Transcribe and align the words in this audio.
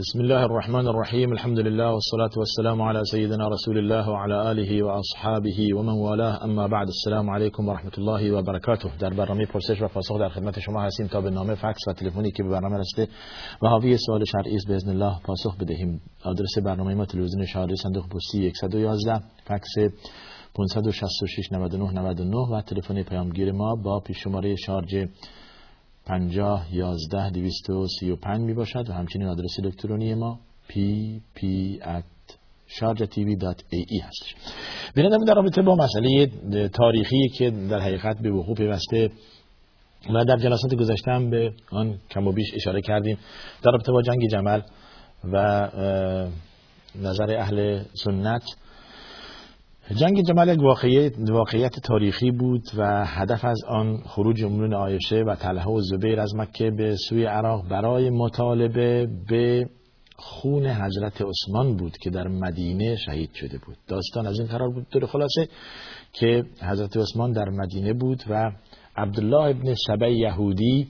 بسم 0.00 0.20
الله 0.20 0.42
الرحمن 0.44 0.86
الرحیم 0.86 1.32
الحمد 1.32 1.58
لله 1.58 1.92
والصلاة 1.92 2.30
والسلام 2.36 2.82
على 2.82 3.02
سيدنا 3.04 3.48
رسول 3.48 3.78
الله 3.78 4.10
وعلى 4.10 4.50
آله 4.50 4.82
وأصحابه 4.82 5.68
ومن 5.76 5.92
والاه 5.92 6.44
اما 6.44 6.66
بعد 6.66 6.86
السلام 6.86 7.30
علیکم 7.30 7.68
و 7.68 7.72
رحمت 7.72 7.98
الله 7.98 8.32
و 8.32 8.42
برکاته 8.42 8.96
در 8.98 9.10
برنامه 9.10 9.46
پرسش 9.46 9.82
و 9.82 9.88
پاسخ 9.88 10.18
در 10.18 10.28
خدمت 10.28 10.60
شما 10.60 10.82
هستیم 10.82 11.06
تا 11.06 11.20
به 11.20 11.30
نامه 11.30 11.54
فکس 11.54 11.88
و 11.88 11.92
تلفنی 11.92 12.30
که 12.30 12.42
به 12.42 12.48
برنامه 12.48 12.78
رسیده 12.78 13.08
و 13.62 13.68
حاوی 13.68 13.96
سوال 13.96 14.24
شرعی 14.24 14.56
است 14.56 14.68
باذن 14.68 14.90
الله 14.90 15.20
پاسخ 15.24 15.56
بدهیم. 15.60 16.00
آدرس 16.24 16.58
برنامه 16.64 16.94
ما 16.94 17.04
تلویزیون 17.04 17.46
شهری 17.46 17.76
صندوق 17.76 18.04
پستی 18.08 18.52
111 18.60 19.22
فکس 19.44 19.74
566 20.54 21.52
99 21.52 21.92
99 21.92 22.36
و 22.36 22.60
تلفن 22.60 23.02
پیامگیر 23.02 23.52
ما 23.52 23.76
با 23.84 24.00
پیش 24.00 24.16
شماره 24.24 24.56
شارژ 24.56 24.94
50 26.08 26.66
11 26.72 27.30
235 27.30 28.40
می 28.40 28.54
باشد 28.54 28.90
و 28.90 28.92
همچنین 28.92 29.28
آدرس 29.28 29.56
الکترونی 29.64 30.14
ما 30.14 30.38
pp 30.68 31.40
at 31.82 32.34
sharjatv.ae 32.68 34.02
هستش. 34.02 34.34
بینندم 34.94 35.24
در 35.24 35.34
رابطه 35.34 35.62
با 35.62 35.76
مسئله 35.76 36.26
تاریخی 36.68 37.28
که 37.28 37.50
در 37.50 37.78
حقیقت 37.78 38.18
به 38.18 38.30
وقوع 38.30 38.56
پیوسته 38.56 39.10
و 40.14 40.24
در 40.24 40.36
جلسات 40.36 40.74
گذشته 40.74 41.18
به 41.30 41.52
آن 41.70 41.98
کم 42.10 42.26
و 42.26 42.32
بیش 42.32 42.46
اشاره 42.54 42.80
کردیم 42.80 43.18
در 43.62 43.70
رابطه 43.70 43.92
با 43.92 44.02
جنگ 44.02 44.28
جمل 44.30 44.60
و 45.32 45.68
نظر 47.02 47.36
اهل 47.36 47.82
سنت 48.04 48.42
جنگ 49.96 50.22
جمل 50.22 50.48
یک 50.48 50.60
واقعیت 51.30 51.80
تاریخی 51.80 52.30
بود 52.30 52.62
و 52.76 53.04
هدف 53.06 53.44
از 53.44 53.58
آن 53.68 53.96
خروج 54.06 54.44
امون 54.44 54.74
آیشه 54.74 55.16
و 55.16 55.34
طلحه 55.34 55.66
و 55.66 55.80
زبیر 55.80 56.20
از 56.20 56.34
مکه 56.34 56.70
به 56.70 56.96
سوی 56.96 57.24
عراق 57.24 57.68
برای 57.68 58.10
مطالبه 58.10 59.08
به 59.28 59.68
خون 60.16 60.66
حضرت 60.66 61.22
عثمان 61.22 61.76
بود 61.76 61.98
که 61.98 62.10
در 62.10 62.28
مدینه 62.28 62.96
شهید 62.96 63.30
شده 63.34 63.58
بود. 63.66 63.76
داستان 63.86 64.26
از 64.26 64.38
این 64.38 64.48
قرار 64.48 64.68
بود 64.70 64.88
در 64.88 65.06
خلاصه 65.06 65.48
که 66.12 66.44
حضرت 66.62 66.96
عثمان 66.96 67.32
در 67.32 67.48
مدینه 67.48 67.92
بود 67.92 68.22
و 68.30 68.52
عبدالله 68.96 69.42
ابن 69.56 69.74
سبع 69.86 70.12
یهودی 70.12 70.88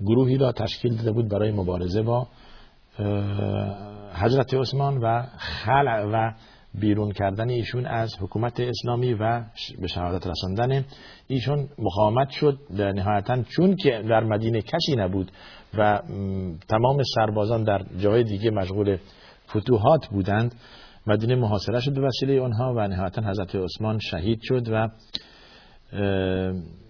گروهی 0.00 0.36
را 0.36 0.52
تشکیل 0.52 0.96
داده 0.96 1.12
بود 1.12 1.28
برای 1.28 1.52
مبارزه 1.52 2.02
با 2.02 2.26
حضرت 4.14 4.54
عثمان 4.54 4.98
و 4.98 5.22
خلع 5.38 6.04
و 6.12 6.32
بیرون 6.80 7.12
کردن 7.12 7.50
ایشون 7.50 7.86
از 7.86 8.14
حکومت 8.20 8.60
اسلامی 8.60 9.14
و 9.14 9.42
به 9.80 9.86
شهادت 9.86 10.26
رساندن 10.26 10.84
ایشون 11.26 11.68
مقاومت 11.78 12.30
شد 12.30 12.58
در 12.78 12.92
نهایتا 12.92 13.42
چون 13.42 13.76
که 13.76 14.02
در 14.08 14.24
مدینه 14.24 14.62
کسی 14.62 14.96
نبود 14.96 15.30
و 15.78 16.02
تمام 16.68 17.02
سربازان 17.14 17.64
در 17.64 17.84
جای 17.98 18.24
دیگه 18.24 18.50
مشغول 18.50 18.98
فتوحات 19.56 20.06
بودند 20.06 20.54
مدینه 21.06 21.34
محاصره 21.34 21.80
شد 21.80 21.94
به 21.94 22.00
وسیله 22.00 22.40
آنها 22.40 22.74
و 22.76 22.88
نهایتا 22.88 23.22
حضرت 23.22 23.54
عثمان 23.54 23.98
شهید 23.98 24.38
شد 24.42 24.68
و 24.72 24.88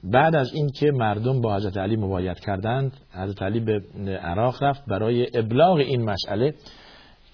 بعد 0.05 0.37
از 0.37 0.55
اینکه 0.55 0.91
مردم 0.91 1.41
با 1.41 1.57
حضرت 1.57 1.77
علی 1.77 1.97
مبایت 1.97 2.41
کردند 2.41 2.93
حضرت 3.11 3.43
علی 3.43 3.61
به 3.61 3.83
عراق 4.23 4.63
رفت 4.63 4.87
برای 4.87 5.39
ابلاغ 5.39 5.77
این 5.77 6.05
مسئله 6.05 6.55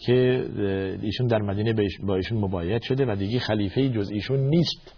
که 0.06 0.47
ایشون 1.03 1.27
در 1.27 1.39
مدینه 1.39 1.75
با 2.06 2.17
ایشون 2.17 2.39
مبایعت 2.39 2.83
شده 2.83 3.12
و 3.12 3.17
دیگه 3.17 3.39
خلیفه 3.39 3.89
جز 3.89 4.11
ایشون 4.11 4.41
نیست. 4.41 4.95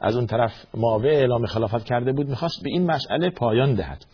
از 0.00 0.16
اون 0.16 0.26
طرف 0.26 0.52
معاویه 0.74 1.12
اعلام 1.12 1.46
خلافت 1.46 1.84
کرده 1.84 2.12
بود 2.12 2.28
می‌خواست 2.28 2.62
به 2.62 2.70
این 2.70 2.90
مسئله 2.90 3.30
پایان 3.30 3.74
دهد. 3.74 4.04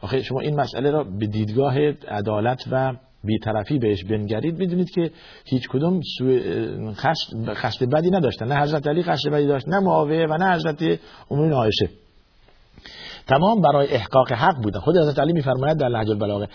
آخه 0.00 0.22
شما 0.22 0.40
این 0.40 0.60
مسئله 0.60 0.90
را 0.90 1.04
به 1.04 1.26
دیدگاه 1.26 1.78
عدالت 2.08 2.64
و 2.70 2.92
بیطرفی 3.24 3.78
بهش 3.78 4.04
بنگرید 4.04 4.58
می‌دونید 4.58 4.90
که 4.90 5.10
هیچ 5.44 5.68
کدوم 5.68 6.00
خشت 7.54 7.84
بدی 7.84 8.10
نداشتن. 8.10 8.46
نه 8.46 8.60
حضرت 8.60 8.86
علی 8.86 9.02
خشت 9.02 9.28
بدی 9.28 9.46
داشت 9.46 9.68
نه 9.68 9.80
معاویه 9.80 10.26
و 10.26 10.36
نه 10.36 10.54
حضرت 10.54 11.00
امون 11.30 11.52
عایشه. 11.52 11.88
تمام 13.26 13.60
برای 13.60 13.88
احقاق 13.88 14.32
حق 14.32 14.62
بودن. 14.62 14.80
خود 14.80 14.96
حضرت 14.98 15.18
علی 15.18 15.32
میفرماید 15.32 15.76
در 15.76 15.88
لحج 15.88 16.10
البلاغه 16.10 16.48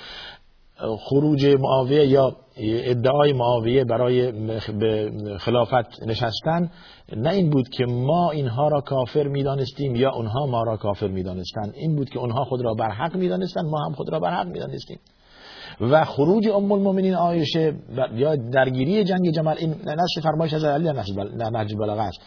خروج 0.99 1.45
معاویه 1.45 2.05
یا 2.05 2.35
ادعای 2.57 3.33
معاویه 3.33 3.83
برای 3.83 4.31
خلافت 5.37 6.03
نشستن 6.07 6.69
نه 7.17 7.29
این 7.29 7.49
بود 7.49 7.69
که 7.69 7.85
ما 7.85 8.31
اینها 8.31 8.67
را 8.67 8.81
کافر 8.81 9.27
می‌دانستیم 9.27 9.95
یا 9.95 10.11
اونها 10.11 10.45
ما 10.45 10.63
را 10.63 10.77
کافر 10.77 11.07
می‌دانستند 11.07 11.73
این 11.75 11.95
بود 11.95 12.09
که 12.09 12.19
اونها 12.19 12.43
خود 12.43 12.61
را 12.61 12.73
بر 12.73 12.89
حق 12.89 13.15
می‌دانستند 13.15 13.65
ما 13.65 13.85
هم 13.85 13.93
خود 13.93 14.11
را 14.11 14.19
بر 14.19 14.33
حق 14.33 14.47
می‌دانستیم. 14.47 14.99
و 15.81 16.05
خروج 16.05 16.47
ام 16.47 16.71
المؤمنین 16.71 17.13
عایشه 17.13 17.73
یا 18.15 18.35
درگیری 18.35 19.03
جنگ 19.03 19.31
جمل 19.31 19.55
این 19.57 19.69
نص 19.85 20.23
فرمایش 20.23 20.53
از 20.53 20.63
علی 20.63 20.89
نهج 21.53 21.75
بلاغه 21.75 22.01
است. 22.01 22.21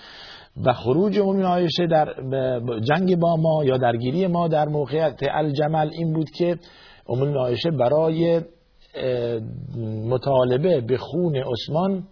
و 0.64 0.72
خروج 0.72 1.18
ام 1.18 1.42
عایشه 1.42 1.86
در 1.86 2.14
جنگ 2.80 3.16
با 3.16 3.36
ما 3.36 3.64
یا 3.64 3.76
درگیری 3.76 4.26
ما 4.26 4.48
در 4.48 4.68
موقعیت 4.68 5.18
الجمل 5.30 5.90
این 5.92 6.12
بود 6.12 6.30
که 6.30 6.56
ام 7.08 7.38
عایشه 7.38 7.70
برای 7.70 8.40
مطالبه 10.08 10.80
به 10.80 10.96
خون 10.96 11.36
عثمان 11.36 12.04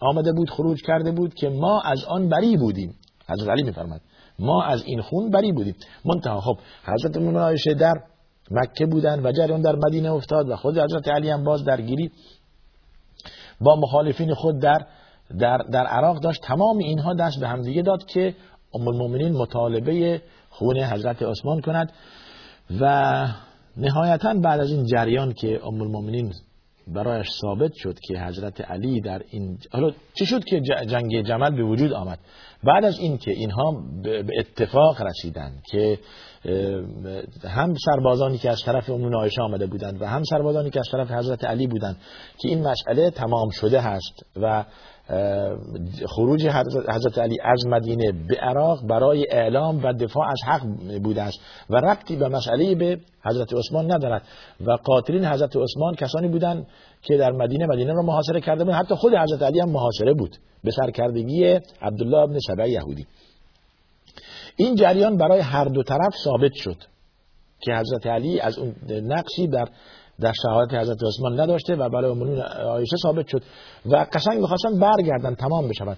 آمده 0.00 0.32
بود 0.32 0.50
خروج 0.50 0.82
کرده 0.82 1.12
بود 1.12 1.34
که 1.34 1.48
ما 1.48 1.80
از 1.80 2.04
آن 2.04 2.28
بری 2.28 2.56
بودیم. 2.56 2.94
حضرت 3.28 3.48
علی 3.48 3.62
میفرماد 3.62 4.00
ما 4.38 4.64
از 4.64 4.82
این 4.84 5.02
خون 5.02 5.30
بری 5.30 5.52
بودیم. 5.52 5.74
منتها 6.04 6.40
خب 6.40 6.58
حضرت 6.84 7.16
ام 7.16 7.36
عایشه 7.36 7.74
در 7.74 7.94
مکه 8.50 8.86
بودن 8.86 9.26
و 9.26 9.32
جریان 9.32 9.62
در 9.62 9.76
مدینه 9.86 10.12
افتاد 10.12 10.48
و 10.48 10.56
خود 10.56 10.78
حضرت 10.78 11.08
علی 11.08 11.30
هم 11.30 11.44
باز 11.44 11.64
درگیری 11.64 12.10
با 13.60 13.76
مخالفین 13.76 14.34
خود 14.34 14.58
در 14.58 14.86
در, 15.38 15.58
در 15.58 15.86
عراق 15.86 16.20
داشت. 16.20 16.42
تمام 16.42 16.78
اینها 16.78 17.14
دست 17.14 17.40
به 17.40 17.48
همدیگه 17.48 17.82
داد 17.82 18.04
که 18.04 18.34
ام 18.74 18.88
المؤمنین 18.88 19.32
مطالبه 19.32 20.22
خون 20.50 20.78
حضرت 20.78 21.22
عثمان 21.22 21.60
کند 21.60 21.92
و 22.80 23.26
نهایتا 23.76 24.34
بعد 24.34 24.60
از 24.60 24.70
این 24.70 24.84
جریان 24.84 25.32
که 25.32 25.60
ام 25.66 25.80
المؤمنین 25.80 26.32
برایش 26.94 27.26
ثابت 27.40 27.72
شد 27.74 27.98
که 28.08 28.18
حضرت 28.18 28.60
علی 28.60 29.00
در 29.00 29.22
این 29.30 29.58
حالا 29.72 29.90
چی 30.14 30.26
شد 30.26 30.44
که 30.44 30.60
جنگ 30.60 31.22
جمل 31.22 31.56
به 31.56 31.62
وجود 31.62 31.92
آمد؟ 31.92 32.18
بعد 32.64 32.84
از 32.84 32.98
این 32.98 33.18
که 33.18 33.30
اینها 33.30 33.82
به 34.02 34.38
اتفاق 34.38 35.02
رسیدند 35.02 35.62
که 35.70 35.98
هم 37.44 37.74
سربازانی 37.84 38.38
که 38.38 38.50
از 38.50 38.62
طرف 38.66 38.90
ام 38.90 39.14
عایشه 39.14 39.42
آمده 39.42 39.66
بودند 39.66 40.02
و 40.02 40.06
هم 40.06 40.22
سربازانی 40.24 40.70
که 40.70 40.80
از 40.80 40.88
طرف 40.92 41.10
حضرت 41.10 41.44
علی 41.44 41.66
بودند 41.66 41.96
که 42.38 42.48
این 42.48 42.66
مسئله 42.68 43.10
تمام 43.10 43.50
شده 43.50 43.80
هست 43.80 44.26
و 44.36 44.64
خروج 46.06 46.46
حضرت 46.88 47.18
علی 47.18 47.36
از 47.44 47.66
مدینه 47.66 48.12
به 48.28 48.36
عراق 48.36 48.86
برای 48.86 49.26
اعلام 49.30 49.84
و 49.84 49.92
دفاع 49.92 50.28
از 50.30 50.40
حق 50.46 50.62
بوده 51.02 51.22
است 51.22 51.38
و 51.70 51.76
ربطی 51.76 52.16
به 52.16 52.28
مسئله 52.28 52.74
به 52.74 53.00
حضرت 53.24 53.54
عثمان 53.54 53.92
ندارد. 53.92 54.22
و 54.60 54.72
قاتلین 54.72 55.24
حضرت 55.24 55.56
عثمان 55.56 55.94
کسانی 55.94 56.28
بودند 56.28 56.66
که 57.02 57.16
در 57.16 57.32
مدینه 57.32 57.66
مدینه 57.66 57.92
را 57.92 58.02
محاصره 58.02 58.40
کرده 58.40 58.64
بودند. 58.64 58.84
حتی 58.84 58.94
خود 58.94 59.14
حضرت 59.14 59.42
علی 59.42 59.60
هم 59.60 59.68
محاصره 59.68 60.14
بود 60.14 60.36
به 60.64 60.70
سرکردگی 60.70 61.44
عبدالله 61.82 62.18
ابن 62.18 62.38
سبع 62.38 62.68
یهودی. 62.68 63.06
این 64.56 64.74
جریان 64.74 65.16
برای 65.16 65.40
هر 65.40 65.64
دو 65.64 65.82
طرف 65.82 66.14
ثابت 66.24 66.52
شد 66.54 66.76
که 67.60 67.74
حضرت 67.74 68.06
علی 68.06 68.40
از 68.40 68.58
اون 68.58 68.74
نقشی 68.90 69.46
در 69.46 69.68
در 70.20 70.32
شهادت 70.42 70.74
حضرت 70.74 70.98
عثمان 71.04 71.40
نداشته 71.40 71.74
و 71.74 71.88
برای 71.88 72.10
امون 72.10 72.40
آیشه 72.70 72.96
ثابت 73.02 73.26
شد 73.28 73.42
و 73.86 74.06
قشنگ 74.12 74.40
می‌خواستن 74.40 74.78
برگردن 74.78 75.34
تمام 75.34 75.68
بشوند. 75.68 75.96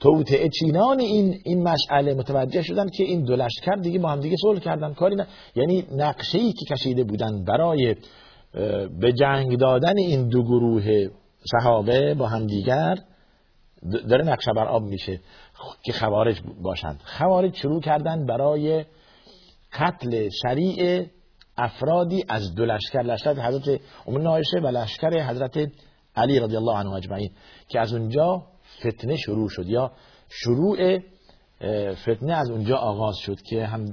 توطعه 0.00 0.48
چینان 0.48 1.00
این 1.00 1.34
این 1.44 1.62
مسئله 1.62 2.14
متوجه 2.14 2.62
شدن 2.62 2.88
که 2.88 3.04
این 3.04 3.24
دو 3.24 3.36
لشکر 3.36 3.74
دیگه 3.74 3.98
با 3.98 4.08
هم 4.08 4.20
دیگه 4.20 4.36
صلح 4.42 4.58
کردن. 4.58 4.94
کاری 4.94 5.16
نه. 5.16 5.26
یعنی 5.54 5.86
نقشه 5.96 6.38
ای 6.38 6.52
که 6.52 6.74
کشیده 6.74 7.04
بودن 7.04 7.44
برای 7.44 7.96
به 9.00 9.12
جنگ 9.12 9.58
دادن 9.58 9.98
این 9.98 10.28
دو 10.28 10.42
گروه 10.42 11.08
صحابه 11.52 12.14
با 12.14 12.26
هم 12.26 12.46
دیگر 12.46 12.94
داره 14.08 14.24
نقشه 14.24 14.52
بر 14.56 14.68
آب 14.68 14.82
میشه 14.82 15.20
که 15.84 15.92
خوارج 15.92 16.40
باشند. 16.62 17.00
خوارج 17.04 17.56
شروع 17.56 17.80
کردن 17.80 18.26
برای 18.26 18.84
قتل 19.72 20.28
سریع 20.42 21.06
افرادی 21.56 22.24
از 22.28 22.54
دو 22.54 22.64
لشکر 22.64 23.02
لشکر 23.02 23.48
حضرت 23.48 23.80
ام 24.06 24.26
عایشه 24.28 24.58
و 24.58 24.66
لشکر 24.66 25.28
حضرت 25.28 25.70
علی 26.16 26.40
رضی 26.40 26.56
الله 26.56 26.76
عنه 26.78 26.92
اجمعین 26.92 27.30
که 27.68 27.80
از 27.80 27.94
اونجا 27.94 28.42
فتنه 28.80 29.16
شروع 29.16 29.48
شد 29.48 29.68
یا 29.68 29.92
شروع 30.28 30.98
فتنه 31.92 32.32
از 32.32 32.50
اونجا 32.50 32.76
آغاز 32.76 33.16
شد 33.16 33.42
که 33.42 33.66
هم 33.66 33.84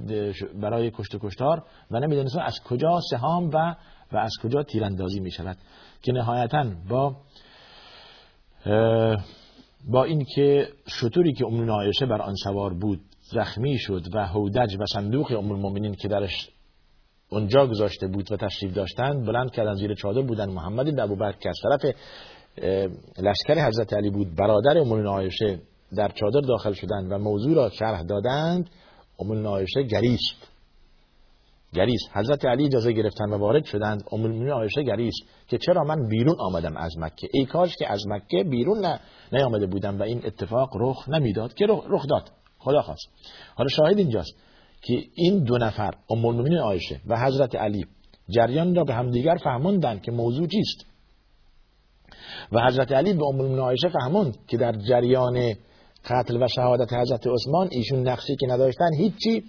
برای 0.62 0.92
کشت 0.92 1.16
و 1.16 1.20
کشتار 1.22 1.64
و 1.92 2.00
نمی‌دونستن 2.00 2.42
از 2.42 2.60
کجا 2.70 3.00
سهام 3.12 3.50
و 3.54 3.76
و 4.12 4.18
از 4.18 4.32
کجا 4.44 4.64
تیراندازی 4.64 5.20
می 5.20 5.32
شود 5.32 5.58
که 6.02 6.12
نهایتا 6.12 6.66
با 6.90 7.16
با 9.88 10.04
اینکه 10.04 10.68
شطوری 10.88 11.34
که 11.34 11.46
ام 11.46 11.70
عایشه 11.70 12.06
بر 12.06 12.22
آن 12.22 12.36
سوار 12.44 12.74
بود 12.74 13.02
زخمی 13.32 13.78
شد 13.78 14.04
و 14.14 14.28
هودج 14.28 14.76
و 14.80 14.86
صندوق 14.94 15.32
ام 15.32 15.52
المؤمنین 15.52 15.96
که 15.96 16.08
درش 16.08 16.50
اونجا 17.30 17.68
گذاشته 17.68 18.08
بود 18.08 18.32
و 18.32 18.38
تشریف 18.38 18.74
داشتند 18.74 19.26
بلند 19.26 19.52
کردن 19.52 19.74
زیر 19.74 19.94
چادر 19.94 20.22
بودن. 20.22 20.50
محمد 20.50 20.86
بن 20.86 21.00
ابوبکر 21.00 21.38
که 21.38 21.50
از 21.50 21.60
طرف 21.64 21.96
لشکر 23.20 23.68
حضرت 23.68 23.94
علی 23.94 24.10
بود 24.10 24.36
برادر 24.36 24.78
ام 24.78 25.08
عایشه 25.08 25.60
در 25.96 26.10
چادر 26.10 26.40
داخل 26.40 26.74
شدند 26.74 27.12
و 27.12 27.18
موضوع 27.18 27.56
را 27.56 27.70
شرح 27.70 28.04
دادند 28.04 28.70
ام 29.20 29.48
عایشه 29.48 29.84
گریست. 29.84 30.50
گریست. 31.74 32.10
حضرت 32.14 32.46
علی 32.46 32.66
اجازه 32.66 32.92
گرفتن 32.92 33.30
و 33.30 33.38
وارد 33.38 33.66
شدند. 33.66 34.04
ام 34.12 34.50
عایشه 34.52 34.84
گریست 34.84 35.22
که 35.48 35.58
چرا 35.58 35.84
من 35.84 36.08
بیرون 36.10 36.36
آمدم 36.40 36.78
از 36.78 36.98
مکه؟ 36.98 37.28
ای 37.34 37.46
کاش 37.46 37.76
که 37.76 37.92
از 37.92 38.04
مکه 38.08 38.44
بیرون 38.44 38.80
نه 38.80 39.00
نیامده 39.32 39.66
بودم 39.66 40.00
و 40.00 40.04
این 40.04 40.22
اتفاق 40.26 40.70
رخ 40.80 41.10
نمی‌داد 41.10 41.54
که 41.54 41.66
رخ 41.90 42.06
داد. 42.10 42.32
خدا 42.60 42.82
خواست 42.82 43.10
حالا 43.56 43.70
شاهد 43.70 43.98
اینجاست. 43.98 44.36
که 44.82 45.04
این 45.16 45.44
دو 45.44 45.58
نفر 45.58 45.94
ام 46.10 46.26
المؤمنین 46.26 46.58
عایشه 46.58 47.02
و 47.08 47.20
حضرت 47.20 47.56
علی 47.56 47.86
جریان 48.30 48.76
را 48.76 48.84
به 48.84 48.94
همدیگر 48.94 49.38
فهموندن 49.44 50.00
که 50.00 50.12
موضوع 50.12 50.48
چیست. 50.48 50.86
و 52.52 52.66
حضرت 52.68 52.92
علی 52.92 53.14
به 53.14 53.26
ام 53.26 53.36
المؤمنین 53.36 53.60
عایشه 53.60 53.90
فهموند 53.90 54.38
که 54.48 54.58
در 54.58 54.72
جریان 54.72 55.54
قتل 56.06 56.44
و 56.44 56.48
شهادت 56.48 56.94
حضرت 56.94 57.28
عثمان 57.28 57.68
ایشون 57.72 58.08
نقشی 58.08 58.36
که 58.36 58.48
نداشتن 58.48 58.94
هیچی. 58.98 59.44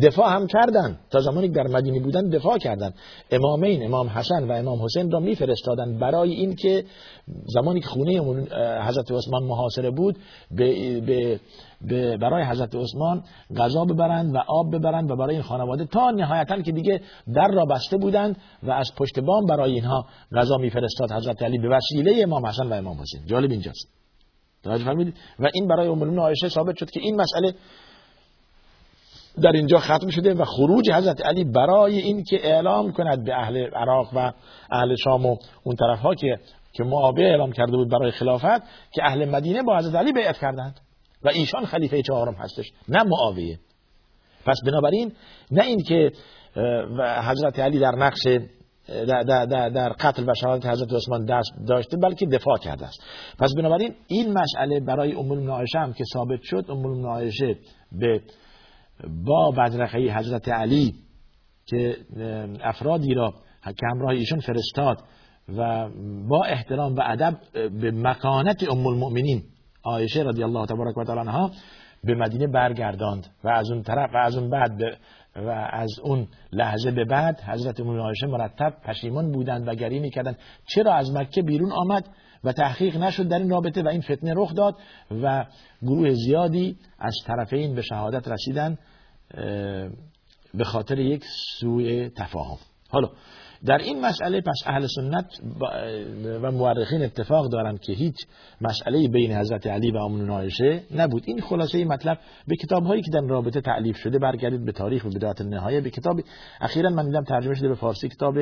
دفاع 0.00 0.34
هم 0.34 0.46
کردن. 0.46 0.98
تا 1.10 1.20
زمانی 1.20 1.48
که 1.48 1.54
در 1.54 1.66
مدینه 1.66 2.00
بودن 2.00 2.28
دفاع 2.28 2.58
کردن. 2.58 2.94
امامین 3.30 3.84
امام 3.84 4.08
حسن 4.08 4.44
و 4.48 4.52
امام 4.52 4.82
حسین 4.82 5.10
را 5.10 5.20
میفرستادن. 5.20 5.98
برای 5.98 6.32
اینکه 6.32 6.84
زمانی 7.54 7.80
که 7.80 7.86
خونه 7.86 8.20
حضرت 8.88 9.12
عثمان 9.12 9.42
محاصره 9.42 9.90
بود 9.90 10.18
به, 10.50 11.40
به 11.80 12.16
برای 12.16 12.44
حضرت 12.44 12.74
عثمان 12.74 13.22
غذا 13.56 13.84
ببرند 13.84 14.34
و 14.34 14.38
آب 14.48 14.76
ببرند 14.76 15.10
و 15.10 15.16
برای 15.16 15.34
این 15.34 15.42
خانواده 15.42 15.84
تا 15.84 16.10
نهایتا 16.10 16.62
که 16.62 16.72
دیگه 16.72 17.00
در 17.34 17.48
را 17.48 17.64
بسته 17.64 17.96
بودند 17.96 18.36
و 18.62 18.70
از 18.70 18.90
پشت 18.96 19.20
بام 19.20 19.46
برای 19.46 19.72
اینها 19.72 20.06
غذا 20.32 20.56
میفرستاد. 20.56 21.12
حضرت 21.12 21.42
علی 21.42 21.58
به 21.58 21.68
وسیله 21.68 22.22
امام 22.22 22.46
حسن 22.46 22.66
و 22.66 22.72
امام 22.72 22.96
حسین. 23.00 23.20
جالب 23.26 23.50
اینجاست. 23.50 23.88
و 25.38 25.48
این 25.54 25.68
برای 25.68 25.88
ام 25.88 26.20
عایشه 26.20 26.48
ثابت 26.48 26.76
شد 26.76 26.90
که 26.90 27.00
این 27.00 27.20
مسئله 27.20 27.54
در 29.42 29.52
اینجا 29.52 29.78
ختم 29.78 30.08
شده 30.08 30.34
و 30.34 30.44
خروج 30.44 30.90
حضرت 30.90 31.26
علی 31.26 31.44
برای 31.44 31.98
این 31.98 32.24
که 32.24 32.46
اعلام 32.46 32.92
کند 32.92 33.24
به 33.24 33.34
اهل 33.34 33.56
عراق 33.56 34.08
و 34.14 34.32
اهل 34.70 34.96
شام 35.04 35.26
و 35.26 35.36
اون 35.64 35.76
طرف 35.76 35.98
ها 35.98 36.14
که 36.14 36.38
که 36.72 36.84
معاویه 36.84 37.26
اعلام 37.26 37.52
کرده 37.52 37.76
بود 37.76 37.90
برای 37.90 38.10
خلافت 38.10 38.62
که 38.92 39.04
اهل 39.04 39.24
مدینه 39.24 39.62
با 39.62 39.78
حضرت 39.78 39.94
علی 39.94 40.12
بیعت 40.12 40.38
کردند. 40.38 40.80
و 41.24 41.28
ایشان 41.28 41.64
خلیفه 41.64 42.02
چهارم 42.02 42.34
هستش 42.34 42.72
نه 42.88 43.02
معاویه. 43.02 43.58
پس 44.46 44.56
بنابراین 44.66 45.12
نه 45.50 45.64
این 45.64 45.82
که 45.82 46.12
حضرت 47.28 47.58
علی 47.58 47.78
در 47.78 47.94
نقش 47.94 48.20
در, 48.86 49.22
در, 49.22 49.68
در 49.68 49.88
قتل 49.88 50.28
و 50.28 50.34
شهادت 50.34 50.66
حضرت 50.66 50.92
عثمان 50.92 51.24
دست 51.24 51.52
داشته 51.68 51.96
بلکه 51.96 52.26
دفاع 52.26 52.58
کرده 52.58 52.86
است. 52.86 53.02
پس 53.38 53.50
بنابراین 53.56 53.94
این 54.06 54.38
مسئله 54.38 54.80
برای 54.80 55.12
ام 55.12 55.30
المؤمنین 55.30 55.66
هم 55.74 55.92
که 55.92 56.04
ثابت 56.12 56.40
شد 56.42 56.64
ام 56.68 56.86
المؤمنین 56.86 57.56
به 57.92 58.20
با 59.24 59.50
بدرقه 59.50 59.98
حضرت 59.98 60.48
علی 60.48 60.94
که 61.66 61.96
افرادی 62.64 63.14
را 63.14 63.34
که 63.64 63.86
همراه 63.92 64.10
ایشون 64.10 64.40
فرستاد 64.40 64.98
و 65.56 65.88
با 66.28 66.44
احترام 66.44 66.94
و 66.94 67.00
ادب 67.04 67.38
به 67.52 67.90
مکانت 67.90 68.70
ام 68.70 68.86
المؤمنین 68.86 69.42
عایشه 69.84 70.22
رضی 70.22 70.42
الله 70.42 70.66
تبارک 70.66 70.96
و 70.96 71.04
تعالی 71.04 71.50
به 72.04 72.14
مدینه 72.14 72.46
برگرداند. 72.46 73.26
و 73.44 73.48
از 73.48 73.70
اون 73.70 73.82
طرف 73.82 74.10
و 74.14 74.16
از 74.16 74.36
اون 74.36 74.50
بعد 74.50 74.70
و 75.36 75.68
از 75.70 75.90
اون 76.02 76.28
لحظه 76.52 76.90
به 76.90 77.04
بعد 77.04 77.40
حضرت 77.40 77.80
عایشه 77.80 78.26
مرتب 78.26 78.74
پشیمان 78.84 79.32
بودند 79.32 79.68
و 79.68 79.74
گری 79.74 79.98
می‌کردند. 79.98 80.38
چرا 80.66 80.94
از 80.94 81.12
مکه 81.12 81.42
بیرون 81.42 81.72
آمد 81.72 82.08
و 82.44 82.52
تحقیق 82.52 82.96
نشد 82.96 83.28
در 83.28 83.38
این 83.38 83.50
رابطه 83.50 83.82
و 83.82 83.88
این 83.88 84.00
فتنه 84.00 84.34
رخ 84.36 84.54
داد 84.54 84.76
و 85.22 85.46
گروه 85.82 86.10
زیادی 86.14 86.76
از 86.98 87.14
طرفین 87.26 87.74
به 87.74 87.82
شهادت 87.82 88.28
رسیدند 88.28 88.78
به 90.54 90.64
خاطر 90.64 90.98
یک 90.98 91.24
سوء 91.60 92.08
تفاهم. 92.16 92.58
حالا 92.90 93.10
در 93.66 93.78
این 93.78 94.00
مسئله 94.00 94.40
پس 94.40 94.62
اهل 94.66 94.86
سنت 94.86 95.26
و 96.42 96.52
مورخین 96.52 97.02
اتفاق 97.02 97.50
دارند 97.52 97.80
که 97.80 97.92
هیچ 97.92 98.16
مسئله 98.60 99.08
بین 99.08 99.32
حضرت 99.32 99.66
علی 99.66 99.90
و 99.90 99.96
ام 99.96 100.30
عایشه 100.30 100.82
نبود. 100.94 101.22
این 101.26 101.40
خلاصه 101.40 101.84
مطلب 101.84 102.18
به 102.48 102.56
کتاب 102.56 102.84
هایی 102.84 103.02
که 103.02 103.10
در 103.10 103.20
رابطه 103.20 103.60
تعلیف 103.60 103.96
شده 103.96 104.18
برگردید 104.18 104.64
به 104.64 104.72
تاریخ 104.72 105.04
و 105.04 105.08
بدایت 105.08 105.40
النهایه. 105.40 105.80
به 105.80 105.90
کتاب 105.90 106.20
اخیرا 106.60 106.90
من 106.90 107.06
دیدم 107.06 107.24
ترجمه 107.24 107.54
شده 107.54 107.68
به 107.68 107.74
فارسی 107.74 108.08
کتاب 108.08 108.34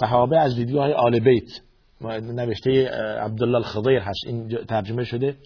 صحابه 0.00 0.40
از 0.40 0.56
دیدگاه 0.56 0.92
آل 0.92 1.20
بیت. 1.20 1.60
نوشته 2.22 2.88
عبدالله 3.20 3.56
الخضیر 3.56 3.98
هست. 3.98 4.26
این 4.26 4.48
ترجمه 4.48 5.04
شده 5.04 5.36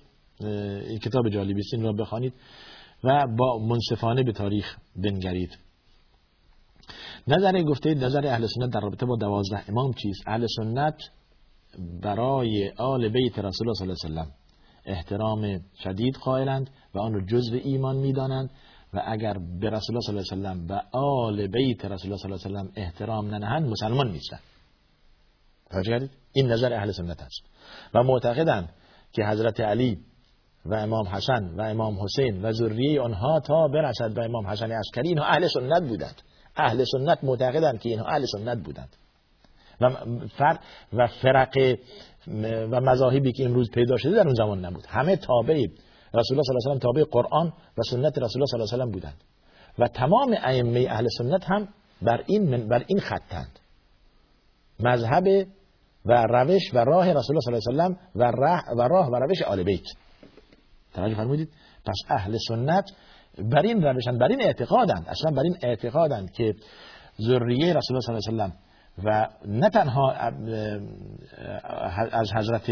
این 0.88 0.98
کتاب 0.98 1.28
جالبی 1.28 1.60
است. 1.60 1.74
این 1.74 1.82
را 1.82 1.92
بخوانید 1.92 2.32
و 3.04 3.26
با 3.38 3.58
منصفانه 3.58 4.22
به 4.22 4.32
تاریخ 4.32 4.76
بنگرید. 4.96 5.65
نظر 7.26 7.62
گفته 7.62 7.94
نظر 7.94 8.26
اهل 8.26 8.46
سنت 8.46 8.70
در 8.70 8.80
رابطه 8.80 9.06
با 9.06 9.16
دوازده 9.16 9.62
امام 9.68 9.92
چیست؟ 9.92 10.22
اهل 10.26 10.46
سنت 10.56 10.98
برای 12.02 12.72
آل 12.78 13.08
بیت 13.08 13.38
رسول 13.38 13.68
الله 13.68 13.74
صلی 13.74 13.88
الله 13.88 13.98
علیه 14.04 14.14
وسلم 14.14 14.32
احترام 14.86 15.60
شدید 15.82 16.16
قائلند 16.16 16.70
و 16.94 16.98
آن 16.98 17.14
رو 17.14 17.26
جزء 17.26 17.56
ایمان 17.64 17.96
می‌دانند 17.96 18.50
و 18.94 19.02
اگر 19.06 19.38
به 19.60 19.70
رسول 19.70 19.96
الله 19.96 20.00
صلی 20.00 20.38
الله 20.38 20.50
علیه 20.50 20.62
وسلم 20.62 20.66
و 20.68 20.96
آل 20.96 21.46
بیت 21.46 21.84
رسول 21.84 22.12
الله 22.12 22.22
صلی 22.22 22.32
الله 22.32 22.44
علیه 22.44 22.58
وسلم 22.58 22.72
احترام 22.76 23.34
ننهند 23.34 23.68
مسلمان 23.68 24.10
نیستند. 24.10 24.40
توجه 25.70 26.08
این 26.32 26.52
نظر 26.52 26.72
اهل 26.72 26.92
سنت 26.92 27.22
است. 27.22 27.42
و 27.94 28.02
معتقدند 28.02 28.68
که 29.12 29.24
حضرت 29.24 29.60
علی 29.60 29.98
و 30.66 30.74
امام 30.74 31.08
حسن 31.08 31.54
و 31.56 31.62
امام 31.62 31.98
حسین 32.02 32.42
و 32.42 32.52
ذریه 32.52 33.00
آنها 33.00 33.40
تا 33.40 33.68
برسد 33.68 34.14
به 34.14 34.24
امام 34.24 34.46
حسن 34.46 34.72
عسکری 34.72 35.08
اینها 35.08 35.24
اهل 35.24 35.48
سنت 35.48 35.82
بودند. 35.88 36.22
اهل 36.56 36.84
سنت 36.84 37.24
معتقدند 37.24 37.80
که 37.80 37.88
اینها 37.88 38.06
اهل 38.06 38.24
سنت 38.24 38.58
بودند. 38.64 38.96
و 39.80 39.90
فرق 40.38 40.58
و 40.92 41.06
فرق 41.06 41.76
و 42.70 42.80
مذاهبی 42.80 43.32
که 43.32 43.44
امروز 43.44 43.70
پیدا 43.70 43.96
شده 43.96 44.12
در 44.12 44.26
اون 44.26 44.34
زمان 44.34 44.64
نبود. 44.64 44.84
همه 44.88 45.16
تابع 45.16 45.54
رسول 46.14 46.38
الله 46.38 46.42
صلی 46.42 46.56
الله 46.56 46.66
علیه 46.66 46.76
و 46.76 46.78
تابع 46.78 47.04
قرآن 47.10 47.52
و 47.78 47.82
سنت 47.90 48.18
رسول 48.18 48.42
الله 48.42 48.46
صلی 48.46 48.60
الله 48.60 48.72
علیه 48.72 48.84
و 48.84 48.90
بودند. 48.90 49.20
و 49.78 49.88
تمام 49.88 50.36
ائمه 50.44 50.86
اهل 50.90 51.06
سنت 51.18 51.44
هم 51.44 51.68
بر 52.02 52.22
این 52.26 52.68
بر 52.68 52.84
این 52.86 53.00
خطند 53.00 53.58
مذهب 54.80 55.46
و 56.04 56.26
روش 56.28 56.74
و 56.74 56.78
راه 56.78 57.12
رسول 57.12 57.36
الله 57.36 57.60
صلی 57.60 57.72
الله 57.72 57.84
علیه 57.84 57.96
و 58.14 58.22
راه 58.22 58.62
و 58.76 58.80
راه 58.80 59.10
و 59.10 59.16
روش 59.16 59.42
آل 59.42 59.62
بیت. 59.62 59.84
توجه 60.94 61.14
فرمودید؟ 61.14 61.48
پس 61.86 61.96
اهل 62.08 62.36
سنت 62.48 62.90
بر 63.38 63.62
این 63.62 63.82
روشن 63.82 64.18
بر 64.18 64.28
این 64.28 64.42
اعتقادند. 64.42 65.06
اصلا 65.08 65.30
بر 65.30 65.42
این 65.42 65.56
اعتقادند 65.62 66.30
که 66.30 66.54
ذریه 67.22 67.74
رسول 67.74 67.96
الله 67.96 68.20
صلی 68.20 68.32
الله 68.32 68.44
علیه 68.44 68.54
و 68.54 68.66
و 69.04 69.26
نه 69.46 69.70
تنها 69.70 70.12
از 72.12 72.32
حضرت 72.34 72.70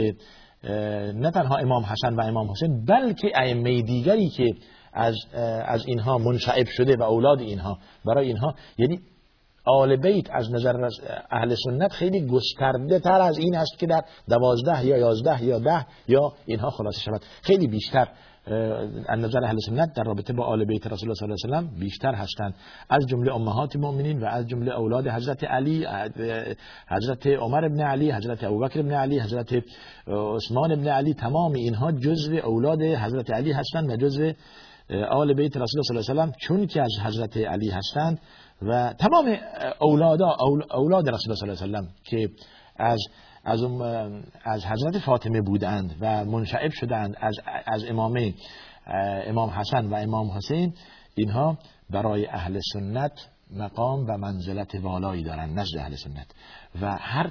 نه 1.14 1.30
تنها 1.30 1.56
امام 1.56 1.82
حسن 1.82 2.14
و 2.14 2.20
امام 2.20 2.50
حسین 2.50 2.84
بلکه 2.84 3.32
ائمه 3.34 3.82
دیگری 3.82 4.28
که 4.28 4.54
از 4.92 5.14
از 5.64 5.86
اینها 5.86 6.18
منشعب 6.18 6.66
شده 6.66 6.96
و 6.96 7.02
اولاد 7.02 7.40
اینها 7.40 7.78
برای 8.04 8.26
اینها. 8.26 8.54
یعنی 8.78 9.00
آل 9.66 9.96
بیت 9.96 10.30
از 10.30 10.52
نظر 10.52 10.88
اهل 11.30 11.54
سنت 11.64 11.92
خیلی 11.92 12.26
گسترده 12.26 12.98
تر 12.98 13.20
از 13.20 13.38
این 13.38 13.56
است 13.56 13.78
که 13.78 13.86
در 13.86 14.02
دوازده 14.28 14.86
یا 14.86 14.96
یازده 14.96 15.44
یا 15.44 15.58
ده 15.58 15.86
یا 16.08 16.32
اینها 16.46 16.70
خلاصه 16.70 17.00
شود. 17.00 17.20
خیلی 17.42 17.66
بیشتر. 17.66 18.08
از 19.08 19.18
نظر 19.18 19.44
اهل 19.44 19.58
سنت 19.66 19.92
در 19.96 20.02
رابطه 20.02 20.32
با 20.32 20.44
آل 20.44 20.64
بیت 20.64 20.86
رسول 20.86 21.08
الله 21.08 21.14
صلی 21.14 21.32
الله 21.44 21.58
علیه 21.58 21.70
و 21.70 21.78
بیشتر 21.80 22.14
هستند. 22.14 22.54
از 22.88 23.06
جمله 23.06 23.34
امهات 23.34 23.76
مؤمنین 23.76 24.20
و 24.20 24.24
از 24.24 24.46
جمله 24.46 24.72
اولاد 24.72 25.08
حضرت 25.08 25.44
علی 25.44 25.86
حضرت 26.88 27.26
عمر 27.26 27.64
ابن 27.64 27.80
علی 27.80 28.12
حضرت 28.12 28.44
ابوبکر 28.44 28.80
ابن 28.80 28.92
علی 28.92 29.20
حضرت 29.20 29.64
عثمان 30.06 30.72
ابن 30.72 30.88
علی 30.88 31.14
تمام 31.14 31.52
اینها 31.52 31.92
جزو 31.92 32.36
اولاد 32.36 32.82
حضرت 32.82 33.30
علی 33.30 33.52
هستند 33.52 33.90
و 33.90 33.96
جزو 33.96 34.32
آل 35.10 35.34
بیت 35.34 35.56
رسول 35.56 35.80
الله 35.80 36.02
صلی 36.02 36.10
الله 36.10 36.22
علیه 36.22 36.34
و 36.34 36.36
چون 36.40 36.66
که 36.66 36.82
از 36.82 36.92
حضرت 37.04 37.36
علی 37.36 37.70
هستند 37.70 38.20
و 38.62 38.94
تمام 38.98 39.36
اولاد 39.80 40.22
اولاد 40.74 41.08
رسول 41.08 41.32
الله 41.32 41.54
صلی 41.54 41.68
الله 41.68 41.78
علیه 41.78 41.88
و 41.88 41.92
که 42.04 42.30
از 42.76 42.98
از, 43.44 43.62
از 44.44 44.64
حضرت 44.64 44.98
فاطمه 44.98 45.40
بودند 45.40 45.96
و 46.00 46.24
منشعب 46.24 46.70
شدند 46.70 47.16
از, 47.20 47.34
از 47.66 47.84
امامه 47.84 48.34
امام 49.26 49.50
حسن 49.50 49.86
و 49.86 49.94
امام 49.94 50.30
حسین. 50.30 50.74
اینها 51.14 51.58
برای 51.90 52.26
اهل 52.26 52.60
سنت 52.72 53.12
مقام 53.50 54.06
و 54.08 54.18
منزلت 54.18 54.74
والایی 54.74 55.22
دارند 55.22 55.58
نزد 55.58 55.78
اهل 55.78 55.96
سنت. 55.96 56.26
و 56.80 56.96
هر 57.00 57.30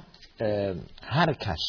هر 1.02 1.32
کس 1.32 1.60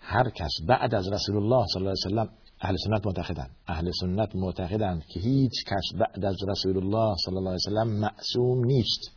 هر 0.00 0.30
کس 0.30 0.50
بعد 0.68 0.94
از 0.94 1.08
رسول 1.12 1.36
الله 1.36 1.64
صلی 1.66 1.82
الله 1.82 1.94
علیه 2.06 2.22
و 2.22 2.24
سلم 2.24 2.28
اهل 2.60 2.76
سنت 2.76 3.06
معتقدند. 3.06 3.50
اهل 3.68 3.90
سنت 4.00 4.36
معتقدند 4.36 5.04
که 5.06 5.20
هیچ 5.20 5.64
کس 5.66 5.98
بعد 6.00 6.24
از 6.24 6.36
رسول 6.48 6.76
الله 6.76 7.14
صلی 7.24 7.36
الله 7.36 7.50
علیه 7.50 7.60
وسلم 7.66 8.00
معصوم 8.00 8.64
نیست. 8.64 9.16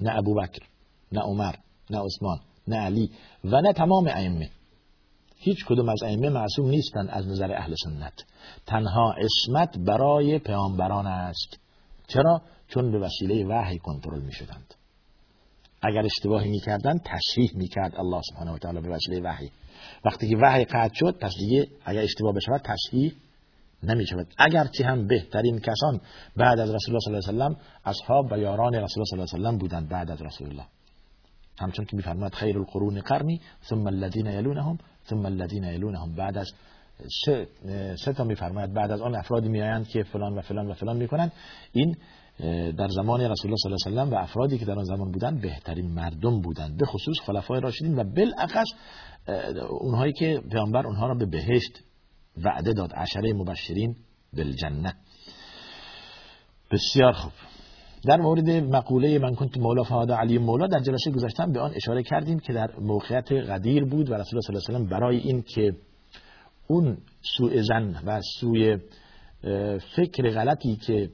نه 0.00 0.18
ابوبکر 0.18 0.66
نه 1.12 1.20
عمر 1.20 1.54
نه 1.90 1.98
عثمان. 1.98 2.38
نه 2.68 2.76
علی 2.76 3.10
و 3.44 3.60
نه 3.60 3.72
تمام 3.72 4.06
ائمه. 4.06 4.50
هیچ 5.36 5.64
کدوم 5.64 5.88
از 5.88 6.02
ائمه 6.02 6.28
معصوم 6.28 6.68
نیستند 6.68 7.08
از 7.10 7.28
نظر 7.28 7.52
اهل 7.52 7.74
سنت. 7.84 8.24
تنها 8.66 9.14
اسمت 9.18 9.78
برای 9.78 10.38
پیامبران 10.38 11.06
است. 11.06 11.60
چرا؟ 12.06 12.42
چون 12.68 12.92
به 12.92 12.98
وسیله 12.98 13.46
وحی 13.46 13.78
کنترل 13.78 14.22
می 14.22 14.32
شدند 14.32 14.74
اگر 15.82 16.04
اشتباهی 16.04 16.50
می‌کردن 16.50 16.98
تشریح 16.98 17.50
می‌کرد 17.54 17.96
الله 17.96 18.20
سبحانه 18.30 18.52
و 18.52 18.58
تعالی 18.58 18.80
به 18.80 18.88
وسیله 18.88 19.20
وحی. 19.20 19.50
وقتی 20.04 20.28
که 20.28 20.36
وحی 20.42 20.64
قطع 20.64 20.94
شد 20.94 21.18
پس 21.20 21.32
دیگه 21.38 21.66
اگر 21.84 22.02
اشتباه 22.02 22.32
بشود 22.32 22.60
تصحیح 22.64 23.12
نمی 23.82 24.06
شود 24.06 24.26
اگرچه 24.38 24.84
هم 24.84 25.06
بهترین 25.06 25.58
کسان 25.58 26.00
بعد 26.36 26.58
از 26.58 26.74
رسول 26.74 26.94
الله 26.94 27.00
صلی 27.00 27.14
الله 27.14 27.44
علیه 27.44 27.54
و 27.54 27.56
سلم 27.56 27.56
اصحاب 27.84 28.32
و 28.32 28.38
یاران 28.38 28.74
رسول 28.74 28.80
الله 28.80 28.86
صلی 28.86 29.18
الله 29.18 29.30
علیه 29.34 29.46
و 29.46 29.50
سلم 29.50 29.58
بودند 29.58 29.88
بعد 29.88 30.10
از 30.10 30.22
رسول 30.22 30.48
الله. 30.48 30.66
همچون 31.58 31.84
که 31.84 31.96
میفرماد 31.96 32.34
خیر 32.34 32.58
القرون 32.58 33.00
قرنی 33.00 33.40
ثم 33.68 33.86
الذين 33.86 34.26
يلونهم 34.26 34.78
ثم 35.04 35.26
الذين 35.26 35.64
يلونهم 35.64 36.14
بعد 36.14 36.38
از 36.38 36.52
سه, 38.04 38.12
تا 38.12 38.24
میفرماید. 38.24 38.72
بعد 38.72 38.90
از 38.90 39.00
آن 39.00 39.16
افرادی 39.16 39.48
میآیند 39.48 39.88
که 39.88 40.02
فلان 40.02 40.38
و 40.38 40.40
فلان 40.40 40.66
و 40.66 40.74
فلان 40.74 40.96
می‌کنند. 40.96 41.32
این 41.72 41.96
در 42.72 42.88
زمان 42.88 43.20
رسول 43.20 43.50
الله 43.50 43.76
صلی 43.82 43.92
الله 43.92 44.02
علیه 44.02 44.16
و 44.16 44.20
و 44.20 44.22
افرادی 44.22 44.58
که 44.58 44.64
در 44.64 44.78
آن 44.78 44.84
زمان 44.84 45.12
بودند 45.12 45.40
بهترین 45.40 45.90
مردم 45.90 46.40
بودند. 46.40 46.76
به 46.76 46.86
خصوص 46.86 47.16
خلفای 47.26 47.60
راشدین 47.60 47.98
و 47.98 48.04
بالاخص 48.04 48.66
اونهایی 49.80 50.12
که 50.12 50.42
پیامبر 50.50 50.86
اونها 50.86 51.06
را 51.06 51.14
به 51.14 51.26
بهشت 51.26 51.82
وعده 52.44 52.72
داد. 52.72 52.92
عشره 52.92 53.32
مبشرین 53.32 53.96
بالجنه 54.36 54.94
بسیار 56.70 57.12
خوب. 57.12 57.32
در 58.06 58.16
مورد 58.16 58.50
مقوله 58.50 59.18
من 59.18 59.34
کنت 59.34 59.58
مولا 59.58 59.82
فهادا 59.82 60.16
علی 60.16 60.38
مولا 60.38 60.66
در 60.66 60.78
جلسه 60.78 61.10
گذاشتم 61.10 61.52
به 61.52 61.60
آن 61.60 61.72
اشاره 61.74 62.02
کردیم 62.02 62.38
که 62.38 62.52
در 62.52 62.70
موقعیت 62.80 63.32
قدیر 63.32 63.84
بود 63.84 64.10
و 64.10 64.14
رسول 64.14 64.38
الله 64.38 64.60
صلی 64.60 64.74
الله 64.74 64.76
علیه 64.76 64.86
و 64.86 64.90
برای 64.90 65.16
این 65.16 65.42
که 65.42 65.72
اون 66.66 66.98
سوء 67.36 67.62
زن 67.62 67.96
و 68.06 68.20
سوی 68.40 68.78
فکر 69.96 70.30
غلطی 70.30 70.76
که 70.76 71.10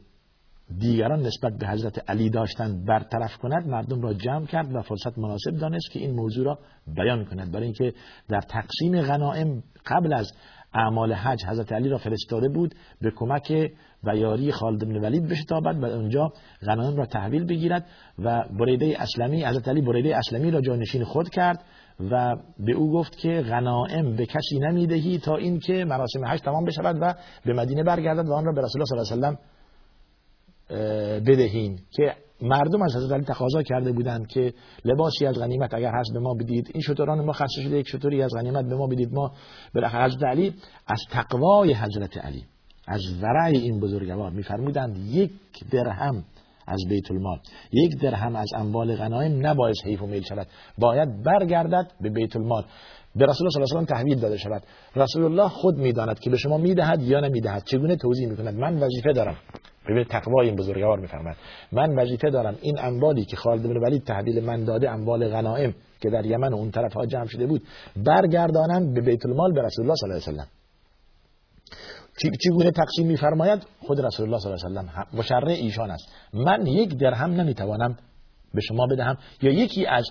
دیگران 0.78 1.20
نسبت 1.20 1.52
به 1.58 1.66
حضرت 1.66 2.10
علی 2.10 2.30
داشتند 2.30 2.86
برطرف 2.86 3.36
کند 3.36 3.66
مردم 3.66 4.02
را 4.02 4.14
جمع 4.14 4.46
کرد 4.46 4.74
و 4.74 4.82
فرصت 4.82 5.18
مناسب 5.18 5.50
دانست 5.50 5.90
که 5.92 5.98
این 5.98 6.14
موضوع 6.14 6.44
را 6.44 6.58
بیان 6.96 7.24
کند. 7.24 7.52
برای 7.52 7.64
اینکه 7.64 7.94
در 8.28 8.40
تقسیم 8.40 9.00
غنائم 9.00 9.62
قبل 9.86 10.12
از 10.12 10.32
اعمال 10.74 11.12
حج 11.12 11.44
حضرت 11.44 11.72
علی 11.72 11.88
را 11.88 11.98
فرستاده 11.98 12.48
بود 12.48 12.74
به 13.00 13.12
کمک 13.16 13.72
و 14.04 14.16
یاری 14.16 14.52
خالد 14.52 14.88
بن 14.88 14.96
ولید 15.04 15.28
بشتابد 15.28 15.82
و 15.82 15.84
اونجا 15.84 16.32
غنائم 16.66 16.96
را 16.96 17.06
تحویل 17.06 17.44
بگیرد 17.44 17.86
و 18.18 18.44
بریده 18.60 18.96
اسلمی 19.02 19.44
حضرت 19.44 19.68
علی 19.68 19.80
بریده 19.80 20.16
اسلمی 20.16 20.50
را 20.50 20.60
جانشین 20.60 21.04
خود 21.04 21.28
کرد 21.28 21.64
و 22.10 22.36
به 22.58 22.72
او 22.72 22.92
گفت 22.92 23.16
که 23.16 23.40
غنائم 23.40 24.16
به 24.16 24.26
کسی 24.26 24.58
نمی‌دهی 24.58 25.18
تا 25.18 25.36
اینکه 25.36 25.84
مراسم 25.84 26.24
حج 26.26 26.40
تمام 26.40 26.64
بشود 26.64 26.98
و 27.00 27.14
به 27.44 27.52
مدینه 27.52 27.82
برگردد 27.82 28.28
و 28.28 28.32
آن 28.32 28.44
را 28.44 28.52
به 28.52 28.62
رسول 28.62 28.82
الله 28.82 29.04
صلی 29.04 29.16
الله 29.16 29.26
علیه 29.26 29.38
و 29.38 31.20
بدهین. 31.20 31.78
که 31.90 32.14
مردم 32.42 32.82
از 32.82 32.96
حضرت 32.96 33.12
علی 33.12 33.24
تقاضا 33.24 33.62
کرده 33.62 33.92
بودند 33.92 34.26
که 34.26 34.54
لباسی 34.84 35.26
از 35.26 35.38
غنیمت 35.38 35.74
اگر 35.74 35.92
هست 35.94 36.12
به 36.12 36.20
ما 36.20 36.34
بدید 36.34 36.70
این 36.74 36.80
شطوران 36.80 37.24
ما 37.24 37.32
خرڅ 37.32 37.50
شده 37.64 37.78
یک 37.78 37.88
شطوری 37.88 38.22
از 38.22 38.30
غنیمت 38.34 38.64
به 38.64 38.74
ما 38.76 38.86
بدید 38.86 39.12
ما 39.12 39.32
بالاخره 39.74 40.04
حضرت 40.04 40.22
علی 40.24 40.54
از 40.86 41.00
تقوای 41.10 41.74
حضرت 41.74 42.18
علی. 42.18 42.44
از 42.88 43.22
ورای 43.22 43.56
این 43.56 43.80
بزرگوار 43.80 44.30
میفرمودند 44.30 44.96
یک 44.96 45.30
درهم 45.70 46.24
از 46.66 46.80
بیت 46.88 47.10
المال 47.10 47.38
یک 47.72 48.00
درهم 48.02 48.36
از 48.36 48.48
اموال 48.56 48.96
غنایم 48.96 49.46
نباید 49.46 49.76
حیف 49.84 50.02
و 50.02 50.06
میل 50.06 50.22
شود. 50.22 50.46
باید 50.78 51.22
برگردد 51.22 51.90
به 52.00 52.10
بیت 52.10 52.36
المال 52.36 52.64
به 53.16 53.26
رسول 53.26 53.46
الله 53.46 53.50
صلی 53.50 53.62
الله 53.62 53.76
علیه 53.76 53.92
و 53.92 53.96
تحویل 53.96 54.20
داده 54.20 54.36
شود. 54.36 54.62
رسول 54.96 55.24
الله 55.24 55.48
خود 55.48 55.78
می‌داند 55.78 56.18
که 56.18 56.30
به 56.30 56.36
شما 56.36 56.58
می‌دهد 56.58 57.02
یا 57.02 57.20
نمی‌دهد. 57.20 57.64
چگونه 57.64 57.96
توضیح 57.96 58.28
می‌کند؟ 58.28 58.54
من 58.54 58.78
وظیفه 58.78 59.12
دارم. 59.12 59.36
ببین 59.88 60.04
تقوای 60.04 60.46
این 60.46 60.56
بزرگوار 60.56 60.98
میفرماد 60.98 61.36
من 61.72 61.94
وظیفه 61.98 62.30
دارم 62.30 62.54
این 62.62 62.78
اموالی 62.78 63.24
که 63.24 63.36
خالد 63.36 63.62
بن 63.62 63.76
ولید 63.76 64.04
تحویل 64.04 64.44
من 64.44 64.64
داده 64.64 64.90
اموال 64.90 65.28
غنائم 65.28 65.74
که 66.00 66.10
در 66.10 66.26
یمن 66.26 66.52
و 66.52 66.56
اون 66.56 66.70
طرف 66.70 66.92
ها 66.92 67.06
جمع 67.06 67.26
شده 67.26 67.46
بود 67.46 67.62
برگردانم 67.96 68.92
به 68.94 69.00
بیت 69.00 69.26
المال 69.26 69.52
به 69.52 69.62
رسول 69.62 69.84
الله 69.84 69.94
صلی 69.94 70.10
الله 70.10 70.22
علیه 70.28 70.42
و 70.42 70.61
چگونه 72.16 72.70
تقسیم 72.70 73.06
میفرماید؟ 73.06 73.66
خود 73.80 74.00
رسول 74.00 74.26
الله 74.26 74.38
صلی 74.38 74.52
الله 74.52 74.64
علیه 74.64 74.80
و 74.80 74.92
سلم 74.92 75.18
مشرع 75.18 75.48
ایشان 75.48 75.90
است. 75.90 76.12
من 76.34 76.66
یک 76.66 76.98
درهم 76.98 77.30
نمی‌توانم 77.30 77.96
به 78.54 78.60
شما 78.60 78.86
بدهم 78.86 79.16
یا 79.42 79.50
یکی 79.52 79.86
از 79.86 80.04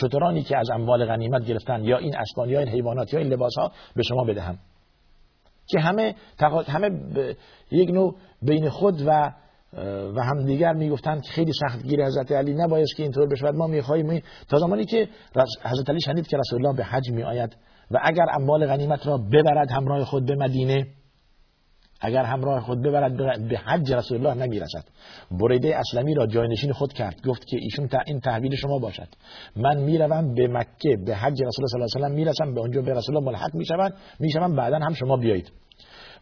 شترانی 0.00 0.42
که 0.42 0.58
از 0.58 0.70
اموال 0.70 1.06
غنیمت 1.06 1.44
گرفتن 1.44 1.84
یا 1.84 1.98
این 1.98 2.16
اسبان 2.16 2.48
یا 2.48 2.58
این 2.58 2.68
حیوانات 2.68 3.12
یا 3.12 3.20
این 3.20 3.28
لباس 3.28 3.52
ها 3.58 3.72
به 3.96 4.02
شما 4.02 4.24
بدهم. 4.24 4.58
که 5.68 5.80
همه 5.80 6.14
همه 6.68 6.90
یک 7.70 7.90
نوع 7.90 8.16
بین 8.42 8.68
خود 8.68 9.02
و 9.06 9.32
و 10.16 10.22
هم 10.22 10.44
دیگر 10.46 10.72
می‌گفتند 10.72 11.22
که 11.22 11.32
خیلی 11.32 11.52
سخت 11.52 11.82
گیر 11.82 12.04
حضرت 12.04 12.32
علی 12.32 12.54
نباید 12.54 12.86
که 12.96 13.02
اینطور 13.02 13.28
بشود 13.28 13.54
ما 13.54 13.66
می‌خواهیم 13.66 14.22
تا 14.48 14.58
زمانی 14.58 14.84
که 14.84 15.08
حضرت 15.64 15.90
علی 15.90 16.00
شنید 16.00 16.26
که 16.26 16.36
رسول 16.36 16.66
الله 16.66 16.76
به 16.76 16.84
حج 16.84 17.10
می 17.10 17.22
آید 17.22 17.56
و 17.90 17.98
اگر 18.02 18.26
اموال 18.40 18.66
غنیمت 18.66 19.06
را 19.06 19.18
ببرد 19.18 19.70
همراه 19.70 20.04
خود 20.04 20.26
به 20.26 20.34
مدینه 20.34 20.86
اگر 22.00 22.24
همراه 22.24 22.60
خود 22.60 22.82
ببرد 22.82 23.48
به 23.48 23.58
حج 23.58 23.92
رسول 23.92 24.26
الله 24.26 24.46
نمی‌رسد. 24.46 24.84
بریده 25.30 25.76
اسلمی 25.78 26.14
را 26.14 26.26
جاینشین 26.26 26.72
خود 26.72 26.92
کرد 26.92 27.26
گفت 27.26 27.46
که 27.46 27.56
ایشون 27.60 27.88
تا 27.88 27.98
این 28.06 28.20
تحویل 28.20 28.54
شما 28.56 28.78
باشد. 28.78 29.08
من 29.56 29.80
می‌روم 29.80 30.34
به 30.34 30.48
مکه 30.48 30.96
به 31.06 31.16
حج 31.16 31.42
رسول 31.42 31.64
الله 31.64 31.86
صلی 31.86 32.02
الله 32.02 32.06
علیه 32.06 32.14
و 32.14 32.18
می‌رسم 32.18 32.54
به 32.54 32.60
اونجا 32.60 32.82
به 32.82 32.94
رسول 32.94 33.16
الله 33.16 33.28
ملحق 33.28 33.54
می‌شوند 33.54 33.92
می‌شوم 34.20 34.56
بعدا 34.56 34.78
هم 34.78 34.94
شما 34.94 35.16
بیایید. 35.16 35.52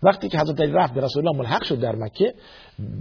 وقتی 0.03 0.29
که 0.29 0.39
حضرت 0.39 0.61
علی 0.61 0.73
رفت 0.73 0.95
به 0.95 1.01
رسول 1.01 1.29
الله 1.29 1.39
ملحق 1.39 1.65
شد 1.65 1.81
در 1.81 1.97
مکه 1.97 2.35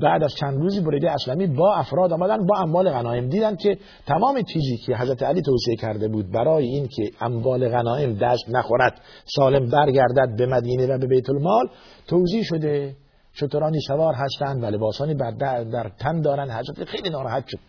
بعد 0.01 0.23
از 0.23 0.33
چند 0.35 0.57
روزی 0.57 0.81
بریده 0.81 1.11
اسلمی 1.11 1.47
با 1.47 1.75
افراد 1.75 2.13
آمدن 2.13 2.45
با 2.45 2.57
اموال 2.57 2.89
غنایم. 2.89 3.29
دیدن 3.29 3.55
که 3.55 3.77
تمام 4.05 4.41
چیزی 4.41 4.77
که 4.77 4.95
حضرت 4.95 5.23
علی 5.23 5.41
توصیه 5.41 5.75
کرده 5.75 6.07
بود 6.07 6.31
برای 6.31 6.65
این 6.65 6.87
که 6.87 7.11
اموال 7.21 7.69
غنایم 7.69 8.13
دست 8.13 8.49
نخورد 8.49 9.01
سالم 9.25 9.69
برگردد 9.69 10.35
به 10.37 10.45
مدینه 10.45 10.87
و 10.87 10.97
به 10.97 11.07
بیت 11.07 11.29
المال 11.29 11.69
توضیح 12.07 12.43
شده. 12.43 12.95
شترانی 13.33 13.79
سوار 13.87 14.13
هستند 14.13 14.63
و 14.63 14.65
لباسانی 14.65 15.13
بر 15.13 15.31
در 15.63 15.91
تن 15.99 16.21
دارن 16.21 16.51
حضرت 16.51 16.83
خیلی 16.83 17.09
ناراحت 17.09 17.47
شد. 17.47 17.59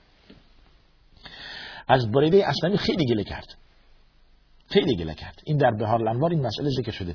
از 1.89 2.11
بریده 2.11 2.49
اسلمی 2.49 2.77
خیلی 2.77 3.07
گله 3.07 3.25
کرد. 3.25 3.47
خیلی 4.71 4.97
گله 4.97 5.15
کرد. 5.15 5.41
این 5.45 5.57
در 5.57 5.71
بهار 5.71 6.01
الانوار 6.01 6.31
این 6.31 6.47
مسئله 6.47 6.71
ذکر 6.71 6.91
شده. 6.91 7.15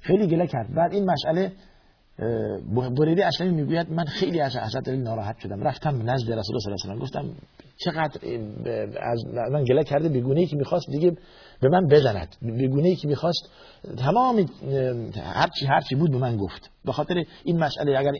خیلی 0.00 0.26
گله 0.26 0.46
کرد. 0.46 0.74
بعد 0.74 0.94
این 0.94 1.10
مسئله 1.10 1.52
بریده 2.98 3.26
اصلا 3.26 3.50
می‌گوید 3.50 3.90
من 3.90 4.04
خیلی 4.04 4.40
از 4.40 4.56
حضرت 4.56 4.88
علی 4.88 4.96
ناراحت 4.96 5.38
شدم. 5.38 5.62
رفتم 5.62 6.10
نزد 6.10 6.32
رسول 6.32 6.32
الله 6.32 6.42
صلی 6.42 6.72
الله 6.72 6.84
علیه 6.84 6.96
و 6.96 6.98
گفتم 6.98 7.30
چقدر 7.76 8.20
از 9.00 9.24
من 9.52 9.64
گله 9.64 9.84
کرده 9.84 10.08
بیگونه 10.08 10.40
ای 10.40 10.46
که 10.46 10.56
می‌خواست 10.56 10.90
دیگه 10.90 11.16
به 11.60 11.68
من 11.68 11.86
بزند. 11.86 12.36
بیگونه 12.42 12.88
ای 12.88 12.96
که 12.96 13.08
می‌خواست 13.08 13.50
تمام 13.98 14.46
هرچی 15.22 15.66
هرچی 15.66 15.94
بود 15.94 16.10
به 16.10 16.18
من 16.18 16.36
گفت. 16.36 16.70
به 16.84 16.92
خاطر 16.92 17.24
این 17.44 17.58
مسئله 17.58 17.98
اگر 17.98 18.12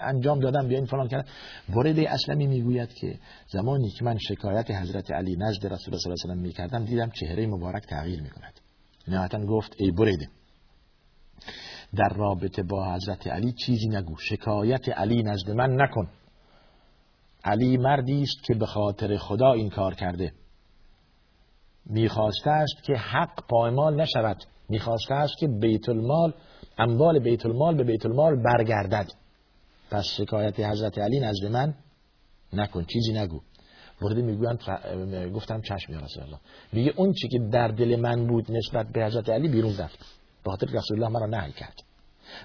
انجام 0.00 0.40
دادم 0.40 0.68
بیاین 0.68 0.84
فلان 0.84 1.08
کردم. 1.08 1.28
برده 1.74 2.10
اسلمی 2.10 2.46
می‌گوید 2.46 2.94
که 2.94 3.14
زمانی 3.48 3.90
که 3.90 4.04
من 4.04 4.18
شکایت 4.18 4.70
حضرت 4.70 5.10
علی 5.10 5.36
نزد 5.36 5.66
رسول 5.66 5.94
الله 5.94 5.98
صلی 5.98 6.12
الله 6.12 6.24
علیه 6.24 6.34
و 6.34 6.46
می‌کردم 6.46 6.84
دیدم 6.84 7.10
چهره 7.10 7.46
مبارک 7.46 7.82
تغییر 7.86 8.22
می‌کند. 8.22 8.60
نهایتا 9.08 9.38
گفت 9.38 9.76
ای 9.78 9.90
بریده 9.90 10.28
در 11.96 12.08
رابطه 12.16 12.62
با 12.62 12.94
حضرت 12.94 13.26
علی 13.26 13.52
چیزی 13.52 13.88
نگو. 13.88 14.16
شکایت 14.16 14.88
علی 14.88 15.22
نزد 15.22 15.50
من 15.50 15.82
نکن. 15.82 16.08
علی 17.44 17.76
مردی 17.76 18.22
است 18.22 18.44
که 18.44 18.54
به 18.54 18.66
خاطر 18.66 19.16
خدا 19.16 19.52
این 19.52 19.70
کار 19.70 19.94
کرده. 19.94 20.32
می‌خواسته 21.86 22.50
است 22.50 22.82
که 22.82 22.92
حق 22.92 23.46
پایمال 23.48 24.00
نشود. 24.00 24.44
می‌خواسته 24.68 25.14
است 25.14 25.34
که 25.38 25.48
بیت 25.48 25.88
المال 25.88 26.34
اموال 26.78 27.18
بیت 27.18 27.46
المال 27.46 27.76
به 27.76 27.84
بیت 27.84 28.06
المال 28.06 28.42
برگردد. 28.42 29.12
پس 29.90 30.04
شکایت 30.04 30.60
حضرت 30.60 30.98
علی 30.98 31.20
نزد 31.20 31.46
من 31.46 31.74
نکن. 32.52 32.84
چیزی 32.84 33.12
نگو. 33.12 33.40
ورده 34.02 34.22
می‌گویند 34.22 34.58
گفتم 35.34 35.60
چشم 35.60 35.92
یا 35.92 35.98
الله. 35.98 36.38
میگه 36.72 36.92
اون 36.96 37.12
چی 37.12 37.28
که 37.28 37.38
در 37.52 37.68
دل 37.68 37.96
من 38.00 38.26
بود 38.26 38.52
نسبت 38.52 38.86
به 38.92 39.04
حضرت 39.04 39.28
علی 39.28 39.48
بیرون 39.48 39.76
رفت. 39.76 40.15
به 40.46 40.50
خاطر 40.50 40.66
رسول 40.66 41.02
الله 41.02 41.18
مرا 41.18 41.26
نهی 41.26 41.52
کرد. 41.52 41.82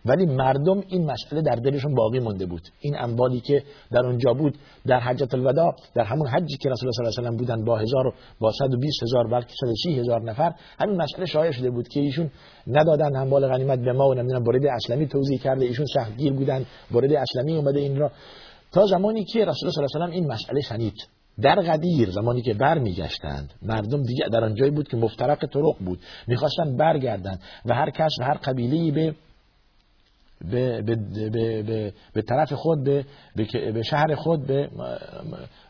ولی 0.05 0.25
مردم 0.25 0.83
این 0.87 1.11
مسئله 1.11 1.41
در 1.41 1.55
دلشون 1.55 1.95
باقی 1.95 2.19
مونده 2.19 2.45
بود. 2.45 2.61
این 2.79 2.95
اموالی 2.97 3.39
که 3.39 3.63
در 3.91 4.05
اونجا 4.05 4.33
بود 4.33 4.57
در 4.85 4.99
حجت 4.99 5.33
الوداع 5.33 5.75
در 5.95 6.03
همون 6.03 6.27
حجی 6.27 6.57
که 6.57 6.69
رسول 6.69 6.87
الله 6.87 7.11
صلی 7.11 7.25
الله 7.25 7.27
علیه 7.27 7.35
و 7.35 7.37
بودن 7.37 7.65
با 7.65 7.77
هزار 7.77 8.13
با 8.39 8.51
120 8.51 9.03
هزار 9.03 9.27
بلکه 9.27 9.53
130 9.59 9.99
هزار 9.99 10.21
نفر 10.21 10.53
همین 10.79 11.01
مسئله 11.01 11.25
شایع 11.25 11.51
شده 11.51 11.69
بود 11.69 11.87
که 11.87 11.99
ایشون 11.99 12.31
ندادن 12.67 13.15
اموال 13.15 13.47
غنیمت 13.47 13.79
به 13.79 13.93
ما 13.93 14.07
و 14.07 14.13
نمی‌دونم 14.13 14.43
برید 14.43 14.65
اسلمی 14.65 15.07
توضیح 15.07 15.39
کرده 15.39 15.65
ایشون 15.65 15.85
سختگیر 15.85 16.33
بودن 16.33 16.65
برید 16.91 17.13
اسلمی 17.13 17.55
اومده 17.55 17.79
این 17.79 17.97
را. 17.97 18.11
تا 18.71 18.85
زمانی 18.85 19.23
که 19.23 19.39
رسول 19.39 19.69
الله 19.69 19.87
صلی 19.87 20.01
الله 20.01 20.05
علیه 20.05 20.19
و 20.19 20.21
این 20.21 20.27
مسئله 20.31 20.61
شنید. 20.61 21.20
در 21.41 21.55
قدیر 21.55 22.09
زمانی 22.09 22.41
که 22.41 22.53
برمیگشتند 22.53 23.53
مردم 23.61 24.03
دیگه 24.03 24.25
در 24.31 24.43
آنجایی 24.43 24.71
بود 24.71 24.87
که 24.87 24.97
مفترق 24.97 25.45
طرق 25.45 25.75
بود. 25.79 25.99
می‌خواستن 26.27 26.77
برگردن 26.77 27.39
و 27.65 27.73
هر 27.73 27.89
کس 27.89 28.11
و 28.19 28.23
هر 28.23 28.33
قبیله 28.33 28.91
به 28.91 29.15
به, 30.51 30.81
به, 30.81 30.95
به, 31.63 31.93
به 32.13 32.21
طرف 32.21 32.53
خود 32.53 32.83
به, 32.83 33.05
به 33.73 33.83
شهر 33.83 34.15
خود 34.15 34.47
به 34.47 34.69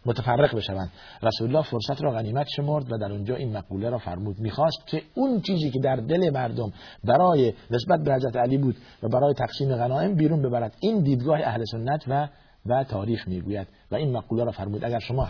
متفرق 0.06 0.56
بشوند. 0.56 0.92
رسول 1.24 1.48
الله 1.48 1.64
فرصت 1.64 2.04
را 2.04 2.12
غنیمت 2.12 2.48
شمرد 2.56 2.92
و 2.92 2.98
در 2.98 3.12
اونجا 3.12 3.36
این 3.36 3.58
مقوله 3.58 3.90
را 3.90 3.98
فرمود. 3.98 4.40
می‌خواست 4.40 4.88
که 4.88 5.02
اون 5.16 5.42
چیزی 5.42 5.72
که 5.72 5.80
در 5.80 5.96
دل 5.96 6.30
مردم 6.30 6.74
برای 7.04 7.54
نسبت 7.72 8.00
به 8.04 8.14
حضرت 8.14 8.36
علی 8.36 8.58
بود 8.58 8.76
و 9.04 9.10
برای 9.10 9.34
تقسیم 9.34 9.76
غنایم 9.76 10.16
بیرون 10.16 10.42
ببرد. 10.42 10.76
این 10.80 11.04
دیدگاه 11.04 11.40
اهل 11.44 11.64
سنت 11.64 12.04
و 12.08 12.28
و 12.66 12.84
تاریخ 12.84 13.28
می‌گوید. 13.28 13.68
و 13.92 13.96
این 13.96 14.12
مقوله 14.12 14.44
را 14.44 14.52
فرمود 14.52 14.84
اگر 14.84 15.00
شما 15.00 15.26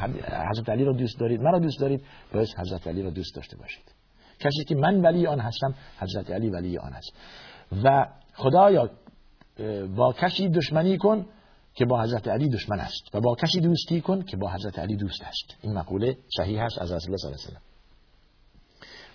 حضرت 0.51 0.69
علی 0.69 0.83
را 0.83 0.93
دوست 0.93 1.19
دارید 1.19 1.41
مرا 1.41 1.59
دوست 1.59 1.79
دارید 1.79 2.03
باید 2.33 2.47
حضرت 2.57 2.87
علی 2.87 3.01
را 3.01 3.09
دوست 3.09 3.35
داشته 3.35 3.57
باشید. 3.57 3.95
کسی 4.39 4.63
که 4.63 4.75
من 4.75 5.01
ولی 5.01 5.27
آن 5.27 5.39
هستم 5.39 5.73
حضرت 5.99 6.31
علی 6.31 6.49
ولی 6.49 6.77
آن 6.77 6.93
است. 6.93 7.13
و 7.83 8.07
خدایا 8.33 8.89
با 9.95 10.13
کسی 10.13 10.49
دشمنی 10.49 10.97
کن 10.97 11.25
که 11.73 11.85
با 11.85 12.01
حضرت 12.01 12.27
علی 12.27 12.49
دشمن 12.49 12.79
است 12.79 13.15
و 13.15 13.21
با 13.21 13.35
کسی 13.35 13.59
دوستی 13.59 14.01
کن 14.01 14.21
که 14.21 14.37
با 14.37 14.51
حضرت 14.51 14.79
علی 14.79 14.95
دوست 14.95 15.21
است. 15.21 15.57
این 15.61 15.73
مقوله 15.73 16.17
صحیح 16.37 16.61
است 16.61 16.81
از 16.81 16.91
رسول 16.91 17.15
الله 17.25 17.37
صلی 17.37 17.55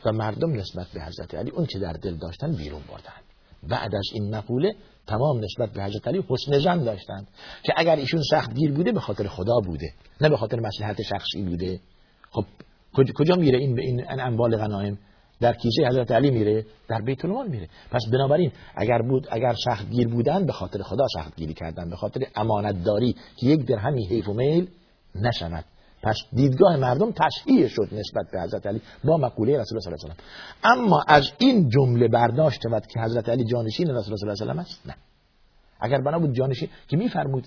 و 0.05 0.13
مردم 0.13 0.53
نسبت 0.53 0.87
به 0.95 1.03
حضرت 1.03 1.35
علی 1.35 1.51
اون 1.51 1.67
که 1.67 1.79
در 1.79 1.93
دل 1.93 2.15
داشتن 2.15 2.53
بیرون 2.53 2.83
بردن. 2.89 3.23
بعد 3.63 3.95
از 3.95 4.05
این 4.15 4.35
مقوله 4.35 4.75
تمام 5.07 5.41
نسبت 5.45 5.71
به 5.71 5.85
حضرت 5.85 6.09
علی 6.09 6.25
حسن 6.29 6.59
زن 6.59 6.85
داشتند 6.85 7.27
که 7.63 7.73
اگر 7.77 7.97
ایشون 7.97 8.23
سخت 8.31 8.55
گیر 8.55 8.73
بوده 8.73 8.93
به 8.93 9.01
خاطر 9.01 9.27
خدا 9.29 9.61
بوده 9.67 9.93
نه 10.21 10.29
به 10.29 10.37
خاطر 10.37 10.61
مصلحت 10.61 11.03
شخصی 11.03 11.43
بوده. 11.43 11.81
خب 12.31 12.45
کجا 13.15 13.37
میره 13.37 13.59
این 13.59 13.75
به 13.75 13.83
این 13.83 14.21
اموال 14.21 14.57
غنایم؟ 14.57 14.99
در 15.41 15.53
کیسه 15.53 15.87
حضرت 15.89 16.13
علی 16.13 16.31
میره 16.31 16.67
در 16.89 17.01
بیت 17.01 17.25
المال 17.25 17.49
میره. 17.49 17.69
پس 17.91 18.07
بنابراین 18.13 18.53
اگر 18.77 19.03
بود 19.03 19.27
اگر 19.31 19.55
سخت 19.65 19.91
گیر 19.91 20.09
بودن 20.09 20.47
به 20.47 20.53
خاطر 20.53 20.83
خدا 20.83 21.07
سخت 21.15 21.37
گیری 21.37 21.55
کردن 21.55 21.91
به 21.91 21.97
خاطر 21.97 22.27
امانت 22.37 22.85
داری 22.85 23.17
که 23.37 23.47
یک 23.47 23.67
درهمی 23.67 24.07
حیف 24.07 24.29
و 24.29 24.33
میل 24.33 24.69
نشود. 25.15 25.65
پس 26.07 26.17
دیدگاه 26.33 26.77
مردم 26.77 27.13
تشهیه 27.13 27.69
شد 27.69 27.89
نسبت 27.93 28.31
به 28.33 28.43
حضرت 28.43 28.67
علی 28.67 28.81
با 29.05 29.17
مقوله 29.17 29.59
رسول 29.59 29.79
الله 29.79 29.97
صلی 29.97 30.11
الله 30.11 30.15
علیه 30.15 30.25
و 30.65 30.79
اما 30.79 31.05
از 31.09 31.33
این 31.39 31.69
جمله 31.69 32.09
برداشت 32.09 32.61
شود 32.63 32.87
که 32.87 33.01
حضرت 33.01 33.29
علی 33.29 33.45
جانشین 33.45 33.91
رسول 33.91 33.95
الله 33.95 34.35
صلی 34.35 34.49
الله 34.49 34.53
علیه 34.53 34.55
و 34.55 34.61
است؟ 34.61 34.87
نه. 34.87 34.95
اگر 35.81 35.99
بنا 36.01 36.19
بود 36.19 36.35
جانشین 36.35 36.69
که 36.89 36.97
میفرمود 36.97 37.47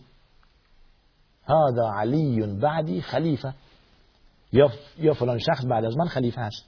هذا 1.44 1.94
علی 1.94 2.60
بعدی 2.62 3.02
خلیفه. 3.02 3.54
یا 4.52 4.72
یا 4.98 5.14
فلان 5.14 5.38
شخص 5.38 5.66
بعد 5.66 5.86
از 5.86 5.98
من 5.98 6.08
خلیفه 6.08 6.42
است. 6.42 6.66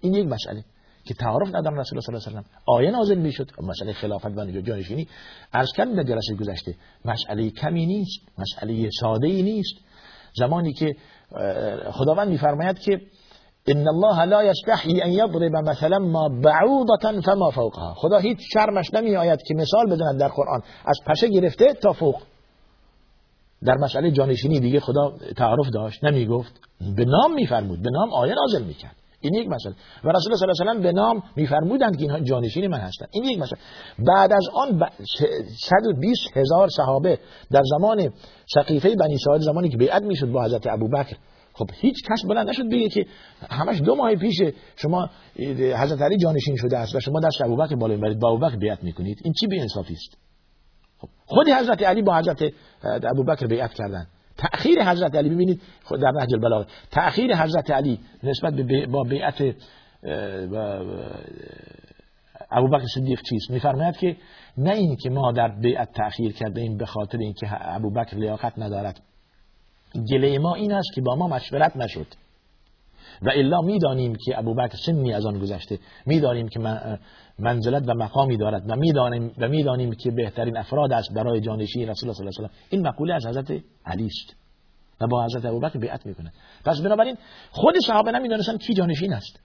این 0.00 0.14
یک 0.14 0.26
مسئله 0.26 0.64
که 1.04 1.14
تعارف 1.14 1.48
ندارم 1.48 1.78
رسول 1.78 1.98
الله 1.98 2.20
صلی 2.20 2.34
الله 2.34 2.38
علیه 2.38 2.50
و 2.66 2.70
آیه 2.70 2.90
نازل 2.90 3.18
می‌شد. 3.18 3.50
مسئله 3.62 3.92
خلافت 3.92 4.26
و 4.26 4.60
جانشینی. 4.60 5.08
عرض 5.52 5.68
کردم 5.76 5.94
در 5.94 6.02
جلسه 6.02 6.34
گذشته 6.34 6.74
مسئله 7.04 7.50
کمی 7.50 7.86
نیست 7.86 8.20
مسئله 8.38 8.90
ساده 9.00 9.26
ای 9.26 9.42
نیست. 9.42 9.74
زمانی 10.38 10.72
که 10.72 10.96
خداوند 11.90 12.28
میفرماید 12.28 12.78
که 12.78 13.00
ان 13.66 13.88
الله 13.88 14.24
لا 14.24 14.44
یستحی 14.44 15.02
ان 15.02 15.10
یضرب 15.10 15.56
مثلا 15.56 15.98
ما 15.98 16.28
بعوضه 16.28 17.20
فما 17.20 17.50
فوقها. 17.50 17.94
خدا 17.94 18.18
هیچ 18.18 18.38
شرمش 18.52 18.94
نمی 18.94 19.16
آید 19.16 19.42
که 19.46 19.54
مثال 19.54 19.86
بزند 19.86 20.20
در 20.20 20.28
قرآن. 20.28 20.62
از 20.84 21.00
پشه 21.06 21.28
گرفته 21.28 21.72
تا 21.72 21.92
فوق. 21.92 22.22
در 23.64 23.74
مسئله 23.74 24.10
جانشینی 24.10 24.60
دیگه 24.60 24.80
خدا 24.80 25.12
تعارف 25.36 25.68
داشت 25.74 26.04
نمی 26.04 26.26
گفت 26.26 26.60
به 26.96 27.04
نام 27.04 27.34
میفرمود. 27.34 27.82
به 27.82 27.90
نام 27.90 28.12
آیه 28.12 28.34
نازل 28.34 28.64
می‌کرد. 28.64 28.96
این 29.20 29.34
یک 29.34 29.48
مسئله. 29.48 29.74
و 30.04 30.08
رسول 30.08 30.32
الله 30.32 30.54
صلی 30.54 30.68
الله 30.68 30.70
علیه 30.70 30.80
و 30.80 30.82
به 30.82 30.92
نام 30.92 31.22
میفرمودند 31.36 31.96
که 31.96 32.02
اینها 32.02 32.20
جانشین 32.20 32.66
من 32.66 32.78
هستند. 32.78 33.08
این 33.12 33.24
یک 33.24 33.38
مسئله. 33.38 33.58
بعد 33.98 34.32
از 34.32 34.48
آن 34.54 34.90
120 35.68 36.36
هزار 36.36 36.68
صحابه 36.68 37.18
در 37.50 37.62
زمان 37.78 38.12
سقیفه 38.54 38.96
بنی 38.96 39.18
ساعد 39.18 39.40
زمانی 39.40 39.68
که 39.68 39.76
بیعت 39.76 40.02
می‌شد 40.02 40.30
با 40.30 40.44
حضرت 40.44 40.66
ابوبکر 40.66 41.16
خب 41.52 41.70
هیچ 41.74 41.96
کس 42.10 42.22
بلند 42.28 42.48
نشد 42.48 42.66
بگه 42.70 42.88
که 42.88 43.06
همش 43.50 43.80
دو 43.80 43.94
ماه 43.94 44.14
پیش 44.14 44.36
شما 44.76 45.10
حضرت 45.76 46.02
علی 46.02 46.16
جانشین 46.16 46.56
شده 46.56 46.78
است 46.78 46.94
و 46.94 47.00
شما 47.00 47.20
دست 47.20 47.40
ابوبکر 47.40 47.76
بالا 47.76 47.94
می‌برید. 47.94 48.18
با 48.18 48.28
ابوبکر 48.28 48.56
بیعت 48.56 48.84
می‌کنید. 48.84 49.18
این 49.24 49.32
چی 49.40 49.46
به 49.46 49.60
انصافی 49.60 49.94
است؟ 49.94 50.18
خب 50.98 51.08
خود 51.26 51.48
حضرت 51.48 51.82
علی 51.82 52.02
با 52.02 52.18
حضرت 52.18 52.42
ابوبکر 52.84 53.46
بیعت 53.46 53.74
کردن. 53.74 54.06
تأخیر 54.38 54.84
حضرت 54.84 55.14
علی 55.14 55.30
ببینید 55.30 55.60
خود 55.84 56.00
در 56.00 56.10
نهج 56.10 56.34
البلاغه 56.34 56.66
تأخیر 56.90 57.36
حضرت 57.36 57.70
علی 57.70 58.00
نسبت 58.22 58.54
به 58.54 58.86
با 58.86 59.02
بیعت 59.02 59.54
ابوبکر 62.50 62.86
صدیق 62.94 63.22
چیست 63.22 63.50
میفرماید 63.50 63.96
که 63.96 64.16
نه 64.58 64.70
این 64.70 64.96
که 64.96 65.10
ما 65.10 65.32
در 65.32 65.48
بیعت 65.48 65.92
تأخیر 65.92 66.32
کرده 66.32 66.60
این 66.60 66.76
به 66.76 66.86
خاطر 66.86 67.18
اینکه 67.18 67.46
ابوبکر 67.50 68.16
لیاقت 68.16 68.58
ندارد. 68.58 69.00
گله 70.12 70.38
ما 70.38 70.54
این 70.54 70.72
است 70.72 70.88
که 70.94 71.00
با 71.00 71.16
ما 71.16 71.28
مشورت 71.28 71.76
نشد. 71.76 72.06
و 73.22 73.30
الا 73.30 73.60
می‌دانیم 73.60 74.16
که 74.24 74.38
ابوبکر 74.38 74.76
سنی 74.86 75.14
از 75.14 75.26
آن 75.26 75.38
گذشته. 75.38 75.78
می‌دانیم 76.06 76.48
که 76.48 76.60
منزلت 77.38 77.88
و 77.88 77.94
مقامی 77.94 78.36
دارد 78.36 78.62
و 78.70 78.76
می‌دانیم 78.76 79.32
و 79.38 79.48
می‌دانیم 79.48 79.92
که 79.92 80.10
بهترین 80.10 80.56
افراد 80.56 80.92
است 80.92 81.14
برای 81.14 81.40
جانشین 81.40 81.88
رسول 81.88 82.08
الله 82.08 82.14
صلی 82.14 82.26
الله 82.26 82.34
علیه 82.38 82.48
و 82.48 82.52
این 82.70 82.88
مقوله 82.88 83.14
از 83.14 83.26
حضرت 83.26 83.50
علی 83.86 84.06
است 84.06 84.36
و 85.00 85.06
با 85.06 85.24
حضرت 85.24 85.44
ابوبکر 85.44 85.78
بیعت 85.78 86.06
می‌کنه. 86.06 86.32
پس 86.64 86.80
بنابراین 86.80 87.16
خود 87.50 87.74
صحابه 87.86 88.12
نمی‌دونستن 88.12 88.56
کی 88.56 88.74
جانشین 88.74 89.12
است. 89.12 89.40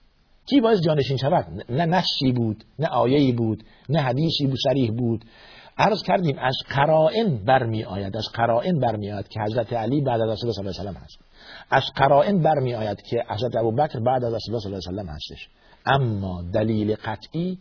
کی 0.46 0.60
باید 0.60 0.80
جانشین 0.80 1.16
شود؟ 1.16 1.46
نه 1.68 1.86
نصی 1.86 2.32
بود 2.32 2.64
نه 2.78 2.88
آیه‌ای 2.88 3.32
بود 3.32 3.64
نه 3.88 4.00
حدیثی 4.00 4.46
بود 4.46 4.58
صریح 4.64 4.90
بود. 4.90 5.24
عرض 5.78 6.02
کردیم 6.02 6.38
از 6.38 6.56
قرائن 6.68 7.44
برمی 7.44 7.84
آید 7.84 8.16
از 8.16 8.28
قرائن 8.34 8.78
برمی 8.78 9.12
آید 9.12 9.28
که 9.28 9.40
حضرت 9.40 9.72
علی 9.72 10.00
بعد 10.00 10.20
از 10.20 10.28
رسول 10.28 10.50
الله 10.50 10.72
صلی 10.72 10.86
الله 10.86 10.90
علیه 10.90 11.00
و 11.00 11.04
هست. 11.04 11.18
از 11.70 11.82
قرائن 11.96 12.42
برمی 12.42 12.74
آید 12.74 13.02
که 13.02 13.24
حضرت 13.28 13.56
ابوبکر 13.56 14.00
بعد 14.00 14.24
از 14.24 14.34
رسول 14.34 14.54
الله 14.54 14.80
صلی 14.80 14.90
الله 14.90 15.02
علیه 15.02 15.12
و 15.12 15.14
هستش. 15.14 15.48
اما 15.86 16.42
دلیل 16.52 16.94
قطعی 16.94 17.58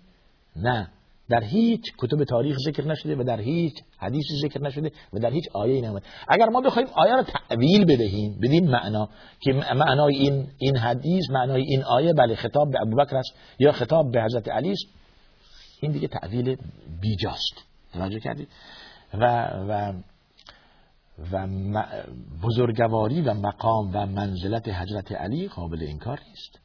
نه. 0.56 0.88
در 1.30 1.44
هیچ 1.44 1.82
کتب 1.98 2.24
تاریخ 2.24 2.58
ذکر 2.66 2.88
نشده 2.88 3.16
و 3.16 3.24
در 3.24 3.40
هیچ 3.40 3.74
حدیثی 3.98 4.34
ذکر 4.42 4.62
نشده 4.62 4.92
و 5.14 5.20
در 5.20 5.30
هیچ 5.30 5.44
آیه 5.54 5.82
نمیده 5.82 6.06
اگر 6.28 6.50
ما 6.50 6.62
بخوایم 6.62 6.88
آیه 6.94 7.16
را 7.16 7.24
تعویل 7.24 7.86
بدهیم 7.86 8.40
بدین 8.42 8.72
معنا 8.72 9.10
که 9.40 9.54
معنای 9.54 10.16
این 10.16 10.48
این 10.58 10.78
حدیث 10.78 11.30
معنای 11.30 11.62
این 11.62 11.84
آیه 11.84 12.14
بله 12.14 12.36
خطاب 12.36 12.72
به 12.72 12.82
ابوبکر 12.82 13.18
است 13.18 13.34
یا 13.60 13.72
خطاب 13.72 14.12
به 14.12 14.24
حضرت 14.24 14.50
علی 14.50 14.72
است 14.72 14.86
این 15.82 15.92
دیگه 15.92 16.08
تعویل 16.08 16.58
بیجاست. 17.02 17.56
توجه 17.94 18.20
کردید 18.20 18.48
و 19.14 19.48
و 19.68 19.94
و 21.32 21.48
بزرگواری 22.44 23.22
و 23.22 23.34
مقام 23.34 23.92
و 23.94 24.06
منزلت 24.06 24.70
حضرت 24.70 25.12
علی 25.12 25.48
قابل 25.48 25.86
انکار 25.90 26.20
نیست. 26.28 26.63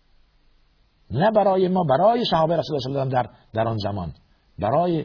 نه 1.11 1.31
برای 1.31 1.69
ما 1.69 1.83
برای 1.83 2.25
صحابه 2.25 2.57
رسول 2.57 2.75
الله 2.75 2.85
صلی 2.85 2.93
الله 2.93 3.01
علیه 3.01 3.19
و 3.19 3.23
در 3.23 3.31
در 3.53 3.69
آن 3.69 3.77
زمان. 3.77 4.13
برای 4.59 5.05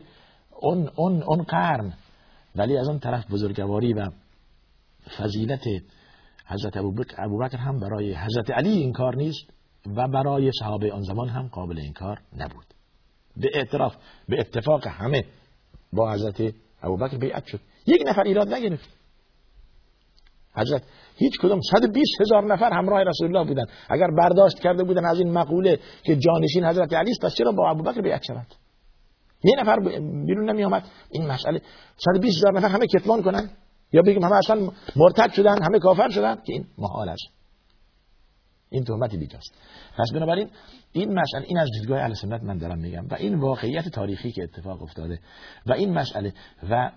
اون 0.62 0.90
اون 0.96 1.24
اون 1.24 1.44
قرن. 1.44 1.94
ولی 2.56 2.78
از 2.78 2.88
اون 2.88 3.00
طرف 3.00 3.32
بزرگواری 3.32 3.94
و 3.94 4.10
فضیلت 5.18 5.64
حضرت 6.46 6.78
ابوبکر 7.18 7.58
هم 7.58 7.80
برای 7.80 8.14
حضرت 8.14 8.52
علی 8.52 8.70
این 8.70 8.94
کار 8.94 9.16
نیست 9.16 9.50
و 9.96 10.08
برای 10.08 10.52
صحابه 10.60 10.94
آن 10.94 11.02
زمان 11.02 11.30
هم 11.30 11.48
قابل 11.48 11.80
این 11.80 11.94
کار 11.94 12.22
نبود. 12.38 12.66
به 13.38 13.50
اعتراف 13.54 13.96
به 14.30 14.40
اتفاق 14.40 14.88
همه 14.88 15.26
با 15.94 16.12
حضرت 16.12 16.54
ابوبکر 16.84 17.18
بیعت 17.18 17.46
شد. 17.46 17.60
یک 17.88 18.04
نفر 18.08 18.24
ایراد 18.24 18.54
نگرفت. 18.54 18.90
حضرت 20.56 20.84
هیچ 21.16 21.40
کدوم 21.40 21.60
120 21.72 22.22
هزار 22.22 22.54
نفر 22.54 22.74
همراه 22.74 23.04
رسول 23.04 23.28
الله 23.28 23.48
بودن. 23.48 23.66
اگر 23.90 24.08
برداشت 24.18 24.60
کرده 24.60 24.84
بودن 24.84 25.06
از 25.06 25.20
این 25.20 25.32
مقوله 25.32 25.80
که 26.04 26.16
جانشین 26.16 26.66
حضرت 26.66 26.94
علی 26.94 27.12
است 27.12 27.22
پس 27.22 27.34
چرا 27.36 27.52
با 27.52 27.70
ابوبکر 27.70 28.02
بیعت 28.02 28.24
شود؟ 28.24 28.48
یه 29.44 29.54
نفر 29.60 29.80
بیرون 30.26 30.50
نمی 30.50 30.64
آمد 30.64 30.84
این 31.12 31.28
مسئله 31.28 31.62
120 31.98 32.38
هزار 32.38 32.58
نفر 32.58 32.68
همه 32.68 32.88
کتمان 32.88 33.24
کنن؟ 33.24 33.50
یا 33.92 34.02
بگیم 34.02 34.24
همه 34.24 34.36
اصلا 34.36 34.70
مرتد 34.96 35.32
شدن 35.32 35.64
همه 35.64 35.80
کافر 35.80 36.10
شدن؟ 36.10 36.36
که 36.36 36.54
این 36.54 36.66
محال 36.78 37.10
است. 37.10 37.24
این 38.70 38.84
تهمتی 38.84 39.18
بیجاست. 39.18 39.54
پس 39.98 40.12
بنابراین 40.14 40.50
این 40.92 41.20
مسئله 41.20 41.46
این 41.48 41.58
از 41.58 41.70
دیدگاه 41.80 42.00
اهل 42.00 42.14
سنت 42.14 42.44
من 42.44 42.58
دارم 42.58 42.80
میگم. 42.80 43.08
و 43.12 43.14
این 43.14 43.40
واقعیت 43.40 43.90
تاریخی 43.90 44.32
که 44.32 44.44
اتفاق 44.44 44.84
افتاده. 44.84 45.20
و 45.66 45.74
این 45.74 45.94
مسئله 45.94 46.34
و 46.70 46.92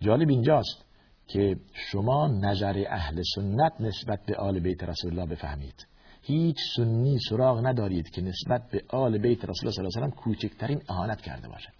جالب 0.00 0.28
اینجاست. 0.28 0.84
که 1.32 1.56
شما 1.72 2.28
نظر 2.28 2.84
اهل 2.88 3.22
سنت 3.34 3.72
نسبت 3.80 4.26
به 4.26 4.36
آل 4.36 4.60
بیت 4.60 4.84
رسول 4.84 5.10
الله 5.10 5.34
بفهمید. 5.34 5.86
هیچ 6.22 6.56
سنی 6.76 7.18
سراغ 7.28 7.66
ندارید 7.66 8.10
که 8.10 8.22
نسبت 8.22 8.70
به 8.72 8.84
آل 8.88 9.18
بیت 9.18 9.44
رسول 9.44 9.68
الله 9.68 9.72
صلی 9.72 9.84
الله 9.86 9.96
علیه 9.96 10.16
و 10.16 10.20
کوچکترین 10.20 10.82
اهانت 10.88 11.20
کرده 11.20 11.48
باشد. 11.48 11.72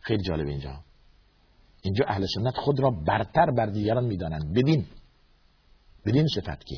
خیلی 0.00 0.22
جالب 0.22 0.46
اینجا. 0.46 0.80
اینجا 1.82 2.04
اهل 2.08 2.26
سنت 2.34 2.56
خود 2.56 2.80
را 2.80 2.90
برتر 2.90 3.50
بر 3.50 3.66
دیگران 3.66 4.04
می‌دانند. 4.04 4.54
بدین. 4.54 4.86
بدین 6.06 6.26
صفت 6.34 6.64
که 6.64 6.76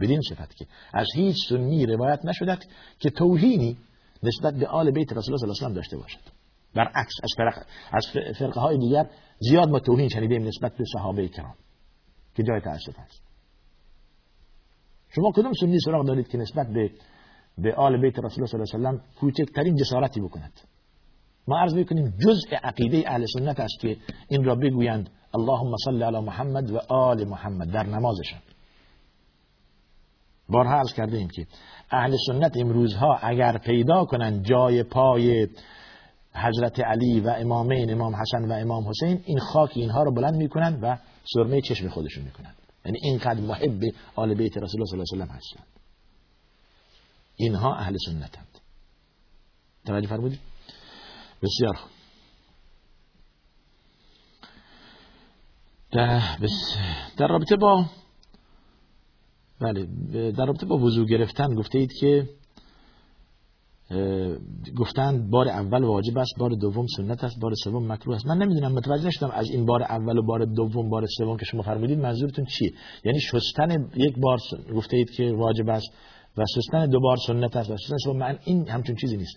بدین 0.00 0.20
صفت 0.20 0.56
که 0.56 0.66
از 0.94 1.06
هیچ 1.14 1.36
سنی 1.48 1.86
روایت 1.86 2.24
نشدد 2.24 2.64
که 2.98 3.10
توهینی 3.10 3.78
نسبت 4.22 4.54
به 4.54 4.66
آل 4.66 4.90
بیت 4.90 5.12
رسول 5.12 5.34
الله 5.34 5.38
صلی 5.38 5.48
الله 5.48 5.60
علیه 5.60 5.72
و 5.72 5.74
داشته 5.74 5.96
باشد. 5.96 6.37
برعکس 6.74 7.14
از 7.22 7.30
فرق 7.36 7.66
از 7.92 8.06
فرقه 8.38 8.60
های 8.60 8.78
دیگر 8.78 9.10
زیاد 9.38 9.68
ما 9.68 9.78
توهین 9.78 10.08
شنیدیم 10.08 10.42
نسبت 10.42 10.76
به 10.76 10.84
صحابه 10.92 11.28
کرام 11.28 11.54
که 12.34 12.42
جای 12.42 12.60
تاسف 12.60 12.98
است 12.98 13.22
شما 15.08 15.32
کدوم 15.32 15.52
سنی 15.60 15.78
سراغ 15.84 16.06
دارید 16.06 16.28
که 16.28 16.38
نسبت 16.38 16.66
به 16.66 16.90
به 17.58 17.74
آل 17.74 18.00
بیت 18.00 18.18
رسول 18.18 18.44
الله 18.44 18.64
صلی 18.64 18.78
الله 18.78 18.88
علیه 18.88 19.00
و 19.00 19.20
کوچکترین 19.20 19.76
جسارتی 19.76 20.20
بکند؟ 20.20 20.52
ما 21.48 21.58
عرض 21.58 21.74
می‌کنیم 21.74 22.14
جزء 22.26 22.56
عقیده 22.62 23.04
اهل 23.06 23.24
سنت 23.38 23.60
است 23.60 23.80
که 23.80 23.96
این 24.28 24.44
را 24.44 24.54
بگویند 24.54 25.10
اللهم 25.34 25.76
صل 25.84 26.02
علی 26.02 26.20
محمد 26.20 26.70
و 26.70 26.78
آل 26.88 27.24
محمد 27.24 27.70
در 27.70 27.86
نمازشان. 27.86 28.40
بارها 30.48 30.74
عرض 30.74 30.92
کرده 30.92 31.16
ایم 31.16 31.28
که 31.28 31.46
اهل 31.90 32.16
سنت 32.26 32.56
امروزها 32.56 33.18
اگر 33.22 33.58
پیدا 33.58 34.04
کنند 34.04 34.44
جای 34.44 34.82
پای 34.82 35.48
حضرت 36.38 36.80
علی 36.80 37.20
و 37.20 37.28
امامین 37.28 37.92
امام 37.92 38.16
حسن 38.16 38.44
و 38.44 38.52
امام 38.52 38.88
حسین 38.88 39.22
این 39.24 39.38
خاک 39.38 39.70
اینها 39.74 40.02
رو 40.02 40.14
بلند 40.14 40.34
می‌کنند 40.34 40.78
و 40.82 40.98
سرمه 41.34 41.60
چشم 41.60 41.88
خودشون 41.88 42.24
می‌کنند 42.24 42.56
یعنی 42.84 42.98
اینقدر 43.02 43.40
محب 43.40 43.82
آل 44.16 44.34
بیت 44.34 44.56
رسول 44.56 44.80
الله 44.80 45.04
صلی 45.04 45.20
الله 45.20 45.32
علیه 45.32 45.34
و 45.34 45.36
هستند 45.36 45.66
اینها 47.36 47.74
اهل 47.74 47.96
سنتند. 48.06 48.58
توجه 49.86 50.08
فرمودید؟ 50.08 50.40
بسیار 51.42 51.74
خوب. 51.74 51.90
در 57.16 57.28
رابطه 57.28 57.56
با 57.56 57.86
بله 59.60 59.86
در 60.30 60.46
رابطه 60.46 60.66
با 60.66 60.76
وضوع 60.76 61.06
گرفتن 61.06 61.54
گفته 61.54 61.78
اید 61.78 61.92
که 62.00 62.28
گفتند 64.76 65.30
بار 65.30 65.48
اول 65.48 65.84
واجب 65.84 66.18
است 66.18 66.38
بار 66.38 66.50
دوم 66.50 66.86
سنت 66.96 67.24
است 67.24 67.40
بار 67.40 67.52
سوم 67.64 67.92
مکروه 67.92 68.16
است. 68.16 68.26
من 68.26 68.38
نمی‌دونم 68.38 68.72
متوجه 68.72 69.06
نشدم 69.06 69.30
از 69.30 69.50
این 69.50 69.66
بار 69.66 69.82
اول 69.82 70.18
و 70.18 70.22
بار 70.22 70.44
دوم 70.44 70.90
بار 70.90 71.06
سوم 71.18 71.36
که 71.36 71.44
شما 71.44 71.62
فرمودید 71.62 71.98
منظورتون 71.98 72.44
چیه 72.44 72.72
یعنی 73.04 73.20
شستن 73.20 73.88
یک 73.96 74.18
بار 74.18 74.38
گفته 74.74 74.96
اید 74.96 75.10
که 75.10 75.32
واجب 75.32 75.68
است 75.68 75.88
و 76.38 76.44
شستن 76.54 76.86
دو 76.86 77.00
بار 77.00 77.16
سنت 77.26 77.56
است 77.56 77.70
و 77.70 77.76
شستن 77.76 77.96
سوم 78.04 78.16
من 78.16 78.38
این 78.44 78.68
همچون 78.68 78.96
چیزی 78.96 79.16
نیست. 79.16 79.36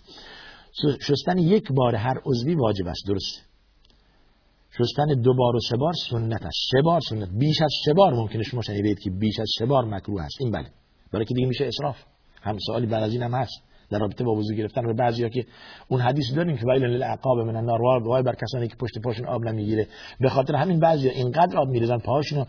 شستن 1.00 1.38
یک 1.38 1.72
بار 1.72 1.94
هر 1.94 2.20
عضوی 2.26 2.54
واجب 2.54 2.86
است 2.86 3.06
درست 3.08 3.52
شستن 4.78 5.06
دو 5.22 5.34
بار 5.34 5.56
و 5.56 5.60
سه 5.70 5.76
بار 5.76 5.92
سنت 6.10 6.42
است. 6.42 6.58
سه 6.70 6.82
بار 6.82 7.00
سنت. 7.08 7.28
بیش 7.38 7.62
از 7.62 7.70
سه 7.84 7.92
بار 7.92 8.14
ممکنه 8.14 8.42
شما 8.42 8.62
شنیدید 8.62 8.98
که 8.98 9.10
بیش 9.10 9.40
از 9.40 9.50
سه 9.58 9.66
بار 9.66 9.84
مکروه 9.84 10.22
است. 10.22 10.36
این 10.40 10.50
بله. 10.50 10.68
برای 11.12 11.24
که 11.24 11.34
دیگه 11.34 11.48
میشه 11.48 11.66
اسراف 11.66 11.96
هم 12.42 12.58
سوالی 12.66 12.86
بعد 12.86 13.02
از 13.02 13.12
این 13.12 13.22
هم 13.22 13.34
هست. 13.34 13.71
در 13.92 13.98
رابطه 13.98 14.24
با 14.24 14.32
وضو 14.32 14.54
گرفتن 14.54 14.84
و 14.84 14.94
بعضیا 14.94 15.28
که 15.28 15.44
اون 15.88 16.00
حدیث 16.00 16.24
داریم 16.36 16.56
که 16.56 16.66
ویل 16.66 16.84
للعقاب 16.84 17.38
من 17.38 17.56
النار 17.56 17.82
وای 17.82 18.22
بر 18.22 18.34
کسانی 18.34 18.68
که 18.68 18.76
پشت 18.76 18.98
پاشون 19.04 19.26
آب 19.26 19.44
نمی‌گیره. 19.44 19.86
به 20.20 20.28
خاطر 20.28 20.54
همین 20.54 20.80
بعضیا 20.80 21.12
اینقدر 21.12 21.58
آب 21.58 21.68
میریزن 21.68 21.98
پاهاشون 21.98 22.46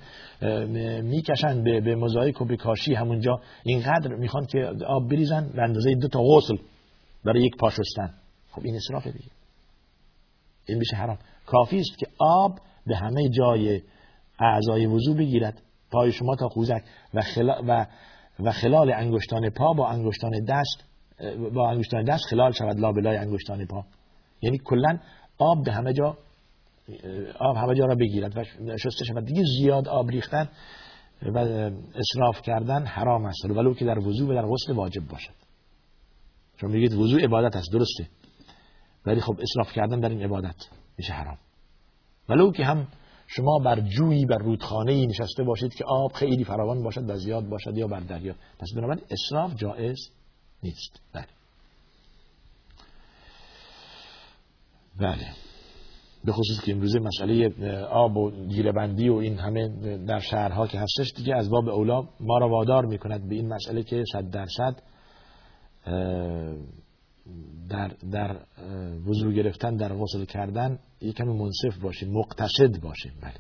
می‌کشن 1.02 1.64
به 1.64 1.82
به 1.82 1.96
موزاییک 1.96 2.42
و 2.42 2.46
به 2.46 2.58
کاشی 2.58 2.94
همونجا 2.94 3.42
اینقدر 3.64 4.16
می‌خوان 4.16 4.46
که 4.46 4.72
آب 4.88 5.10
بریزن 5.10 5.50
به 5.56 5.62
اندازه 5.62 5.96
دو 5.96 6.08
تا 6.08 6.20
غسل 6.24 6.58
برای 7.26 7.42
یک 7.44 7.58
پا 7.58 7.70
شستن. 7.70 8.14
خب 8.52 8.62
این 8.66 8.76
اسرافه 8.76 9.12
دیگه. 9.12 9.32
این 10.66 10.78
میشه 10.78 10.96
حرام. 10.96 11.18
کافی 11.46 11.78
است 11.78 11.98
که 11.98 12.06
آب 12.20 12.60
به 12.88 12.96
همه 12.96 13.30
جای 13.30 13.82
اعضای 14.40 14.86
وضو 14.86 15.14
بگیرد. 15.14 15.62
پای 15.92 16.12
شما 16.12 16.36
تا 16.36 16.48
خوزک 16.48 16.82
و, 17.14 17.22
خلا 17.22 17.62
و, 17.68 17.86
و 18.40 18.52
خلال 18.52 18.94
انگشتان 18.94 19.50
پا 19.50 19.74
با 19.74 19.88
انگشتان 19.88 20.32
دست 20.50 20.93
با 21.54 21.70
انگشتان 21.70 22.04
دست 22.04 22.24
خلال 22.30 22.52
شود 22.52 22.80
لابلای 22.80 23.18
انگشتان 23.18 23.66
پا. 23.66 23.86
یعنی 24.42 24.58
کلا 24.58 25.00
آب 25.38 25.64
به 25.66 25.72
همه 25.72 25.94
جا 25.94 26.18
آب 27.40 27.58
همه 27.58 27.76
جا 27.76 27.86
را 27.86 27.96
بگیرد 27.96 28.38
و 28.38 28.44
شسته 28.78 29.06
شود. 29.06 29.26
دیگه 29.26 29.44
زیاد 29.58 29.88
آب 29.88 30.10
ریختن 30.10 30.50
و 31.22 31.38
اصراف 31.96 32.42
کردن 32.42 32.86
حرام 32.86 33.26
است. 33.26 33.46
ولو 33.46 33.74
که 33.74 33.86
در 33.86 34.00
وضو 34.00 34.32
و 34.32 34.34
در 34.34 34.46
غسل 34.46 34.74
واجب 34.74 35.08
باشد. 35.08 35.34
چون 36.58 36.72
میگید 36.72 36.94
وضو 36.94 37.18
عبادت 37.18 37.56
است 37.56 37.72
درسته. 37.72 38.08
ولی 39.06 39.22
خب 39.22 39.40
اصراف 39.42 39.74
کردن 39.74 40.00
در 40.00 40.10
این 40.10 40.24
عبادت 40.24 40.56
میشه 40.98 41.14
حرام. 41.14 41.38
ولو 42.30 42.52
که 42.52 42.66
هم 42.66 42.88
شما 43.28 43.60
بر 43.66 43.80
جویی 43.80 44.26
بر 44.26 44.38
رودخانه 44.38 45.06
نشسته 45.06 45.44
باشید 45.44 45.74
که 45.74 45.84
آب 45.88 46.12
خیلی 46.12 46.44
فراوان 46.44 46.84
باشد 46.84 47.10
و 47.10 47.16
زیاد 47.16 47.50
باشد 47.50 47.78
یا 47.78 47.88
بر 47.88 48.00
دریا. 48.00 48.34
پس 48.60 48.68
بنابراین 48.76 49.04
اصراف 49.12 49.56
جائز 49.56 49.98
نیست. 50.64 51.02
بله. 51.14 51.28
بله. 55.00 55.28
به 56.26 56.32
خصوص 56.32 56.66
که 56.66 56.72
امروزه 56.72 57.00
مسئله 57.00 57.50
آب 57.84 58.18
و 58.18 58.32
گیربندی 58.48 59.10
و 59.10 59.16
این 59.16 59.38
همه 59.40 59.68
در 59.98 60.20
شهرها 60.20 60.68
که 60.68 60.80
هستش 60.80 61.14
دیگه 61.16 61.36
از 61.36 61.50
باب 61.50 61.70
اولا 61.70 62.02
ما 62.20 62.38
را 62.38 62.50
وادار 62.50 62.86
می‌کند 62.86 63.30
به 63.30 63.36
این 63.36 63.54
مسئله 63.54 63.84
که 63.84 64.04
صد 64.14 64.30
درصد 64.30 64.82
در, 67.70 67.88
در 68.12 68.40
وضو 69.08 69.32
گرفتن 69.32 69.76
در 69.76 69.94
غسل 69.94 70.26
کردن 70.26 70.80
یک 71.02 71.16
کمی 71.16 71.34
منصف 71.34 71.78
باشیم 71.82 72.12
مقتصد 72.12 72.82
باشیم. 72.82 73.14
بله. 73.22 73.34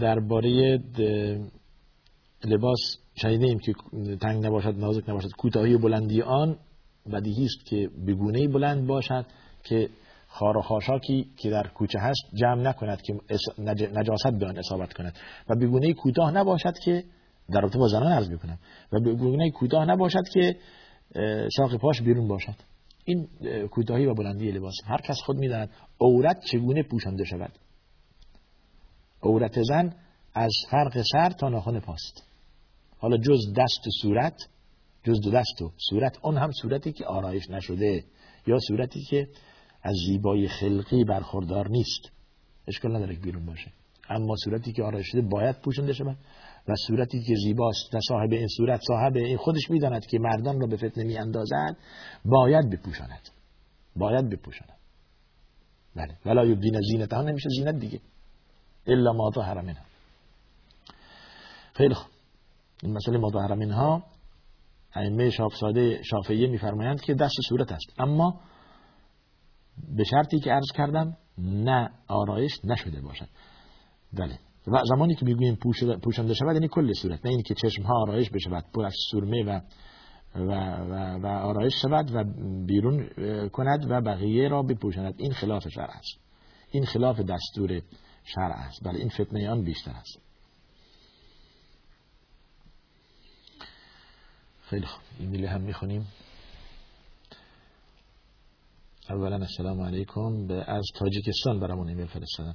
درباره 0.00 0.78
لباس 2.46 2.78
شنیده 3.14 3.46
ایم 3.46 3.58
که 3.58 3.72
تنگ 4.20 4.46
نباشد 4.46 4.74
نازک 4.78 5.08
نباشد 5.08 5.30
کوتاهی 5.38 5.74
و 5.74 5.78
بلندی 5.78 6.22
آن 6.22 6.56
بدیهی 7.12 7.44
است 7.44 7.66
که 7.66 7.90
بگونه 8.06 8.48
بلند 8.48 8.86
باشد 8.86 9.26
که 9.64 9.88
خار 10.28 10.56
و 10.56 10.62
خاشاکی 10.62 11.30
که 11.36 11.50
در 11.50 11.66
کوچه 11.66 11.98
هست 11.98 12.20
جمع 12.34 12.62
نکند 12.62 13.02
که 13.02 13.14
نجاست 13.92 14.38
به 14.38 14.46
آن 14.46 14.58
اصابت 14.58 14.92
کند. 14.92 15.14
و 15.48 15.54
بگونه 15.54 15.92
کوتاه 15.92 16.30
نباشد 16.30 16.78
که 16.84 17.04
در 17.50 17.60
رابطه 17.60 17.78
با 17.78 17.88
زنان 17.88 18.12
عرض 18.12 18.30
می‌کنم. 18.30 18.58
و 18.92 19.00
بگونه 19.00 19.50
کوتاه 19.50 19.84
نباشد 19.84 20.28
که 20.32 20.56
ساق 21.56 21.76
پاش 21.76 22.02
بیرون 22.02 22.28
باشد. 22.28 22.54
این 23.04 23.28
کوتاهی 23.66 24.06
و 24.06 24.14
بلندی 24.14 24.50
لباس. 24.50 24.74
هر 24.84 25.00
کس 25.00 25.16
خود 25.24 25.36
می‌داند 25.36 25.70
عورت 26.00 26.44
چگونه 26.44 26.82
پوشانده 26.82 27.24
شود. 27.24 27.52
عورت 29.22 29.62
زن 29.62 29.92
از 30.34 30.52
فرق 30.70 31.02
سر 31.12 31.30
تا 31.30 31.48
ناخن 31.48 31.80
پاست. 31.80 32.26
حالا 32.98 33.16
جز 33.16 33.52
دست 33.56 33.86
و 33.86 33.90
صورت 34.02 34.48
جز 35.04 35.20
دو 35.20 35.30
دست 35.30 35.62
و 35.62 35.72
صورت 35.90 36.18
اون 36.22 36.36
هم 36.36 36.50
صورتی 36.52 36.92
که 36.92 37.04
آرایش 37.04 37.50
نشده 37.50 38.04
یا 38.46 38.58
صورتی 38.58 39.00
که 39.10 39.28
از 39.82 39.94
زیبایی 40.06 40.48
خلقی 40.48 41.04
برخوردار 41.04 41.68
نیست. 41.68 42.10
اشکال 42.68 42.96
نداره 42.96 43.14
که 43.14 43.20
بیرون 43.20 43.46
باشه. 43.46 43.72
اما 44.08 44.34
صورتی 44.44 44.72
که 44.72 44.82
آرایش 44.82 45.06
شده 45.06 45.20
باید 45.20 45.60
پوشنده 45.60 45.92
شود 45.92 46.16
و 46.68 46.74
صورتی 46.86 47.22
که 47.22 47.34
زیباست 47.44 47.94
و 47.94 48.00
صاحب 48.08 48.32
این 48.32 48.48
صورت 48.56 48.80
صاحب 48.88 49.16
این 49.16 49.36
خودش 49.36 49.70
می‌داند 49.70 50.06
که 50.06 50.18
مردان 50.18 50.60
را 50.60 50.66
به 50.66 50.76
فتنه 50.76 51.04
می 51.04 51.18
اندازد 51.18 51.76
باید 52.24 52.70
بپوشاند. 52.70 53.28
باید 53.96 54.30
بپوشاند. 54.30 54.76
بله. 55.96 56.16
ولا 56.26 56.46
یبدین 56.46 56.80
زینت 56.80 57.12
ها 57.12 57.22
نمیشه 57.22 57.48
زینت 57.48 57.74
دیگه. 57.74 58.00
الا 58.86 59.12
ما 59.12 59.30
ظهر 59.34 59.60
منها. 59.60 59.84
خیلی 61.74 61.94
خوب. 61.94 62.15
این 62.82 62.92
مسئله 62.92 63.18
ما 63.18 63.28
ظهر 63.28 63.54
منها 63.54 64.04
ائمه 64.94 65.30
شافساده 65.30 66.02
شافعیه 66.02 66.46
میفرمایند 66.46 67.00
که 67.00 67.14
دست 67.14 67.34
صورت 67.48 67.72
است. 67.72 68.00
اما 68.00 68.40
به 69.96 70.04
شرطی 70.04 70.40
که 70.40 70.50
عرض 70.50 70.72
کردم 70.74 71.16
نه 71.38 71.90
آرایش 72.08 72.52
نشده 72.64 73.00
باشد. 73.00 73.28
بله. 74.12 74.38
و 74.66 74.82
زمانی 74.84 75.14
که 75.14 75.24
می‌گوییم 75.24 75.58
پوشانده 76.02 76.34
شود 76.34 76.54
یعنی 76.54 76.68
کل 76.68 76.92
صورت 76.92 77.26
نه 77.26 77.30
اینکه 77.30 77.54
چشم 77.54 77.82
ها 77.82 77.94
آرایش 78.02 78.30
بشود 78.30 78.64
از 78.84 78.94
سرمه 79.10 79.44
و 79.44 79.60
و, 80.34 80.40
و, 80.40 81.18
و 81.22 81.26
آرایش 81.26 81.74
شود 81.82 82.14
و 82.14 82.24
بیرون 82.66 83.08
کند 83.48 83.90
و 83.90 84.00
بقیه 84.00 84.48
را 84.48 84.62
بپوشاند. 84.62 85.14
این 85.16 85.32
خلاف 85.32 85.68
شرع 85.68 85.96
است. 85.96 86.20
این 86.70 86.84
خلاف 86.84 87.20
دستور 87.20 87.82
شرع 88.24 88.54
است. 88.66 88.84
بله 88.84 88.98
این 88.98 89.08
فتنه 89.08 89.50
آن 89.50 89.64
بیشتر 89.64 89.90
است. 89.90 90.25
خیلی 94.70 94.86
خوب. 94.86 95.02
ایمیل 95.18 95.44
هم 95.44 95.60
می‌خونیم. 95.60 96.06
اولا 99.10 99.36
السلام 99.36 99.80
علیکم. 99.80 100.46
به 100.46 100.70
از 100.70 100.84
تاجیکستان 100.94 101.60
برامون 101.60 101.88
ایمیل 101.88 102.06
فرستادن. 102.06 102.54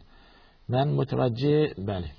من 0.70 0.88
متوجه 0.88 1.74
بله. 1.78 2.12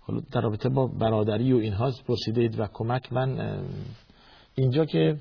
حالا 0.00 0.20
در 0.32 0.40
رابطه 0.40 0.68
با 0.68 0.86
برادری 0.86 1.52
و 1.52 1.56
اینها 1.56 1.92
پرسیدید 2.06 2.60
و 2.60 2.66
کمک 2.72 3.12
من 3.12 3.60
اینجا 4.54 4.84
که 4.84 5.18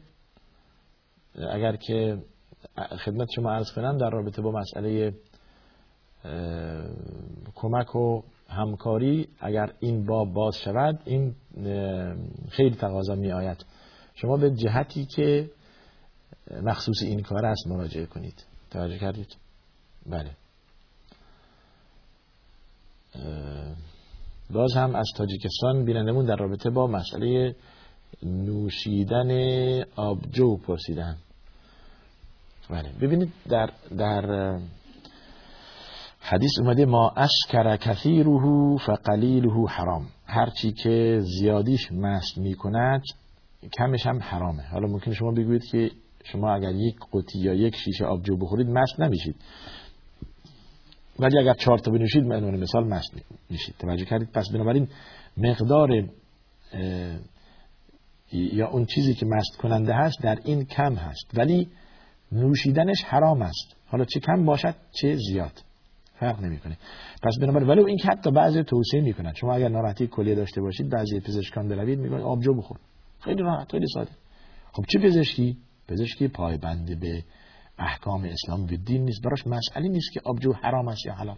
اگر 1.35 1.75
که 1.75 2.23
خدمت 2.75 3.27
شما 3.35 3.51
عرض 3.51 3.71
کنم 3.75 3.97
در 3.97 4.09
رابطه 4.09 4.41
با 4.41 4.51
مسئله 4.51 5.13
کمک 7.55 7.95
و 7.95 8.21
همکاری 8.49 9.27
اگر 9.39 9.73
این 9.79 10.05
باب 10.05 10.33
باز 10.33 10.57
شود 10.57 10.99
این 11.05 11.35
خیلی 12.49 12.75
تقاضا 12.75 13.15
می 13.15 13.31
آید 13.31 13.65
شما 14.15 14.37
به 14.37 14.51
جهتی 14.51 15.05
که 15.05 15.49
مخصوص 16.63 17.01
این 17.01 17.21
کار 17.21 17.45
است 17.45 17.67
مراجعه 17.67 18.05
کنید. 18.05 18.45
توجه 18.71 18.97
کردید؟ 18.97 19.35
بله. 20.05 20.31
باز 24.49 24.73
هم 24.73 24.95
از 24.95 25.07
تاجیکستان 25.17 25.85
بینندمون 25.85 26.25
در 26.25 26.35
رابطه 26.35 26.69
با 26.69 26.87
مسئله 26.87 27.55
نوشیدن 28.23 29.31
آبجو 29.95 30.57
پرسیدن. 30.57 31.17
بله. 32.69 32.91
ببینید 33.01 33.33
در 33.49 33.69
در 33.97 34.59
حدیث 36.27 36.51
اومده 36.59 36.85
ما 36.85 37.13
اشکر 37.17 37.77
کثیره 37.77 38.77
فقلیله 38.77 39.67
حرام. 39.69 40.07
هرچی 40.25 40.71
که 40.71 41.19
زیادیش 41.39 41.91
مست 41.91 42.37
می‌کند 42.37 43.01
کمش 43.77 44.05
هم 44.05 44.19
حرامه. 44.19 44.63
حالا 44.63 44.87
ممکن 44.87 45.13
شما 45.13 45.31
بگویید 45.31 45.63
که 45.65 45.91
شما 46.23 46.55
اگر 46.55 46.71
یک 46.71 46.95
قطی 47.13 47.39
یا 47.39 47.53
یک 47.53 47.75
شیشه 47.75 48.05
آبجو 48.05 48.37
بخورید 48.37 48.67
مست 48.67 48.99
نمیشید. 48.99 49.35
ولی 51.19 51.39
اگر 51.39 51.53
چهار 51.53 51.77
تا 51.77 51.91
بنوشید 51.91 52.23
من 52.23 52.59
مثال 52.59 52.87
مست 52.87 53.13
میشید. 53.49 53.75
توجه 53.79 54.05
کردید. 54.05 54.31
پس 54.31 54.49
بنابراین 54.53 54.87
مقدار 55.37 55.89
یا 58.31 58.67
اون 58.67 58.85
چیزی 58.85 59.13
که 59.13 59.25
مست 59.25 59.57
کننده 59.57 59.93
هست 59.93 60.21
در 60.23 60.39
این 60.43 60.65
کم 60.65 60.95
هست. 60.95 61.37
ولی 61.37 61.67
نوشیدنش 62.31 63.03
حرام 63.03 63.41
است. 63.41 63.75
حالا 63.87 64.05
چه 64.05 64.19
کم 64.19 64.45
باشد 64.45 64.75
چه 64.91 65.15
زیاد. 65.15 65.64
فرق 66.19 66.41
نمی‌کنه. 66.41 66.77
پس 67.23 67.37
بنابراین 67.41 67.69
ولی 67.69 67.83
این 67.85 67.97
که 67.97 68.07
حتی 68.07 68.31
بعضی 68.31 68.63
توصیه 68.63 69.01
می‌کنن. 69.01 69.33
شما 69.33 69.53
اگر 69.53 69.69
ناراحتی 69.69 70.07
کلیه 70.07 70.35
داشته 70.35 70.61
باشید 70.61 70.89
بعضی 70.89 71.19
پزشکان 71.19 71.67
بروید 71.67 71.99
میگن 71.99 72.21
آبجو 72.21 72.53
بخور. 72.53 72.77
خیلی 73.19 73.41
راحت 73.41 73.71
خیلی 73.71 73.85
ساده. 73.93 74.11
خب 74.71 74.83
چه 74.89 74.99
پزشکی؟ 74.99 75.57
پزشکی 75.87 76.27
پایبند 76.27 76.99
به 76.99 77.23
احکام 77.79 78.23
اسلام 78.23 78.63
و 78.63 78.67
دین 78.67 79.05
نیست. 79.05 79.23
براش 79.23 79.47
مسئله 79.47 79.87
نیست 79.87 80.11
که 80.13 80.21
آبجو 80.25 80.53
حرام 80.53 80.87
است 80.87 81.05
یا 81.05 81.13
حلال. 81.13 81.37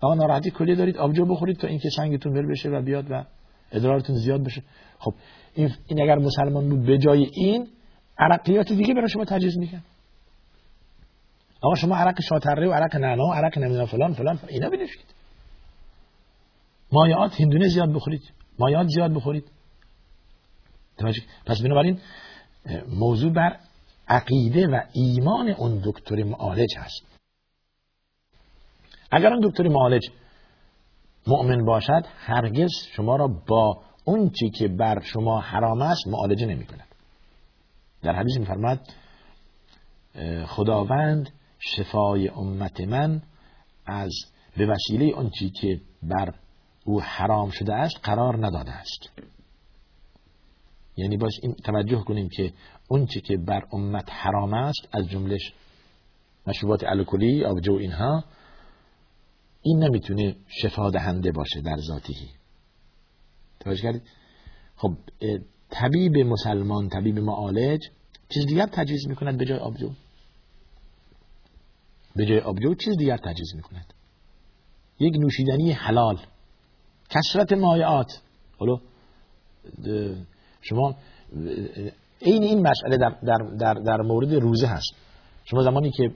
آقا 0.00 0.14
ناراحتی 0.14 0.50
کلیه 0.50 0.74
دارید 0.74 0.96
آبجو 0.96 1.26
بخورید 1.26 1.56
تا 1.56 1.68
اینکه 1.68 1.88
سنگتون 1.96 2.32
بر 2.32 2.46
بشه 2.46 2.68
و 2.68 2.82
بیاد 2.82 3.10
و 3.10 3.24
ادرارتون 3.72 4.16
زیاد 4.16 4.44
بشه. 4.44 4.62
خب 4.98 5.14
این, 5.54 5.70
اگر 5.90 6.18
مسلمان 6.18 6.68
بود 6.68 6.86
به 6.86 6.98
جای 6.98 7.30
این 7.34 7.66
عرقیات 8.18 8.72
دیگه 8.72 8.94
برای 8.94 9.08
شما 9.08 9.24
تجویز 9.24 9.58
میکن 9.58 9.82
آقا 11.60 11.74
شما 11.74 11.96
عرق 11.96 12.20
شاتره 12.20 12.68
و 12.68 12.72
عرق 12.72 12.96
نعنا 12.96 13.24
و 13.24 13.32
عرق 13.32 13.58
نمی‌دونم 13.58 13.86
فلان 13.86 14.12
فلان. 14.14 14.38
اینا 14.48 14.70
بنوشید. 14.70 15.14
مایعات 16.92 17.40
هندونه 17.40 17.68
زیاد 17.68 17.92
بخورید. 17.92 18.22
مایعات 18.58 18.86
زیاد 18.86 19.14
بخورید. 19.14 19.50
پس 21.46 21.62
بنابراین 21.62 22.00
موضوع 22.88 23.32
بر 23.32 23.56
عقیده 24.08 24.66
و 24.66 24.80
ایمان 24.92 25.48
اون 25.48 25.82
دکتر 25.84 26.22
معالج 26.22 26.76
هست. 26.76 27.18
اگر 29.10 29.32
اون 29.32 29.40
دکتر 29.48 29.68
معالج 29.68 30.02
مؤمن 31.26 31.64
باشد 31.64 32.02
هرگز 32.18 32.70
شما 32.96 33.16
را 33.16 33.28
با 33.48 33.82
اون 34.04 34.30
چی 34.30 34.50
که 34.50 34.68
بر 34.68 35.00
شما 35.00 35.40
حرام 35.40 35.82
است 35.82 36.06
معالجه 36.06 36.46
نمی 36.46 36.66
کند 36.66 36.88
در 38.02 38.12
حدیث 38.12 38.36
میفرماد 38.36 38.80
خداوند 40.46 41.30
شفای 41.58 42.28
امت 42.28 42.80
من 42.80 43.22
از 43.86 44.10
به 44.56 44.66
وسیله 44.66 45.30
چی 45.38 45.50
که 45.50 45.80
بر 46.02 46.34
او 46.84 47.02
حرام 47.02 47.50
شده 47.50 47.74
است 47.74 47.96
قرار 48.02 48.46
نداده 48.46 48.70
است. 48.70 49.08
یعنی 50.96 51.16
باش 51.16 51.32
این 51.42 51.54
توجه 51.54 52.04
کنیم 52.04 52.28
که 52.28 52.52
اون 52.88 53.06
چی 53.06 53.20
که 53.20 53.36
بر 53.36 53.62
امت 53.72 54.08
حرام 54.10 54.54
است 54.54 54.88
از 54.92 55.08
جملش 55.08 55.52
مشروبات 56.46 56.84
الکلی 56.84 57.44
آبجو 57.44 57.72
اینها 57.72 58.24
این 59.62 59.84
نمی‌تونه 59.84 60.36
شفا 60.62 60.90
دهنده 60.90 61.32
باشه 61.32 61.60
در 61.60 61.76
ذاتیه. 61.76 62.28
توجه 63.60 63.82
کردید؟ 63.82 64.02
خب 64.76 64.94
طبیب 65.70 66.16
مسلمان 66.16 66.88
طبیب 66.88 67.18
معالج 67.18 67.80
چیز 68.28 68.46
دیگر 68.46 68.66
تجویز 68.66 69.08
می‌کند 69.08 69.38
به 69.38 69.44
جای 69.44 69.58
آبجو؟ 69.58 69.90
به 72.18 72.26
جای 72.26 72.40
آبجو 72.40 72.74
چیز 72.74 72.96
دیگر 72.96 73.16
تجویز 73.16 73.54
می‌کند. 73.56 73.94
یک 75.00 75.14
نوشیدنی 75.16 75.72
حلال. 75.72 76.18
کسرت 77.10 77.52
مایعات. 77.52 78.20
حالا 78.58 78.76
شما 80.60 80.94
این 82.18 82.42
این 82.42 82.68
مسئله 82.68 82.96
در, 82.96 83.16
در, 83.22 83.38
در, 83.60 83.74
در 83.74 83.96
مورد 83.96 84.34
روزه 84.34 84.66
هست. 84.66 84.94
شما 85.44 85.62
زمانی 85.62 85.90
که 85.90 86.10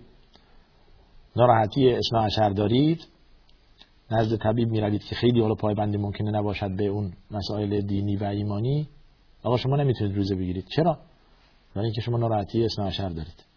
ناراحتی 1.36 1.90
اصلاح 1.90 2.26
عشر 2.26 2.50
دارید 2.50 3.06
نزد 4.10 4.36
طبیب 4.36 4.68
می‌روید 4.68 5.02
که 5.02 5.14
خیلی 5.14 5.40
حالا 5.40 5.54
پایبندی 5.54 5.96
ممکنه 5.96 6.30
نباشد 6.30 6.76
به 6.76 6.86
اون 6.86 7.12
مسائل 7.30 7.80
دینی 7.80 8.16
و 8.16 8.24
ایمانی 8.24 8.88
آقا 9.42 9.56
شما 9.56 9.76
نمی‌تونید 9.76 10.16
روزه 10.16 10.34
بگیرید. 10.34 10.66
چرا؟ 10.76 10.98
برای 11.74 11.86
اینکه 11.86 12.00
شما 12.00 12.18
ناراحتی 12.18 12.64
اصلاح 12.64 12.88
عشر 12.88 13.08
دارید. 13.08 13.51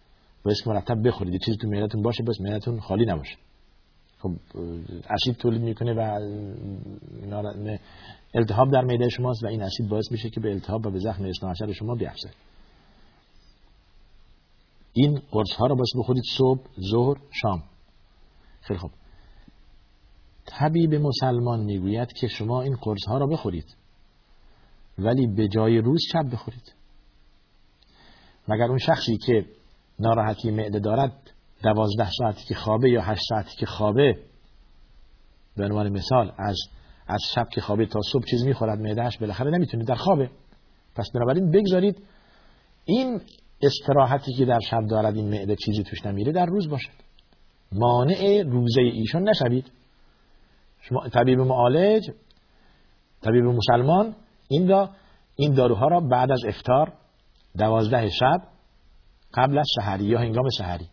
باید 0.46 0.58
مرتب 0.66 1.08
بخورید. 1.08 1.42
چیزی 1.42 1.58
تو 1.58 1.68
معدتون 1.68 2.02
باشه 2.02 2.24
بس 2.24 2.42
معدتون 2.42 2.80
خالی 2.80 3.06
نباشه. 3.06 3.36
خب 4.20 4.32
اسید 5.10 5.36
تولید 5.36 5.62
می‌کنه 5.62 5.94
و 5.94 6.20
التهاب 8.34 8.72
در 8.72 8.82
معده 8.82 9.10
شماست 9.10 9.44
و 9.44 9.48
این 9.48 9.62
اسید 9.62 9.90
باعث 9.90 10.12
میشه 10.12 10.30
که 10.30 10.40
به 10.40 10.52
التهاب 10.52 10.86
و 10.86 10.90
به 10.92 11.00
زخم 11.00 11.24
اصلاح 11.24 11.72
شما 11.74 11.96
بیفزه. 11.96 12.30
این 14.94 15.22
قرص 15.32 15.52
ها 15.58 15.68
رو 15.68 15.76
باید 15.76 15.88
بخورید 16.00 16.24
صبح 16.38 16.62
ظهر 16.92 17.18
شام. 17.42 17.64
خیلی 18.62 18.80
خوب. 18.80 18.92
طبیب 20.46 20.96
مسلمان 20.96 21.60
می‌گوید 21.60 22.14
که 22.14 22.28
شما 22.28 22.62
این 22.62 22.76
قرص 22.76 23.06
ها 23.08 23.18
را 23.18 23.28
بخورید 23.28 23.76
ولی 24.98 25.28
به 25.28 25.48
جای 25.48 25.78
روز 25.78 26.02
شب 26.12 26.32
بخورید. 26.34 26.74
مگر 28.48 28.66
اون 28.66 28.78
شخصی 28.78 29.18
که 29.18 29.46
ناراحتی 30.00 30.52
معده 30.52 30.80
دارد 30.80 31.32
دوازده 31.64 32.10
ساعتی 32.18 32.44
که 32.48 32.56
خوابه 32.56 32.90
یا 32.90 33.02
هشت 33.02 33.22
ساعتی 33.30 33.58
که 33.58 33.66
خوابه. 33.66 34.18
به 35.58 35.66
عنوان 35.66 35.90
مثال 35.90 36.32
از 36.38 36.58
از 37.08 37.22
شب 37.36 37.50
که 37.50 37.62
خوابه 37.62 37.86
تا 37.86 38.00
صبح 38.12 38.24
چیز 38.26 38.46
می‌خورد 38.46 38.80
معدهش 38.80 39.18
بالاخره 39.18 39.52
نمی‌تونه 39.52 39.84
در 39.84 39.96
خوابه. 39.96 40.30
پس 40.96 41.12
بنابراین 41.16 41.52
بگذارید 41.52 42.04
این 42.86 43.22
استراحتی 43.62 44.34
که 44.34 44.46
در 44.46 44.60
شب 44.60 44.82
دارد 44.90 45.16
این 45.16 45.30
معده 45.30 45.56
چیزی 45.56 45.84
توش 45.84 46.06
نمیره 46.06 46.32
در 46.32 46.46
روز 46.46 46.70
باشد. 46.70 46.92
مانع 47.72 48.44
روزه 48.44 48.82
ایشون 48.82 49.30
نشوید. 49.30 49.72
شما 50.82 51.08
طبیب 51.10 51.40
معالج 51.40 52.12
طبیب 53.22 53.44
مسلمان 53.44 54.16
این 54.48 54.68
را 54.68 54.90
این 55.36 55.54
داروها 55.54 55.88
را 55.88 56.00
بعد 56.00 56.32
از 56.32 56.42
افتار 56.48 56.94
دوازده 57.58 58.10
شب 58.10 58.55
قبل 59.36 59.58
از 59.58 59.68
سحری 59.76 60.06
یا 60.06 60.20
هنگام 60.20 60.50
سحری 60.58 60.86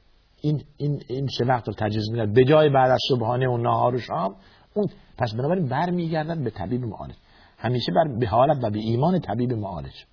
این 0.42 0.62
این 0.76 1.02
این 1.08 1.26
سه 1.38 1.44
وقت 1.44 1.68
رو 1.68 1.74
تجویز 1.74 2.10
میدن؟ 2.10 2.32
به 2.32 2.44
جای 2.44 2.70
بعد 2.70 2.90
از 2.90 3.00
صبحانه 3.08 3.48
و 3.48 3.56
نهار 3.56 3.94
و 3.94 3.98
شام 3.98 4.36
اون 4.74 4.86
پس 5.18 5.34
بنابراین 5.34 5.68
برمیگردن 5.68 6.44
به 6.44 6.50
طبیب 6.50 6.84
معالج. 6.84 7.14
همیشه 7.58 7.92
بر 7.92 8.18
به 8.20 8.26
حالت 8.26 8.64
و 8.64 8.70
به 8.70 8.78
ایمان 8.78 9.20
طبیب 9.20 9.52
معالج. 9.52 10.04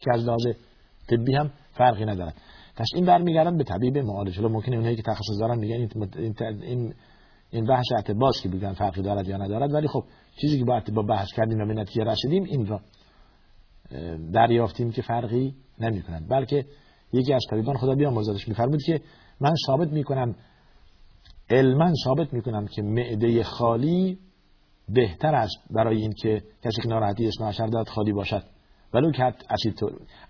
که 0.00 0.10
از 0.14 0.24
لحاظ 0.24 0.46
طبی 1.10 1.34
هم 1.34 1.50
فرقی 1.72 2.04
ندارد. 2.04 2.34
پس 2.76 2.86
این 2.94 3.04
برمیگردن 3.06 3.56
به 3.56 3.64
طبیب 3.64 3.98
معالج. 3.98 4.36
حالا 4.36 4.48
ممکنه 4.48 4.76
اونایی 4.76 4.96
که 4.96 5.02
تخصص 5.02 5.40
دارن 5.40 5.58
میگن 5.58 5.88
این 6.16 6.34
این 6.62 6.94
این 7.50 7.66
بحث 7.66 7.86
اعتباس 7.96 8.42
که 8.42 8.48
بگن 8.48 8.72
فرقی 8.72 9.02
دارد 9.02 9.28
یا 9.28 9.36
ندارد. 9.36 9.74
ولی 9.74 9.88
خب 9.88 10.04
چیزی 10.40 10.58
که 10.58 10.64
با 10.64 10.82
با 10.92 11.02
بحث 11.02 11.28
کردیم 11.36 11.60
و 11.60 11.66
به 11.66 11.74
نتیجه 11.74 12.04
رسیدیم 12.04 12.44
این 12.44 12.66
را 12.66 12.80
دریافتیم 14.32 14.90
که 14.90 15.02
فرقی 15.02 15.54
نمی 15.80 16.02
کند 16.02 16.28
بلکه 16.28 16.64
یکی 17.12 17.32
از 17.32 17.44
طبیبان 17.50 17.76
خدا 17.76 17.94
بیامرزادش 17.94 18.48
میفرمود 18.48 18.82
که 18.82 19.00
من 19.40 19.54
ثابت 19.66 19.88
می‌کنم 19.88 20.34
علما 21.50 21.92
ثابت 22.04 22.32
می‌کنم 22.32 22.66
که 22.66 22.82
معده 22.82 23.42
خالی 23.42 24.18
بهتر 24.88 25.34
است 25.34 25.56
برای 25.70 25.96
اینکه 25.96 26.42
کسی 26.64 26.82
که 26.82 26.88
ناراحتی 26.88 27.26
اثنا 27.26 27.66
داد 27.66 27.88
خالی 27.88 28.12
باشد. 28.12 28.42
ولو 28.94 29.12
که 29.12 29.22
اسید 29.50 29.80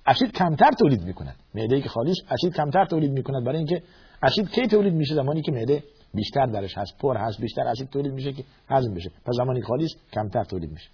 اسید 0.06 0.32
کمتر 0.32 0.70
تولید 0.78 1.02
می‌کند. 1.02 1.36
معده 1.54 1.80
که 1.80 1.88
خالیش 1.88 2.16
اسید 2.30 2.54
کمتر 2.56 2.84
تولید 2.84 3.12
می‌کند. 3.12 3.44
برای 3.44 3.56
اینکه 3.58 3.82
اسید 4.22 4.50
کی 4.50 4.66
تولید 4.66 4.94
میشه؟ 4.94 5.14
زمانی 5.14 5.42
که 5.42 5.52
معده 5.52 5.82
بیشتر 6.14 6.46
درش 6.46 6.78
هست 6.78 6.98
پر 6.98 7.16
هست 7.16 7.40
بیشتر 7.40 7.62
اسید 7.62 7.88
تولید 7.88 8.12
میشه 8.12 8.32
که 8.32 8.44
هضم 8.68 8.94
بشه. 8.94 9.10
پس 9.10 9.34
زمانی 9.36 9.62
خالیش 9.62 9.90
کمتر 10.12 10.44
تولید 10.44 10.70
میشه. 10.70 10.88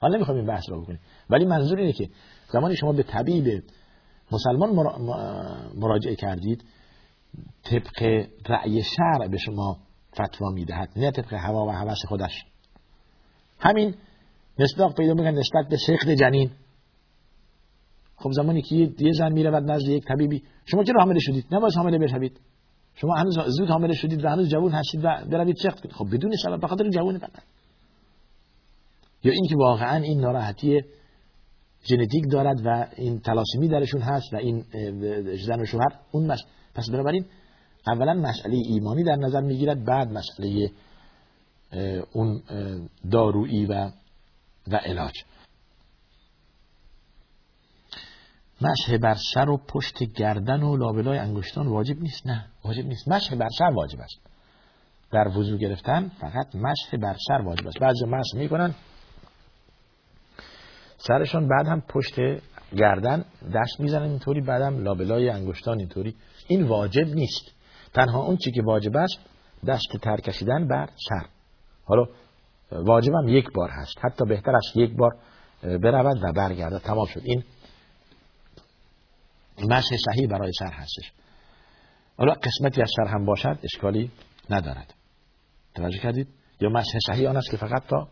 حالا 0.00 0.16
نمی‌خوام 0.16 0.36
این 0.36 0.46
بحث 0.46 0.68
رو 0.68 0.82
بکنیم. 0.82 1.00
ولی 1.30 1.44
منظور 1.44 1.78
اینه 1.78 1.92
که 1.92 2.08
زمانی 2.52 2.76
شما 2.76 2.92
به 2.92 3.02
طبیب 3.02 3.62
مسلمان 4.32 4.70
مراجعه 5.74 6.14
کردید 6.14 6.64
طبق 7.64 8.26
رأی 8.48 8.82
شرع 8.82 9.28
به 9.28 9.38
شما 9.38 9.78
فتوا 10.14 10.50
می‌دهد 10.50 10.88
نه 10.96 11.10
طبق 11.10 11.34
هوا 11.34 11.66
و 11.66 11.70
هوس 11.70 11.98
خودش. 12.08 12.44
همین 13.58 13.94
مصداق 14.58 14.94
پیدا 14.94 15.14
می‌کنه 15.14 15.30
نسبت 15.30 15.68
به 15.70 15.76
سخت 15.76 16.08
جنین. 16.08 16.50
خب 18.16 18.30
زمانی 18.32 18.62
که 18.62 18.74
یه 18.98 19.12
زن 19.12 19.32
میره 19.32 19.50
بعد 19.50 19.70
نزد 19.70 19.88
یک 19.88 20.04
طبیبی 20.04 20.42
شما 20.64 20.84
چرا 20.84 21.00
حامله 21.00 21.20
شدید؟ 21.20 21.46
نباید 21.50 21.74
حامله 21.76 21.98
بشوید. 21.98 22.40
شما 22.94 23.14
هنوز 23.14 23.38
زود 23.46 23.68
حامله 23.68 23.94
شدید 23.94 24.24
و 24.24 24.28
هنوز 24.28 24.48
جوان 24.48 24.72
هستید 24.72 25.04
و 25.04 25.08
بروید 25.30 25.56
کنید 25.62 25.92
خب 25.92 26.06
بدون 26.12 26.32
سبب 26.42 26.60
به 26.60 26.66
خاطر 26.66 26.88
جوان 26.88 27.18
فقط. 27.18 27.42
یا 29.24 29.32
اینکه 29.32 29.56
واقعا 29.56 29.96
این 29.96 30.20
ناراحتی 30.20 30.82
ژنتیک 31.88 32.24
دارد 32.30 32.66
و 32.66 32.86
این 32.96 33.20
تلاسمی 33.20 33.68
درشون 33.68 34.00
هست 34.00 34.34
و 34.34 34.36
این 34.36 34.64
زن 35.46 35.60
و 35.60 35.64
شوهر 35.64 35.98
اون 36.10 36.26
مس... 36.26 36.40
پس 36.74 36.90
بنابراین 36.90 37.24
اولا 37.86 38.14
مسئله 38.14 38.56
ایمانی 38.56 39.04
در 39.04 39.16
نظر 39.16 39.40
می‌گیرد 39.40 39.84
بعد 39.84 40.08
مسئله 40.12 40.70
اون 42.12 42.42
دارویی 43.10 43.66
و 43.66 43.90
و 44.68 44.76
علاج. 44.76 45.12
مسح 48.60 48.96
بر 48.96 49.16
سر 49.34 49.48
و 49.48 49.56
پشت 49.56 50.02
گردن 50.02 50.62
و 50.62 50.76
لابلای 50.76 51.18
انگشتان 51.18 51.66
واجب 51.66 52.00
نیست؟ 52.00 52.26
نه 52.26 52.46
واجب 52.64 52.84
نیست. 52.86 53.08
مسح 53.08 53.34
بر 53.34 53.48
سر 53.58 53.70
واجب 53.74 54.00
است. 54.00 54.20
در 55.12 55.28
وضو 55.28 55.56
گرفتن 55.56 56.08
فقط 56.20 56.54
مسح 56.54 56.96
بر 56.96 57.16
سر 57.28 57.42
واجب 57.42 57.66
است. 57.66 57.78
بعضی 57.78 58.04
مسح 58.04 58.38
می‌کنن 58.38 58.74
سرشون 61.06 61.48
بعد 61.48 61.66
هم 61.66 61.80
پشت 61.80 62.14
گردن 62.76 63.24
دست 63.54 63.80
می‌زنن 63.80 64.10
اینطوری 64.10 64.40
بعدم 64.40 64.82
لابلای 64.82 65.30
انگشتان 65.30 65.78
اینطوری. 65.78 66.16
این 66.48 66.62
واجب 66.62 67.06
نیست. 67.06 67.52
تنها 67.94 68.22
اون 68.22 68.36
چی 68.36 68.50
که 68.50 68.62
واجب 68.62 68.96
است 68.96 69.18
دست 69.66 70.02
تر 70.02 70.16
کشیدن 70.16 70.68
بر 70.68 70.86
سر. 71.08 71.26
حالا 71.84 72.04
واجبم 72.72 73.28
یک 73.28 73.46
بار 73.54 73.70
هست. 73.70 73.98
حتی 74.04 74.24
بهتر 74.24 74.56
است 74.56 74.76
یک 74.76 74.96
بار 74.96 75.16
برود 75.62 76.24
و 76.24 76.32
برگرده 76.32 76.78
تمام 76.78 77.06
شد. 77.06 77.20
این 77.24 77.42
مسح 79.58 79.96
صحیح 79.96 80.28
برای 80.28 80.52
سر 80.58 80.72
هستش. 80.72 81.12
حالا 82.18 82.32
قسمتی 82.32 82.82
از 82.82 82.90
سر 82.96 83.08
هم 83.08 83.24
باشد 83.24 83.58
اشکالی 83.62 84.10
ندارد. 84.50 84.94
توجه 85.74 85.98
کردید؟ 85.98 86.28
یا 86.60 86.68
مسح 86.68 86.98
صحیح 87.06 87.28
آن 87.28 87.36
است 87.36 87.50
که 87.50 87.56
فقط 87.56 87.86
تا 87.88 88.08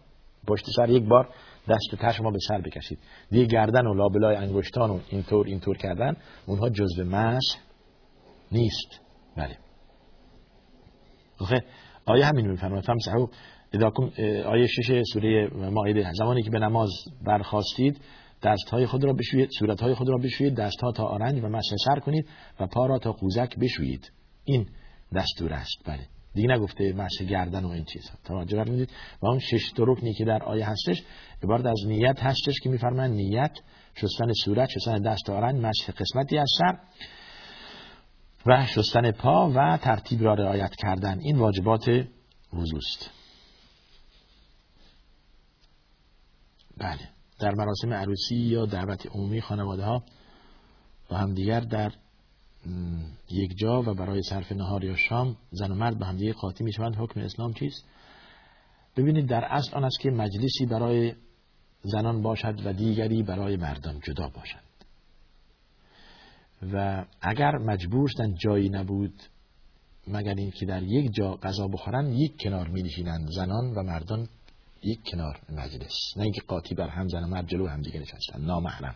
پشت 0.46 0.64
سر 0.76 0.90
یک 0.90 1.04
بار 1.08 1.28
دست 1.68 2.04
و 2.04 2.12
شما 2.12 2.30
به 2.30 2.38
سر 2.48 2.60
بکشید. 2.60 2.98
دیگه 3.30 3.44
گردن 3.44 3.86
و 3.86 3.94
لابلای 3.94 4.36
انگشتان 4.36 4.90
و 4.90 5.00
اینطور 5.08 5.46
اینطور 5.46 5.76
کردن 5.76 6.16
اونها 6.46 6.68
جزء 6.68 7.04
مسح 7.04 7.58
نیست. 8.52 9.00
بله. 9.36 9.56
آیه 12.06 12.26
همین 12.26 12.50
میفرماید. 12.50 12.84
فمسحو 12.84 13.26
آیه 14.46 14.66
شش 14.66 15.02
سوره 15.12 15.48
مائده. 15.54 16.12
زمانی 16.12 16.42
که 16.42 16.50
به 16.50 16.58
نماز 16.58 16.90
برخواستید 17.26 18.00
دست 18.42 18.68
های 18.70 18.86
خود 18.86 19.04
را 19.04 19.12
بشویید 19.12 19.50
صورت 19.58 19.80
های 19.80 19.94
خود 19.94 20.08
را 20.08 20.18
بشویید 20.18 20.54
دست 20.54 20.80
ها 20.82 20.92
تا 20.92 21.04
آرنج 21.04 21.44
و 21.44 21.48
مسح 21.48 21.76
سر 21.84 22.00
کنید 22.00 22.28
و 22.60 22.66
پا 22.66 22.86
را 22.86 22.98
تا 22.98 23.12
قوزک 23.12 23.58
بشویید. 23.58 24.12
این 24.44 24.66
دستور 25.14 25.52
است. 25.52 25.76
بله. 25.86 26.06
دیگه 26.34 26.48
نگفته 26.48 26.92
مسح 26.92 27.24
گردن 27.24 27.64
و 27.64 27.68
این 27.68 27.84
چیز 27.84 28.10
توجه 28.24 28.64
فرمودید. 28.64 28.90
و 29.22 29.26
اون 29.26 29.38
شش 29.38 29.72
رکنی 29.78 30.14
که 30.14 30.24
در 30.24 30.42
آیه 30.42 30.70
هستش 30.70 31.02
عبارت 31.42 31.66
از 31.66 31.80
نیت 31.86 32.20
هستش 32.20 32.60
که 32.62 32.70
میفرمایند 32.70 33.14
نیت 33.14 33.52
شستن 33.94 34.32
صورت 34.44 34.68
شستن 34.68 34.98
دست 34.98 35.30
آرنج 35.30 35.60
مسح 35.60 35.92
قسمتی 35.92 36.38
از 36.38 36.50
سر 36.58 36.78
و 38.46 38.66
شستن 38.66 39.10
پا 39.10 39.50
و 39.54 39.78
ترتیب 39.82 40.22
را 40.22 40.34
رعایت 40.34 40.74
کردن. 40.76 41.18
این 41.20 41.38
واجبات 41.38 41.88
وضوست 42.52 43.10
بله. 46.76 47.08
در 47.38 47.54
مراسم 47.54 47.92
عروسی 47.92 48.36
یا 48.36 48.66
دعوت 48.66 49.06
عمومی 49.06 49.40
خانواده 49.40 49.84
ها 49.84 50.02
با 51.08 51.16
همدیگر 51.16 51.60
در 51.60 51.92
یک 53.30 53.58
جا 53.58 53.82
و 53.82 53.94
برای 53.94 54.22
صرف 54.22 54.52
نهار 54.52 54.84
یا 54.84 54.96
شام 54.96 55.36
زن 55.50 55.70
و 55.70 55.74
مرد 55.74 55.98
به 55.98 56.06
همدیگه 56.06 56.32
قاطی 56.32 56.64
می‌شوند. 56.64 56.96
حکم 56.96 57.20
اسلام 57.20 57.52
چیست؟ 57.52 57.84
ببینید 58.96 59.28
در 59.28 59.44
اصل 59.44 59.76
آن 59.76 59.84
است 59.84 60.00
که 60.00 60.10
مجلسی 60.10 60.66
برای 60.66 61.14
زنان 61.82 62.22
باشد 62.22 62.66
و 62.66 62.72
دیگری 62.72 63.22
برای 63.22 63.56
مردان 63.56 64.00
جدا 64.00 64.28
باشد. 64.28 64.64
و 66.72 67.04
اگر 67.20 67.58
مجبور 67.58 68.08
شدن 68.08 68.34
جایی 68.34 68.68
نبود 68.68 69.22
مگر 70.08 70.34
اینکه 70.34 70.66
در 70.66 70.82
یک 70.82 71.14
جا 71.14 71.34
غذا 71.34 71.68
بخورن 71.68 72.12
یک 72.12 72.32
کنار 72.40 72.68
می 72.68 72.90
زنان 73.36 73.74
و 73.74 73.82
مردان 73.82 74.28
یک 74.82 75.00
کنار 75.10 75.40
مجلس. 75.48 76.16
نه 76.16 76.22
اینکه 76.22 76.40
قاطی 76.40 76.74
بر 76.74 76.88
هم 76.88 77.08
زن 77.08 77.24
و 77.24 77.26
مرد 77.26 77.48
جلو 77.48 77.66
هم 77.66 77.82
دیگه 77.82 78.00
نشستن. 78.00 78.44
نامحرم. 78.44 78.94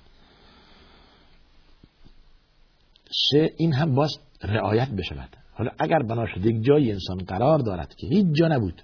سه 3.30 3.52
این 3.56 3.72
هم 3.72 3.94
باز 3.94 4.18
رعایت 4.42 4.88
بشود. 4.88 5.36
حالا 5.52 5.70
اگر 5.78 5.98
بنا 5.98 6.26
شد 6.26 6.46
یک 6.46 6.64
جای 6.64 6.92
انسان 6.92 7.18
قرار 7.18 7.58
دارد 7.58 7.94
که 7.94 8.06
هیچ 8.06 8.26
جا 8.32 8.48
نبود 8.48 8.82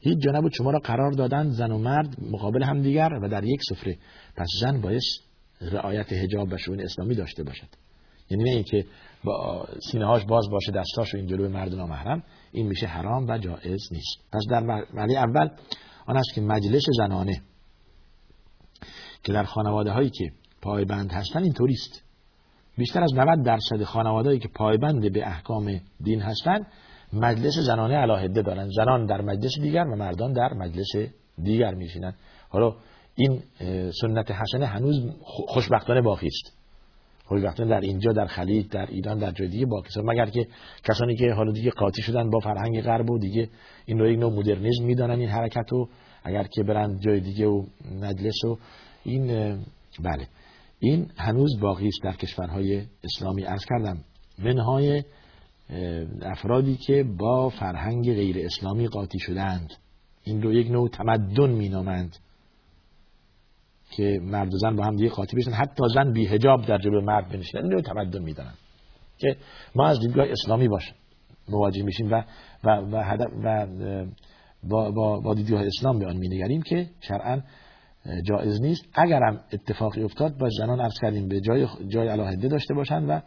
هیچ 0.00 0.18
جا 0.18 0.32
نبود 0.32 0.52
شما 0.52 0.70
را 0.70 0.78
قرار 0.78 1.12
دادن 1.12 1.50
زن 1.50 1.70
و 1.70 1.78
مرد 1.78 2.16
مقابل 2.30 2.62
هم 2.62 2.82
دیگر 2.82 3.18
و 3.22 3.28
در 3.28 3.44
یک 3.44 3.60
سفره. 3.70 3.98
پس 4.36 4.46
زن 4.60 4.80
باید 4.80 5.02
رعایت 5.60 6.12
حجاب 6.12 6.52
و 6.52 6.56
شون 6.56 6.80
اسلامی 6.80 7.14
داشته 7.14 7.42
باشد. 7.42 7.68
یعنی 8.30 8.44
نه 8.44 8.50
اینکه 8.50 8.84
با 9.24 9.66
سینه 9.90 10.06
هاش 10.06 10.24
باز 10.24 10.50
باشه 10.50 10.72
دستاشو 10.72 11.16
این 11.16 11.26
جلوی 11.26 11.48
مرد 11.48 11.74
نامحرم 11.74 12.22
این 12.52 12.66
میشه 12.66 12.86
حرام 12.86 13.26
و 13.28 13.38
جائز 13.38 13.88
نیست. 13.92 14.18
پس 14.32 14.42
در 14.50 14.60
مرحله 14.60 15.18
اول 15.18 15.48
آن 16.06 16.16
است 16.16 16.34
که 16.34 16.40
مجلس 16.40 16.82
زنانه 16.96 17.42
که 19.24 19.32
در 19.32 19.44
خانواده 19.44 19.90
هایی 19.90 20.10
که 20.10 20.32
پایبند 20.62 21.12
هستن 21.12 21.42
اینطوری 21.42 21.72
است 21.72 22.07
بیشتر 22.78 23.02
از 23.02 23.14
90 23.14 23.44
درصد 23.44 23.82
خانواده 23.82 24.38
که 24.38 24.48
پایبند 24.48 25.12
به 25.12 25.26
احکام 25.26 25.80
دین 26.00 26.20
هستند 26.20 26.66
مجلس 27.12 27.58
زنانه 27.58 27.94
علاهده 27.94 28.42
دارن 28.42 28.68
زنان 28.76 29.06
در 29.06 29.20
مجلس 29.20 29.50
دیگر 29.60 29.84
و 29.84 29.96
مردان 29.96 30.32
در 30.32 30.54
مجلس 30.54 31.10
دیگر 31.42 31.74
میشینن 31.74 32.14
حالا 32.48 32.74
این 33.14 33.42
سنت 34.00 34.30
حسنه 34.30 34.66
هنوز 34.66 35.06
خوشبختانه 35.48 36.00
باقی 36.00 36.26
است. 36.26 36.58
خوشبختانه 37.24 37.70
در 37.70 37.80
اینجا 37.80 38.12
در 38.12 38.26
خلیج 38.26 38.68
در 38.68 38.86
ایران 38.86 39.18
در 39.18 39.30
جای 39.30 39.48
دیگه 39.48 39.66
باقی 39.66 39.86
است. 39.86 39.98
مگر 39.98 40.26
که 40.26 40.46
کسانی 40.84 41.16
که 41.16 41.32
حالا 41.32 41.52
دیگه 41.52 41.70
قاطی 41.70 42.02
شدن 42.02 42.30
با 42.30 42.40
فرهنگ 42.40 42.82
غرب 42.82 43.10
و 43.10 43.18
دیگه 43.18 43.48
این 43.86 43.98
رو 43.98 44.10
یک 44.10 44.18
نوع 44.18 44.32
مدرنیسم 44.32 44.84
می‌دانن 44.84 45.20
این 45.20 45.28
حرکت 45.28 45.72
و 45.72 45.88
اگر 46.24 46.42
که 46.42 46.62
برند 46.62 47.00
جای 47.00 47.20
دیگه 47.20 47.46
و 47.46 47.64
مجلس 48.00 48.44
و 48.44 48.58
این 49.04 49.26
بله. 50.00 50.28
این 50.80 51.10
هنوز 51.16 51.60
باقی 51.60 51.88
است 51.88 52.02
در 52.02 52.12
کشورهای 52.12 52.82
اسلامی. 53.04 53.44
ارز 53.44 53.64
کردم 53.64 54.04
منهای 54.38 55.04
افرادی 56.22 56.76
که 56.76 57.04
با 57.18 57.48
فرهنگ 57.48 58.14
غیر 58.14 58.46
اسلامی 58.46 58.88
قاطی 58.88 59.18
شدند. 59.18 59.72
این 60.24 60.42
رو 60.42 60.52
یک 60.52 60.70
نوع 60.70 60.88
تمدن 60.88 61.50
مینامند 61.50 62.16
که 63.96 64.20
مرد 64.22 64.54
و 64.54 64.58
زن 64.58 64.76
با 64.76 64.84
هم 64.84 64.96
دیگه 64.96 65.10
قاطی 65.10 65.36
بشن 65.36 65.50
حتی 65.50 65.82
زن 65.94 66.12
بی 66.12 66.26
هجاب 66.26 66.66
در 66.66 66.78
جلو 66.78 67.00
مرد 67.00 67.28
بنشینن 67.28 67.62
این 67.62 67.72
رو 67.72 67.80
تمدن 67.80 68.22
می‌دانن 68.22 68.54
که 69.18 69.36
ما 69.74 69.86
از 69.86 70.00
دیدگاه 70.00 70.26
اسلامی 70.30 70.68
باش 70.68 70.92
مواجه 71.48 71.82
میشیم 71.82 72.12
و 72.12 72.24
و 72.64 72.70
و, 72.70 73.16
و 73.44 73.66
با, 74.62 74.90
با, 74.90 75.20
با 75.20 75.34
دیدگاه 75.34 75.62
اسلام 75.66 75.98
به 75.98 76.06
آن 76.06 76.16
مینگریم 76.16 76.62
که 76.62 76.90
شرعا 77.00 77.40
جایز 78.24 78.60
نیست. 78.60 78.84
اگرم 78.94 79.40
اتفاقی 79.52 80.02
افتاد 80.02 80.38
با 80.38 80.48
زنان 80.58 80.80
عرض 80.80 80.94
کردیم 81.02 81.28
به 81.28 81.40
جای 81.40 81.66
جای 81.88 82.08
علاهده 82.08 82.48
داشته 82.48 82.74
باشند 82.74 83.08
و 83.08 83.20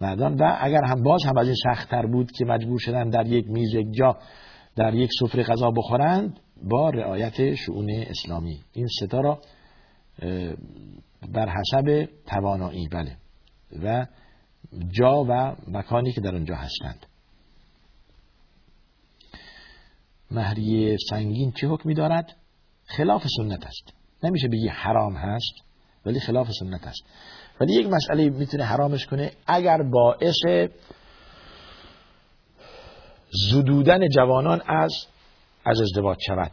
مردان. 0.00 0.34
و 0.34 0.56
اگر 0.60 0.84
هم 0.84 1.02
باز 1.02 1.24
هم 1.24 1.38
از 1.38 1.46
این 1.46 1.56
سختتر 1.64 2.06
بود 2.06 2.30
که 2.30 2.44
مجبور 2.44 2.78
شدن 2.78 3.10
در 3.10 3.26
یک 3.26 3.48
میز 3.48 3.74
یک 3.74 3.86
جا 3.92 4.16
در 4.76 4.94
یک 4.94 5.10
سفره 5.20 5.42
غذا 5.42 5.70
بخورند 5.70 6.40
با 6.70 6.90
رعایت 6.90 7.54
شعون 7.54 7.90
اسلامی. 7.90 8.60
این 8.72 8.86
ستا 9.00 9.20
را 9.20 9.40
بر 11.32 11.48
حسب 11.48 12.08
توانایی 12.26 12.88
بله. 12.88 13.16
و 13.82 14.06
جا 14.88 15.24
و 15.28 15.56
مکانی 15.68 16.12
که 16.12 16.20
در 16.20 16.34
اونجا 16.34 16.54
هستند. 16.54 17.06
مهریه 20.30 20.96
سنگین 21.10 21.52
چه 21.52 21.68
حکمی 21.68 21.94
دارد؟ 21.94 22.36
خلاف 22.84 23.22
سنت 23.36 23.66
است. 23.66 23.97
نمیشه 24.22 24.48
بگی 24.48 24.68
حرام 24.68 25.16
هست 25.16 25.54
ولی 26.06 26.20
خلاف 26.20 26.48
سنت 26.60 26.86
است 26.86 27.02
ولی 27.60 27.72
یک 27.72 27.86
مسئله 27.86 28.30
می‌تونه 28.30 28.64
حرامش 28.64 29.06
کنه 29.06 29.32
اگر 29.46 29.82
باعث 29.82 30.70
زدودن 33.30 34.08
جوانان 34.08 34.62
از 34.66 34.92
از 35.64 35.80
ازدواج 35.80 36.18
شود 36.26 36.52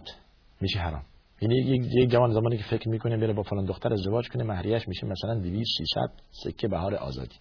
میشه 0.61 0.79
حرام. 0.79 1.03
یعنی 1.41 1.55
یک 2.01 2.09
جوان 2.11 2.33
زمانی 2.33 2.57
که 2.57 2.63
فکر 2.63 2.89
می‌کنه 2.89 3.17
بره 3.17 3.33
با 3.33 3.43
فلان 3.43 3.65
دختر 3.65 3.93
ازدواج 3.93 4.29
کنه 4.29 4.43
مهریش 4.43 4.87
میشه 4.87 5.07
مثلا 5.07 5.35
200 5.39 5.77
300 5.77 6.01
سکه 6.31 6.67
بهار 6.67 6.95
آزادی 6.95 7.35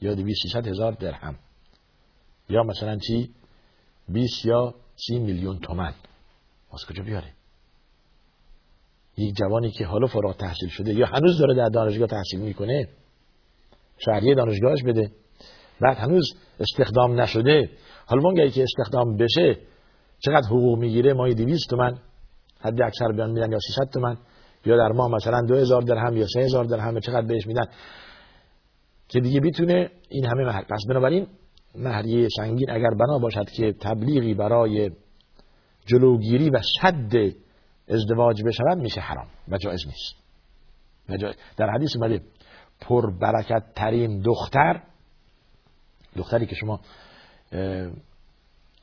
یا 0.00 0.14
200 0.14 0.42
300 0.42 0.66
هزار 0.66 0.92
درهم 0.92 1.38
یا 2.48 2.62
مثلا 2.62 2.98
چی؟ 2.98 3.30
20 4.08 4.44
یا 4.44 4.74
30 4.96 5.18
میلیون 5.18 5.58
تومن. 5.58 5.94
از 6.72 6.84
کجا 6.88 7.02
بیاره؟ 7.02 7.32
یک 9.16 9.34
جوانی 9.36 9.70
که 9.70 9.86
حالا 9.86 10.06
فارغ 10.06 10.36
تحصیل 10.36 10.68
شده 10.68 10.94
یا 10.94 11.06
هنوز 11.06 11.38
داره 11.38 11.54
در 11.54 11.68
دانشگاه 11.68 12.08
تحصیل 12.08 12.40
می‌کنه 12.40 12.88
شهریه 13.98 14.34
دانشگاهش 14.34 14.82
بده. 14.82 15.10
بعد 15.80 15.96
هنوز 15.96 16.34
استخدام 16.60 17.20
نشده. 17.20 17.70
حالا 18.06 18.22
اون 18.22 18.50
که 18.50 18.62
استخدام 18.62 19.16
بشه 19.16 19.58
چقدر 20.18 20.46
حقوق 20.46 20.78
می‌گیره؟ 20.78 21.12
مای 21.12 21.34
200 21.34 21.70
تومن 21.70 21.98
حد 22.60 22.82
اکثر 22.82 23.12
بیان 23.12 23.30
میدن 23.30 23.52
یا 23.52 23.58
300 23.58 23.92
تومن 23.92 24.16
یا 24.66 24.76
در 24.76 24.92
ماه 24.92 25.10
مثلا 25.10 25.40
2000 25.48 25.82
درهم 25.82 26.16
یا 26.16 26.26
3000 26.26 26.64
درهم 26.64 27.00
چقدر 27.00 27.26
بهش 27.26 27.46
میدن؟ 27.46 27.64
که 29.08 29.20
دیگه 29.20 29.40
بیتونه 29.40 29.90
این 30.08 30.26
همه 30.26 30.44
مهر 30.44 30.62
پس 30.62 30.84
بنابراین 30.88 31.26
مهریه 31.74 32.28
سنگین 32.36 32.70
اگر 32.70 32.90
بنا 33.00 33.18
باشد 33.18 33.50
که 33.50 33.72
تبلیغی 33.80 34.34
برای 34.34 34.90
جلوگیری 35.86 36.50
و 36.50 36.60
صد 36.82 37.34
ازدواج 37.88 38.42
بشود 38.42 38.78
میشه 38.78 39.00
حرام. 39.00 39.26
و 39.48 39.58
جایز 39.58 39.80
نیست. 39.86 40.22
در 41.56 41.70
حدیث 41.70 41.96
اومده 41.96 42.20
پر 42.80 43.18
برکت 43.18 43.62
ترین 43.74 44.20
دختر 44.20 44.82
دختری 46.16 46.46
که 46.46 46.54
شما 46.54 46.80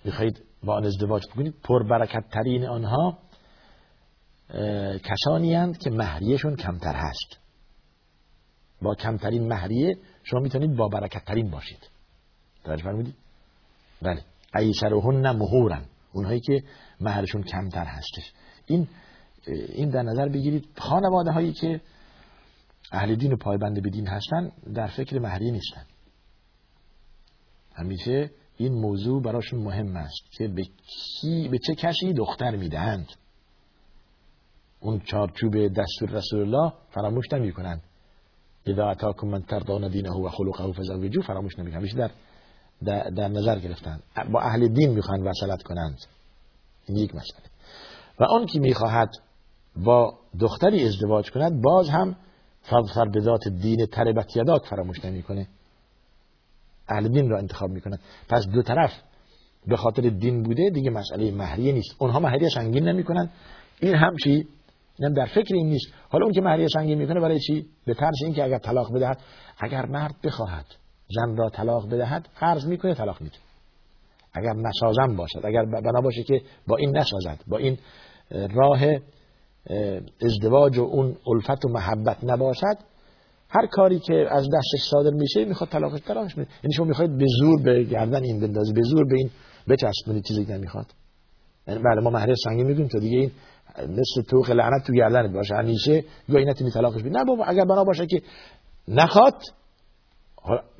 می‌خواهید 0.06 0.43
با 0.64 0.76
آن 0.76 0.86
ازدواج 0.86 1.28
بکنید 1.28 1.56
پر 1.64 1.84
برکت 1.84 2.24
ترین 2.32 2.66
آنها 2.66 3.18
کسانی 5.04 5.54
هند 5.56 5.78
که 5.78 5.89
مهریهشون 5.89 6.56
کمتر 6.56 6.95
هست. 6.95 7.39
با 8.82 8.95
کمترین 8.95 9.47
مهریه 9.47 9.97
شما 10.24 10.39
می‌تونید 10.39 10.76
با 10.76 10.88
برکت 10.88 11.26
ترین 11.26 11.52
باشید. 11.52 11.89
توجه 12.64 12.84
فرمودید 12.84 13.16
بله. 14.02 14.24
ایسرهن 14.56 15.32
مهورن. 15.32 15.86
اونهایی 16.14 16.39
که 16.39 16.64
مهرشون 17.00 17.43
کمتر 17.43 17.86
هستش. 17.86 18.34
این 18.70 18.88
این 19.47 19.89
در 19.89 20.01
نظر 20.01 20.30
بگیرید. 20.30 20.65
خانواده 20.78 21.32
هایی 21.32 21.53
که 21.53 21.82
اهل 22.91 23.15
دین 23.15 23.34
و 23.34 23.36
پایبند 23.36 23.84
به 23.84 23.89
دین 23.89 24.07
هستن 24.07 24.51
در 24.74 24.88
فکر 24.88 25.20
مهریه 25.20 25.51
نیستن. 25.51 25.86
همیشه 27.76 28.32
این 28.57 28.74
موضوع 28.74 29.22
براشون 29.22 29.59
مهم 29.59 29.95
است 29.95 30.32
که 30.32 30.47
به, 30.47 30.63
کی، 30.63 31.47
به 31.47 31.57
چه 31.57 31.76
کسی 31.76 32.13
دختر 32.13 32.55
می‌دهند. 32.55 33.07
اون 34.80 34.99
چارچوب 34.99 35.67
دستور 35.67 36.09
رسول 36.09 36.39
الله 36.39 36.74
فراموش 36.91 37.26
نمی 37.34 37.51
کنند 37.51 37.82
اذا 38.65 38.89
اتاکم 38.89 39.28
من 39.28 39.41
تردان 39.41 39.88
دینه 39.88 40.11
و 40.11 40.30
خلقه 40.30 40.74
فزوجو 40.74 41.22
فراموش 41.22 41.59
نمی 41.59 41.72
همیشه 41.72 41.97
در, 41.97 42.11
در, 42.84 43.09
در 43.09 43.28
نظر 43.28 43.59
گرفتن. 43.59 43.99
با 44.32 44.41
اهل 44.41 44.67
دین 44.67 44.89
می‌خوان 44.89 45.28
وصلت 45.28 45.63
کنند. 45.63 45.97
این 46.86 46.97
یک 46.97 47.15
مسئله. 47.15 47.45
و 48.20 48.24
آن 48.24 48.45
که 48.45 48.59
می‌خواهد 48.59 49.09
با 49.76 50.13
دختری 50.39 50.86
ازدواج 50.86 51.32
کند 51.32 51.61
باز 51.61 51.89
هم 51.89 52.15
فضفر 52.70 53.05
به 53.13 53.20
ذات 53.20 53.47
دین 53.47 53.86
تربت 53.86 54.38
یداک 54.38 54.65
فراموش 54.65 55.05
نمی‌کنه. 55.05 55.47
اهل 56.89 57.07
دین 57.07 57.30
را 57.30 57.38
انتخاب 57.38 57.70
می‌کنن 57.70 57.99
پس 58.30 58.47
دو 58.47 58.61
طرف 58.61 58.91
به 59.67 59.78
خاطر 59.78 60.01
دین 60.01 60.43
بوده 60.43 60.70
دیگه 60.70 60.89
مسئله 60.89 61.32
مهریه 61.32 61.72
نیست. 61.72 61.95
اونها 61.99 62.20
مهریه 62.20 62.49
سنگین 62.49 62.88
نمی‌کنن. 62.88 63.30
این 63.80 63.95
هم 63.95 64.15
چی؟ 64.24 64.47
نه 64.99 65.09
در 65.09 65.26
فکر 65.26 65.55
این 65.55 65.67
نیست. 65.67 65.88
حالا 66.09 66.26
اون 66.26 66.34
که 66.34 66.41
مهریه 66.41 66.67
سنگین 66.67 66.97
می‌کنه 66.97 67.20
برای 67.20 67.39
چی؟ 67.39 67.65
به 67.86 67.93
ترس 67.93 68.15
اینکه 68.24 68.43
اگر 68.43 68.57
طلاق 68.57 68.93
بدهد 68.93 69.17
اگر 69.59 69.86
مرد 69.86 70.15
بخواهد 70.24 70.65
زن 71.15 71.36
را 71.38 71.49
طلاق 71.49 71.89
بدهد 71.89 72.30
فرض 72.34 72.65
می‌کنه 72.65 72.93
طلاق 72.93 73.22
میده. 73.22 73.38
اگر 74.34 74.53
نسازم 74.53 75.15
باشد 75.15 75.41
اگر 75.43 75.65
بنا 75.65 76.01
باشه 76.01 76.24
که 76.24 76.41
با 76.67 76.78
این 76.78 76.97
نسازد 76.97 77.39
با 77.47 77.57
این 77.57 77.78
راه 78.32 78.80
ازدواج 80.21 80.77
و 80.77 80.82
اون 80.82 81.15
الفت 81.27 81.65
و 81.65 81.69
محبت 81.69 82.17
نباشد 82.23 82.77
هر 83.49 83.67
کاری 83.71 83.99
که 83.99 84.27
از 84.30 84.47
دستش 84.53 84.89
صادر 84.91 85.09
میشه 85.09 85.45
می‌خواد 85.45 85.69
طلاقش 85.69 86.01
طلاقش 86.01 86.38
میده 86.38 86.49
یعنی 86.63 86.73
شما 86.73 86.86
می‌خواید 86.86 87.17
به 87.17 87.25
زور 87.39 87.61
به 87.61 87.84
گردن 87.84 88.23
این 88.23 88.39
بندازی 88.39 88.73
به 88.73 88.82
زور 88.82 89.05
به 89.07 89.15
این 89.15 89.30
بچسبونید 89.69 90.23
چیزی 90.23 90.45
که 90.45 90.53
نمی‌خواد. 90.53 90.86
یعنی 91.67 91.82
بله 91.84 92.01
ما 92.01 92.09
مهر 92.09 92.36
سنگین 92.43 92.67
می‌دونیم 92.67 92.88
تو 92.88 92.99
دیگه 92.99 93.17
این 93.17 93.32
مثل 93.89 94.21
توخ 94.30 94.49
لعنت 94.49 94.88
تو 94.88 94.93
گردن 94.93 95.34
باشه. 95.34 95.55
همیشه 95.55 96.03
یا 96.30 96.39
اینت 96.39 96.61
می 96.61 96.71
طلاقش 96.71 97.01
بده 97.01 97.09
نه 97.09 97.25
بابا 97.25 97.45
اگر 97.45 97.65
بنا 97.65 97.84
باشه 97.84 98.05
که 98.05 98.21
نخواد 98.88 99.41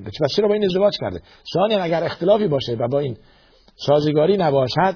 پس 0.04 0.32
چرا 0.36 0.48
با 0.48 0.54
این 0.54 0.64
ازدواج 0.64 0.98
کرده؟ 1.00 1.20
ثانیا 1.54 1.82
اگر 1.82 2.04
اختلافی 2.04 2.48
باشه 2.48 2.72
و 2.72 2.88
با 2.88 2.98
این 2.98 3.16
سازگاری 3.76 4.36
نباشد 4.36 4.94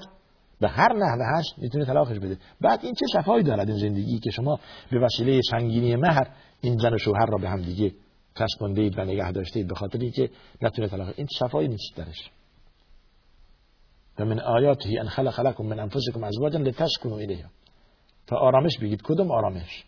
به 0.64 0.70
هر 0.70 0.92
نحوه 0.92 1.38
هست 1.38 1.58
می‌تونه 1.58 1.84
طلاقش 1.84 2.18
بده. 2.18 2.38
بعد 2.60 2.80
این 2.82 2.94
چه 2.94 3.06
صفایی 3.12 3.44
دارد 3.44 3.68
این 3.68 3.78
زندگی 3.78 4.18
که 4.18 4.30
شما 4.30 4.58
به 4.90 4.98
وسیله 4.98 5.40
سنگینی 5.50 5.96
مهر 5.96 6.26
این 6.60 6.78
زن 6.78 6.94
و 6.94 6.98
شوهر 6.98 7.26
را 7.26 7.38
به 7.38 7.48
هم 7.48 7.62
دیگه 7.62 7.92
چسبانده 8.38 8.82
اید 8.82 8.98
و 8.98 9.04
نگه 9.04 9.32
داشته 9.32 9.58
اید 9.58 9.68
به 9.68 9.74
خاطر 9.74 9.98
اینکه 9.98 10.30
نتونه 10.62 10.88
طلاق 10.88 11.14
این 11.16 11.26
صفایی 11.38 11.68
نیست 11.68 11.96
درش. 11.96 12.30
و 14.18 14.24
من 14.24 14.40
آیاته 14.40 14.88
ان 15.00 15.08
خلق 15.08 15.40
لكم 15.40 15.66
من 15.66 15.78
انفسكم 15.78 16.24
ازواجا 16.24 16.58
لتسكنوا 16.58 17.18
الیها. 17.18 17.48
تا 18.26 18.36
آرامش 18.36 18.78
بگید. 18.78 19.02
کدوم 19.02 19.30
آرامش؟ 19.30 19.84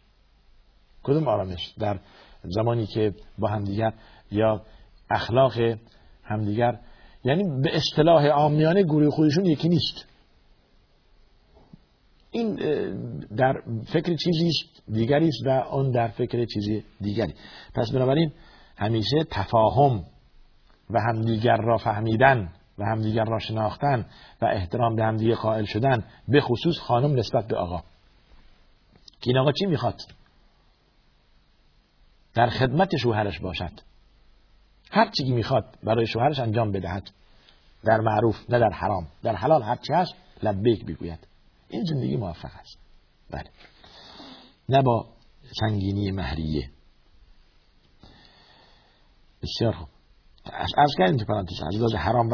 کدوم 1.03 1.29
آرامش؟ 1.29 1.75
در 1.79 2.01
زمانی 2.45 2.87
که 2.87 3.15
با 3.39 3.49
همدیگر 3.49 3.93
یا 4.31 4.63
اخلاق 5.11 5.53
همدیگر 6.25 6.79
یعنی 7.25 7.43
به 7.63 7.77
اصطلاح 7.77 8.27
عامیانه 8.27 8.83
گروه 8.83 9.11
خودشون 9.11 9.47
یکی 9.47 9.69
نیست. 9.69 10.16
این 12.37 12.55
در 13.37 13.63
فکر 13.93 14.17
چیزی 14.17 14.51
دیگری 14.89 15.29
است 15.29 15.47
و 15.47 15.51
اون 15.51 15.91
در 15.91 16.09
فکر 16.09 16.45
چیزی 16.45 16.85
دیگری. 17.01 17.35
پس 17.75 17.91
بنابراین 17.93 18.33
همیشه 18.77 19.25
تفاهم 19.31 20.05
و 20.91 21.01
همدیگر 21.01 21.57
را 21.57 21.77
فهمیدن 21.77 22.53
و 22.79 22.85
همدیگر 22.85 23.25
را 23.25 23.39
شناختن 23.39 24.07
و 24.43 24.47
احترام 24.47 24.97
به 24.97 25.05
همدیگه 25.05 25.35
قائل 25.35 25.65
شدن 25.65 26.05
به 26.29 26.41
خصوص 26.41 26.79
خانم 26.79 27.15
نسبت 27.15 27.47
به 27.47 27.57
آقا. 27.57 27.79
که 29.21 29.31
این 29.31 29.39
آقا 29.39 29.53
چی 29.53 29.67
می‌خواد؟ 29.67 30.01
در 32.35 32.47
خدمت 32.47 32.97
شوهرش 32.97 33.41
باشد. 33.41 33.73
هر 34.91 35.11
چیزی 35.11 35.33
می‌خواد 35.33 35.65
برای 35.85 36.07
شوهرش 36.07 36.39
انجام 36.39 36.73
بدهد. 36.73 37.11
در 37.85 38.01
معروف 38.01 38.37
نه 38.49 38.59
در 38.59 38.71
حرام. 38.71 39.07
در 39.23 39.35
حلال 39.35 39.63
هر 39.63 39.77
چی 39.77 39.93
هست 39.93 40.15
لبیک 40.43 40.85
بگوید 40.85 41.36
این 41.69 41.85
زندگی 41.85 42.17
موفق 42.17 42.51
است. 42.61 42.79
بله. 43.31 43.51
نه 44.69 44.83
با 44.83 45.07
سنگینی 45.61 46.11
مهریه. 46.11 46.71
بسیار 49.43 49.73
خوب. 49.73 49.89
از 50.77 50.91
کردیم 50.99 51.17
تو 51.17 51.25
پرانتز 51.25 51.63
از 51.85 51.95
حرام 51.95 52.29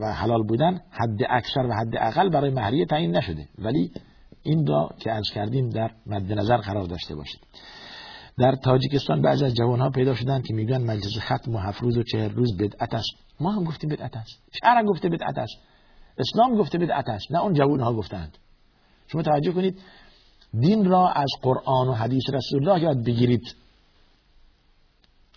و 0.00 0.12
حلال 0.12 0.42
بودن 0.42 0.80
حد 0.90 1.22
اکثر 1.30 1.60
و 1.60 1.72
حد 1.74 1.96
اقل 2.00 2.28
برای 2.28 2.50
مهریه 2.50 2.86
تعیین 2.86 3.16
نشده. 3.16 3.48
ولی 3.58 3.92
این 4.42 4.66
را 4.66 4.88
که 4.98 5.12
از 5.12 5.30
کردیم 5.34 5.68
در 5.68 5.90
مد 6.06 6.32
نظر 6.32 6.56
قرار 6.56 6.86
داشته 6.86 7.14
باشید 7.14 7.40
در 8.38 8.56
تاجیکستان 8.64 9.22
بعضی 9.22 9.44
از 9.44 9.54
جوان 9.54 9.80
ها 9.80 9.90
پیدا 9.90 10.14
شدن 10.14 10.42
که 10.42 10.54
میگن 10.54 10.82
مجلس 10.82 11.18
ختم 11.18 11.54
و 11.54 11.58
هفت 11.58 11.82
روز 11.82 11.98
و 11.98 12.02
چهر 12.02 12.28
روز 12.28 12.56
بدعت 12.56 12.94
است. 12.94 13.10
ما 13.40 13.52
هم 13.52 13.64
گفتیم 13.64 13.90
بدعت 13.90 14.16
است. 14.16 14.42
شرع 14.64 14.82
گفته 14.82 15.08
بدعت 15.08 15.38
است. 15.38 15.54
اسلام 16.18 16.58
گفته 16.58 16.78
بدعت 16.78 17.08
است. 17.08 17.32
نه 17.32 17.42
اون 17.42 17.54
جوان 17.54 17.80
ها 17.80 17.94
گفتند. 17.94 18.38
شما 19.12 19.22
توجه 19.22 19.52
کنید 19.52 19.78
دین 20.60 20.84
را 20.84 21.08
از 21.08 21.28
قرآن 21.42 21.88
و 21.88 21.92
حدیث 21.92 22.22
رسول 22.32 22.68
الله 22.68 22.82
یاد 22.82 23.04
بگیرید. 23.04 23.42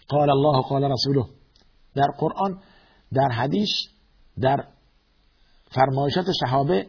قال 0.07 0.29
الله 0.29 0.61
قال 0.61 0.83
رسوله. 0.83 1.25
در 1.95 2.07
قرآن 2.19 2.59
در 3.13 3.29
حدیث 3.31 3.69
در 4.41 4.65
فرمایشات 5.71 6.25
صحابه 6.45 6.87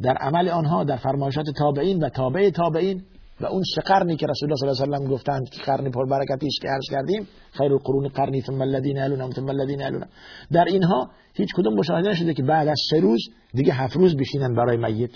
در 0.00 0.16
عمل 0.16 0.48
آنها 0.48 0.84
در 0.84 0.96
فرمایشات 0.96 1.46
تابعین 1.58 2.04
و 2.04 2.08
تابع 2.08 2.50
تابعین 2.50 3.04
و 3.40 3.46
اون 3.46 3.62
سه 3.74 3.80
قرنی 3.80 4.16
که 4.16 4.26
رسول 4.26 4.52
الله 4.52 4.74
صلی 4.74 4.84
الله 4.84 4.96
علیه 4.96 5.08
و 5.08 5.12
گفتند 5.14 5.48
که 5.48 5.62
قرن 5.62 5.90
پربرکتی 5.90 6.46
است 6.46 6.60
که 6.62 6.68
عرض 6.68 6.84
کردیم 6.90 7.28
خیر 7.52 7.72
القرون 7.72 8.08
قرنی 8.08 8.40
ثم 8.40 8.62
الذين 8.62 8.96
يلونهم 8.96 9.30
ثم 9.30 9.48
الذين 9.48 10.04
در 10.52 10.64
اینها 10.64 11.10
هیچ 11.34 11.48
کدوم 11.56 11.74
مشاهده 11.74 12.10
نشده 12.10 12.34
که 12.34 12.42
بعد 12.42 12.68
از 12.68 12.80
سه 12.90 13.00
روز 13.00 13.20
دیگه 13.54 13.72
هفت 13.72 13.96
روز 13.96 14.16
بشینن 14.16 14.54
برای 14.54 14.76
میت. 14.76 15.10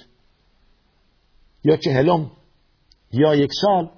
یا 1.65 1.77
چهلم 1.77 2.31
یا 3.13 3.35
یک 3.35 3.51
سال 3.61 3.91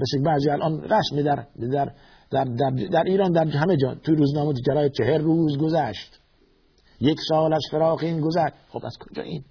مثل 0.00 0.22
بعضی 0.24 0.50
الان 0.50 0.82
رسمی 0.82 1.22
در 1.22 1.46
در 1.72 1.92
در, 2.30 2.44
در, 2.44 2.70
در 2.70 3.02
ایران 3.06 3.32
در 3.32 3.44
همه 3.44 3.76
جا 3.76 3.94
توی 3.94 4.16
روزنامه 4.16 4.54
جرای 4.66 4.90
چهر 4.90 5.18
روز 5.18 5.58
گذشت. 5.58 6.20
یک 7.00 7.18
سال 7.28 7.52
از 7.52 7.62
فراق 7.70 8.02
این 8.02 8.20
گذشت. 8.20 8.54
خب 8.68 8.86
از 8.86 8.96
کجا 9.00 9.22
این؟ 9.22 9.44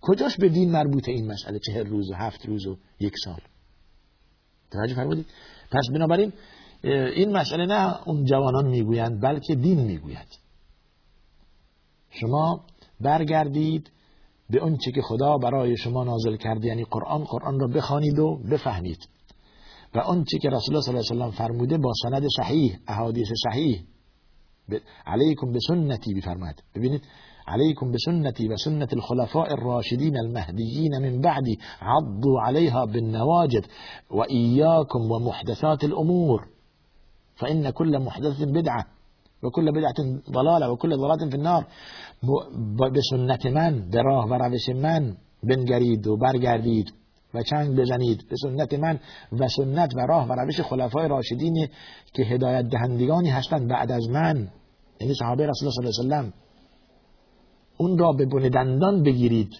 کجاش 0.00 0.36
به 0.36 0.48
دین 0.48 0.72
مربوطه 0.72 1.12
این 1.12 1.26
مسئله 1.32 1.58
چهر 1.58 1.82
روز 1.82 2.10
و 2.10 2.14
هفت 2.14 2.46
روز 2.46 2.66
و 2.66 2.76
یک 3.00 3.12
سال؟ 3.24 3.40
توجه 4.70 4.94
فرمودید؟ 4.94 5.26
پس 5.70 5.88
بنابراین 5.94 6.32
این 6.82 7.36
مسئله 7.36 7.66
نه 7.66 8.08
اون 8.08 8.24
جوانان 8.24 8.66
می‌گویند 8.66 9.22
بلکه 9.22 9.54
دین 9.54 9.80
می‌گوید. 9.80 10.28
شما 12.10 12.64
برگردید 13.00 13.90
به 14.50 14.62
اون 14.62 14.76
که 14.76 15.02
خدا 15.02 15.38
برای 15.38 15.76
شما 15.76 16.04
نازل 16.04 16.36
کرده 16.36 16.66
یعنی 16.66 16.84
قرآن 16.84 17.24
قرآن 17.24 17.60
را 17.60 17.66
بخوانید 17.66 18.18
و 18.18 18.38
بفهمید. 18.50 19.08
و 19.94 19.98
اون 19.98 20.24
که 20.24 20.48
رسول 20.48 20.74
الله 20.76 20.82
صلی 20.82 20.92
الله 20.92 21.24
علیه 21.24 21.26
و 21.26 21.30
فرموده 21.30 21.78
با 21.78 21.92
سند 22.02 22.22
صحیح 22.36 22.78
احادیث 22.88 23.28
صحیح. 23.50 23.82
علیکم 25.06 25.52
به 25.52 25.58
سنتی 25.68 26.14
بفرماد 26.14 26.54
ببینید 26.74 27.02
عليكم 27.48 27.92
بسنتي 27.92 28.48
وسنة 28.48 28.88
الخلفاء 28.92 29.52
الراشدين 29.54 30.16
المهديين 30.16 31.02
من 31.02 31.20
بعدي 31.20 31.58
عضوا 31.80 32.40
عليها 32.40 32.84
بالنواجد 32.84 33.66
وإياكم 34.10 35.10
ومحدثات 35.10 35.84
الأمور 35.84 36.48
فإن 37.36 37.70
كل 37.70 37.98
محدث 37.98 38.42
بدعة. 38.42 38.95
وكل 39.42 39.72
بدعة 39.72 40.20
ضلالة 40.30 40.70
وكل 40.70 40.96
ضلالة 40.96 41.30
في 41.30 41.36
النار. 41.36 41.66
بسنة 42.94 43.52
من؟ 43.52 43.90
براه 43.90 44.26
و 44.26 44.38
من؟ 44.74 45.16
بنگرید 45.42 46.06
و 46.06 46.16
برگردید 46.16 46.92
و 47.34 47.42
چنگ 47.42 47.80
بزنید. 47.80 48.28
به 48.28 48.36
سنت 48.42 48.74
من؟ 48.74 49.00
و 49.32 49.48
سنت 49.48 49.94
و 49.96 50.00
راه 50.00 50.28
و 50.28 50.32
روش 50.32 50.60
خلفای 50.60 51.08
راشدین 51.08 51.68
که 52.14 52.22
هدایت 52.22 52.68
دهندگانی 52.68 53.30
هستند 53.30 53.68
بعد 53.68 53.92
از 53.92 54.08
من. 54.08 54.48
یعنی 55.00 55.14
صحابه 55.14 55.46
رسول 55.46 55.68
الله 55.68 55.90
صلی 55.92 56.04
الله 56.04 56.16
علیه 56.16 56.28
و 56.28 56.32
اون 57.76 57.98
را 57.98 58.12
به 58.12 58.26
بن 58.26 58.48
دندان 58.48 59.02
بگیرید. 59.02 59.50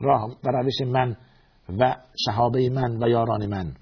راه 0.00 0.36
و 0.44 0.48
روش 0.48 0.80
من 0.86 1.16
و 1.78 1.96
صحابه 2.26 2.70
من 2.70 3.02
و 3.02 3.08
یاران 3.08 3.46
من. 3.46 3.72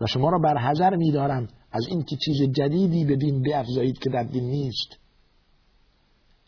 و 0.00 0.06
شما 0.06 0.30
را 0.30 0.38
بر 0.38 0.58
حذر 0.58 0.96
میدارم. 0.96 1.48
از 1.72 1.86
این 1.88 2.02
که 2.02 2.16
چیز 2.16 2.42
جدیدی 2.42 3.04
به 3.04 3.16
دین 3.16 3.42
بیافزایید 3.42 3.98
که 3.98 4.10
در 4.10 4.22
دین 4.22 4.44
نیست. 4.44 4.98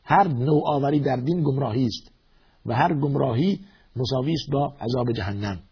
هر 0.05 0.29
نوع 0.29 0.63
آوری 0.67 1.01
در 1.01 1.17
دین 1.17 1.43
گمراهی 1.43 1.87
است 1.87 2.13
و 2.67 2.75
هر 2.75 3.01
گمراهی 3.01 3.61
مساوی 3.97 4.33
است 4.33 4.51
با 4.53 4.77
عذاب 4.81 5.13
جهنم. 5.13 5.63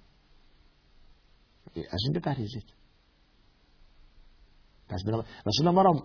از 1.77 2.01
این 2.05 2.13
بپرهیزید. 2.13 2.65
پس 4.89 5.01
رسول 5.47 5.71
ما 5.71 5.83
را 5.83 6.03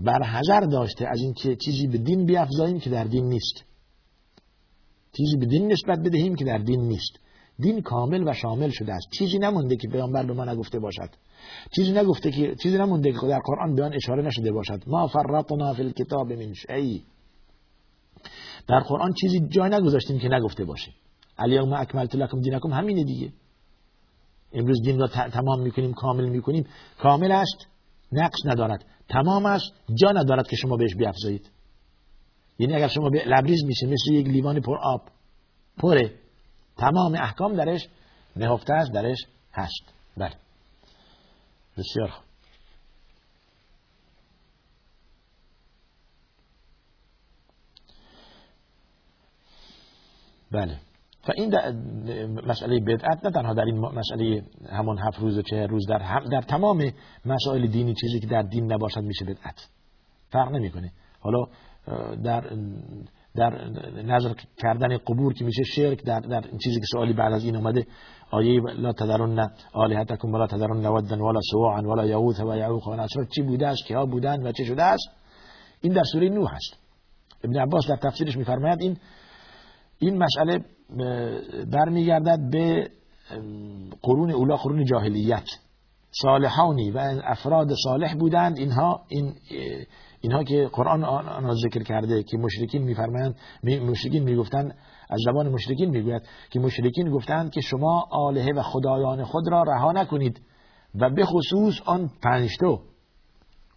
بر 0.00 0.22
حذر 0.22 0.60
داشته 0.60 1.06
از 1.08 1.20
اینکه 1.20 1.56
چیزی 1.56 1.86
به 1.86 1.98
دین 1.98 2.26
بیافزاییم 2.26 2.80
که 2.80 2.90
در 2.90 3.04
دین 3.04 3.28
نیست. 3.28 3.64
چیزی 5.16 5.36
به 5.36 5.46
دین 5.46 5.72
نسبت 5.72 5.98
بدهیم 5.98 6.34
که 6.34 6.44
در 6.44 6.58
دین 6.58 6.80
نیست. 6.80 7.12
دین 7.58 7.82
کامل 7.82 8.28
و 8.28 8.32
شامل 8.32 8.70
شده 8.70 8.92
است. 8.92 9.06
چیزی 9.18 9.38
نمونده 9.38 9.76
که 9.76 9.88
پیامبر 9.88 10.26
به 10.26 10.32
ما 10.32 10.44
نگفته 10.44 10.78
باشد. 10.78 11.10
چیزی 11.76 11.92
نگفته 11.92 12.30
که 12.30 12.54
چیزی 12.62 12.78
نمونده 12.78 13.12
که 13.12 13.26
در 13.28 13.40
قرآن 13.44 13.74
بیان 13.74 13.94
اشاره 13.94 14.22
نشده 14.22 14.52
باشد. 14.52 14.82
ما 14.86 15.06
فرطنا 15.06 15.74
فی 15.74 15.82
الكتاب 15.82 16.32
من 16.32 16.54
شیء. 16.54 17.00
در 18.68 18.80
قرآن 18.80 19.12
چیزی 19.20 19.40
جای 19.48 19.70
نگذاشتیم 19.70 20.18
که 20.18 20.28
نگفته 20.28 20.64
باشه 20.64 20.92
الیوم 21.38 21.72
اکملت 21.72 22.14
لکم 22.14 22.40
دینکم 22.40 22.72
همینه 22.72 23.04
دیگه. 23.04 23.32
امروز 24.52 24.82
دین 24.84 24.98
را 24.98 25.06
تمام 25.08 25.62
می‌کنیم 25.62 25.92
کامل 25.92 26.28
می‌کنیم. 26.28 26.66
کامل 26.98 27.32
است 27.32 27.66
نقص 28.12 28.38
ندارد. 28.44 28.84
تمام 29.08 29.46
است 29.46 29.72
جا 29.94 30.10
ندارد 30.10 30.48
که 30.48 30.56
شما 30.56 30.76
بهش 30.76 30.94
بیافزایید 30.98 31.50
یعنی 32.58 32.74
اگر 32.74 32.88
شما 32.88 33.08
لبریز 33.26 33.64
میشه 33.64 33.86
مثل 33.86 34.12
یک 34.12 34.26
لیوان 34.26 34.60
پر 34.60 34.78
آب 34.82 35.02
پره. 35.78 36.14
تمام 36.76 37.14
احکام 37.14 37.56
درش 37.56 37.88
نهفته 38.36 38.72
است 38.72 38.92
درش 38.92 39.18
هست. 39.52 39.84
بله. 40.16 40.32
بسیار 41.80 42.10
بله. 50.52 50.76
و 51.28 51.32
این 51.36 51.54
مسئله 52.46 52.80
بدعت 52.80 53.24
نه 53.24 53.30
تنها 53.30 53.54
در 53.54 53.64
این 53.64 53.78
مسئله 53.78 54.42
همون 54.70 54.98
هفت 54.98 55.18
روز 55.18 55.38
و 55.38 55.42
چه 55.42 55.66
روز 55.66 55.86
در, 55.88 55.98
هم 55.98 56.24
در 56.24 56.42
تمام 56.42 56.92
مسائل 57.24 57.66
دینی 57.66 57.94
چیزی 57.94 58.20
که 58.20 58.26
در 58.26 58.42
دین 58.42 58.72
نباشد 58.72 59.00
میشه 59.00 59.24
بدعت. 59.24 59.68
فرق 60.28 60.52
نمی‌کنه. 60.52 60.92
حالا 61.20 61.46
در 62.24 62.56
در 63.34 63.64
نظر 64.02 64.34
کردن 64.56 64.96
قبور 64.96 65.34
که 65.34 65.44
میشه 65.44 65.62
شرک 65.62 66.04
در 66.04 66.20
در 66.20 66.40
چیزی 66.40 66.80
که 66.80 66.86
سوالی 66.92 67.12
بعد 67.12 67.32
از 67.32 67.44
این 67.44 67.56
اومده 67.56 67.86
آیه 68.30 68.60
لا 68.60 68.92
تذرن 68.92 69.50
الهتکم 69.74 70.32
ولا 70.32 70.46
تذرن 70.46 70.86
ودن 70.86 71.20
ولا 71.20 71.40
سواعا 71.50 71.82
ولا 71.82 72.06
یغوث 72.06 72.40
و 72.40 72.56
یعوق 72.56 72.88
و 72.88 72.94
نصر 72.94 73.24
چی 73.24 73.42
بوده 73.42 73.66
است؟ 73.66 73.86
که 73.86 73.96
ها 73.96 74.06
بودن 74.06 74.42
و 74.42 74.52
چه 74.52 74.64
شده 74.64 74.82
است؟ 74.82 75.08
این 75.80 75.92
در 75.92 76.02
سوره 76.12 76.28
نوح 76.28 76.54
است 76.54 76.80
ابن 77.44 77.60
عباس 77.60 77.88
در 77.88 77.96
تفسیرش 77.96 78.36
میفرماید 78.36 78.80
این 78.80 78.96
این 79.98 80.22
مسئله 80.22 80.64
برمیگردد 81.72 82.38
به 82.52 82.90
قرون 84.02 84.30
اولا 84.30 84.56
قرون 84.56 84.84
جاهلیت. 84.84 85.46
صالحانی 86.22 86.90
و 86.90 87.20
افراد 87.24 87.68
صالح 87.84 88.14
بودند. 88.14 88.58
اینها 88.58 89.00
این 89.08 89.34
اینها 90.20 90.44
که 90.44 90.70
قرآن 90.72 91.04
آن 91.04 91.54
ذکر 91.54 91.82
کرده 91.82 92.22
که 92.22 92.38
مشرکین 92.38 92.82
میفرمایند 92.82 93.34
مشرکین 93.64 94.22
می‌گفتند 94.22 94.76
از 95.10 95.18
زبان 95.26 95.48
مشرکین 95.48 95.90
می‌گوید 95.90 96.22
که 96.50 96.60
مشرکین 96.60 97.10
گفتند 97.10 97.50
که 97.50 97.60
شما 97.60 98.08
آلهه 98.10 98.52
و 98.56 98.62
خدایان 98.62 99.24
خود 99.24 99.48
را 99.50 99.62
رها 99.62 99.92
نکنید 99.92 100.40
و 100.94 101.10
به 101.10 101.24
خصوص 101.24 101.74
آن 101.84 102.10
پنجتو 102.22 102.80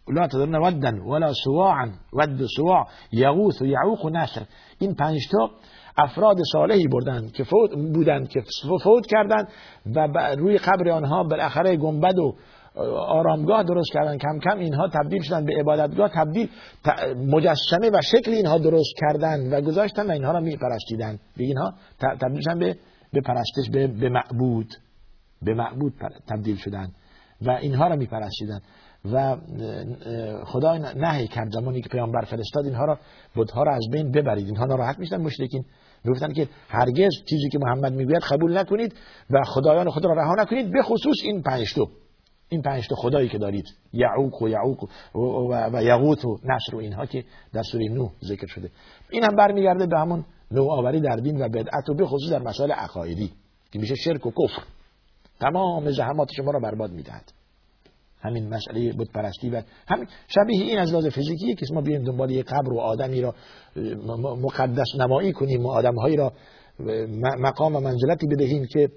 لا 0.08 0.28
تدرون 0.28 0.56
ودن 0.56 1.00
ولا 1.00 1.34
سواعا 1.34 1.92
ود 2.14 2.46
سواع 2.56 2.88
یغوث 3.12 3.62
و 3.62 3.66
یعوق 3.66 4.06
و 4.06 4.10
نصر 4.10 4.46
این 4.80 4.96
پنجتا 4.96 5.50
افراد 5.98 6.38
صالحی 6.52 6.88
بردند 6.88 7.32
که 7.32 7.44
فوت 7.44 7.72
بودند 7.94 8.30
که 8.30 8.44
فوت 8.84 9.06
کردند 9.06 9.48
و 9.96 10.08
روی 10.38 10.58
قبر 10.58 10.90
آنها 10.90 11.24
بالاخره 11.24 11.78
گنبد 11.78 12.20
و 12.20 12.36
آرامگاه 13.08 13.64
درست 13.64 13.92
کردن. 13.94 14.18
کم 14.18 14.40
کم 14.40 14.60
اینها 14.60 14.88
تبدیل 14.88 15.22
شدن 15.22 15.46
به 15.46 15.54
عبادتگاه 15.60 16.10
تبدیل 16.16 16.50
مجسمه 17.18 17.90
و 17.94 18.02
شکل 18.02 18.32
اینها 18.32 18.58
درست 18.58 18.94
کردن 18.98 19.54
و 19.54 19.62
گذاشتن 19.62 20.08
و 20.08 20.12
اینها 20.12 20.32
را 20.32 20.40
می 20.40 20.58
پرستیدن 20.58 21.20
به 21.38 21.44
اینها 21.44 21.74
تبدیل 22.00 22.42
شدن 22.42 22.60
به 22.60 22.78
به 23.14 23.22
پرستش 23.22 23.70
به, 23.74 23.88
به 23.88 24.10
معبود. 24.10 24.68
به 25.42 25.54
معبود 25.54 25.94
تبدیل 26.30 26.56
شدن 26.56 26.88
و 27.42 27.52
اینها 27.52 27.88
را 27.88 27.96
می 27.96 28.06
پرستیدن 28.06 28.60
و 29.12 29.38
خدا 30.46 30.78
نهی 30.78 31.28
کرد 31.28 31.52
زمانی 31.52 31.82
که 31.82 31.90
پیامبر 31.90 32.22
فرستاد 32.22 32.66
اینها 32.66 32.86
را 32.86 33.00
بودها 33.36 33.64
را 33.64 33.76
از 33.76 33.84
بین 33.92 34.12
ببرید. 34.12 34.46
اینها 34.46 34.66
ناراحت 34.66 35.00
می‌شدن 35.00 35.22
مشرکین. 35.22 35.66
می‌گفتن 36.04 36.34
که 36.34 36.48
هرگز 36.70 37.12
چیزی 37.30 37.50
که 37.52 37.60
محمد 37.60 37.94
می‌گوید 37.94 38.22
قبول 38.32 38.58
نکنید 38.58 38.96
و 39.30 39.44
خدایان 39.44 39.90
خود 39.90 40.06
را 40.06 40.14
رها 40.14 40.36
نکنید 40.38 40.72
به 40.72 40.82
خصوص 40.82 41.16
این 41.24 41.42
پنج 41.42 41.64
این 42.50 42.62
پنج 42.62 42.88
تا 42.88 42.96
خدایی 42.96 43.30
که 43.30 43.38
دارید 43.38 43.66
یعوق 43.94 44.42
و 44.42 44.50
یعوق 44.50 44.90
و, 45.16 45.20
و, 45.78 45.84
یغوت 45.84 46.26
و 46.26 46.40
نصر 46.44 46.76
و 46.76 46.80
اینها 46.80 47.06
که 47.06 47.24
در 47.54 47.64
سوره 47.64 47.90
نوح 47.90 48.12
ذکر 48.24 48.48
شده. 48.48 48.70
این 49.10 49.24
هم 49.24 49.36
برمیگرده 49.36 49.86
به 49.86 50.00
همون 50.00 50.26
نوآوری 50.52 51.02
در 51.02 51.16
دین 51.16 51.42
و 51.42 51.50
بدعت 51.50 51.90
و 51.90 51.94
به 51.94 52.06
خصوص 52.06 52.32
در 52.32 52.40
مسائل 52.40 52.72
عقایدی 52.72 53.32
که 53.72 53.80
میشه 53.80 53.96
شرک 53.96 54.26
و 54.26 54.32
کفر. 54.32 54.64
تمام 55.40 55.92
زحمات 55.92 56.30
شما 56.36 56.52
را 56.52 56.60
برباد 56.60 56.92
می‌دهد. 56.92 57.34
همین 58.22 58.50
مسئله 58.50 58.94
بود 58.94 59.12
پرستی 59.12 59.50
و 59.50 59.62
همین 59.88 60.08
شبیه 60.28 60.64
این 60.64 60.80
از 60.80 60.92
لحاظ 60.92 61.08
فیزیکی 61.08 61.56
که 61.56 61.66
ما 61.74 61.82
بیایم 61.82 62.04
دنبال 62.04 62.32
یک 62.32 62.46
قبر 62.46 62.74
و 62.74 62.80
آدمی 62.80 63.22
را 63.22 63.36
مقدس 64.42 64.88
نمایی 65.00 65.34
کنیم 65.34 65.66
و 65.66 65.72
آدمهایی 65.72 66.16
را 66.16 66.34
مقام 67.40 67.76
و 67.76 67.80
منزلتی 67.80 68.28
بدهیم 68.28 68.66
که 68.66 68.90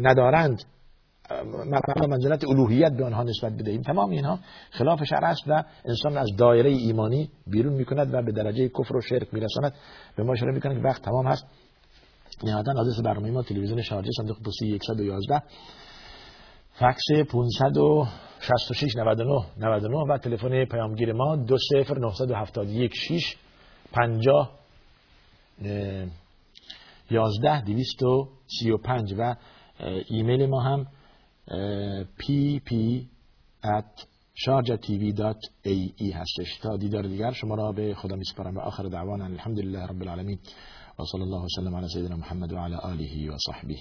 ندارند. 0.00 0.64
منزلت 2.08 2.44
الوهیت 2.44 2.92
به 2.92 3.04
آنها 3.04 3.22
نسبت 3.22 3.52
بدهیم 3.52 3.82
تمام 3.82 4.10
اینها 4.10 4.38
خلاف 4.70 5.04
شرع 5.04 5.28
است 5.28 5.42
و 5.46 5.64
انسان 5.84 6.18
از 6.18 6.28
دایره 6.38 6.70
ایمانی 6.70 7.30
بیرون 7.46 7.72
می‌کند 7.72 8.14
و 8.14 8.22
به 8.22 8.32
درجه 8.32 8.68
کفر 8.68 8.96
و 8.96 9.00
شرک 9.00 9.34
میرساند. 9.34 9.74
به 10.16 10.22
ما 10.22 10.32
اشاره 10.32 10.52
می‌کنه 10.52 10.74
که 10.74 10.80
وقت 10.80 11.02
تمام 11.02 11.26
هست. 11.26 11.46
نهایتا 12.44 12.72
آدرس 12.80 13.00
برنامه 13.00 13.30
ما 13.30 13.42
تلویزیون 13.42 13.82
شارجه 13.82 14.10
صندوق 14.16 14.36
پستی 14.42 14.78
111 14.86 15.42
فکس 16.72 17.28
566 17.30 18.96
99 18.96 19.44
99 19.56 19.96
و 19.96 20.18
تلفن 20.18 20.64
پیامگیر 20.64 21.12
ما 21.12 21.36
20 21.36 21.90
971 21.98 22.92
6 22.94 23.36
50 23.92 24.50
11 27.10 27.64
235 27.64 29.14
و 29.18 29.34
ایمیل 30.08 30.46
ما 30.46 30.60
هم 30.60 30.86
pp 32.18 32.70
at 33.62 34.06
sharjatv.ae 34.34 36.12
هستش. 36.14 36.58
تا 36.62 36.76
دیدار 36.76 37.02
دیگر 37.02 37.32
شما 37.32 37.54
را 37.54 37.72
به 37.72 37.94
خدا 37.94 38.16
میسپارم 38.16 38.56
و 38.56 38.60
آخر 38.60 38.82
دعوانا 38.82 39.24
الحمدلله 39.24 39.86
رب 39.86 40.02
العالمین. 40.02 40.38
و 40.98 41.04
صلی 41.12 41.22
الله 41.22 41.44
وسلم 41.44 41.76
علی 41.76 41.88
سیدنا 41.88 42.16
محمد 42.16 42.52
و 42.52 42.56
علی 42.56 42.74
آله 42.74 43.30
و 43.30 43.36
صحبه 43.46 43.74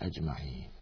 اجمعین. 0.00 0.75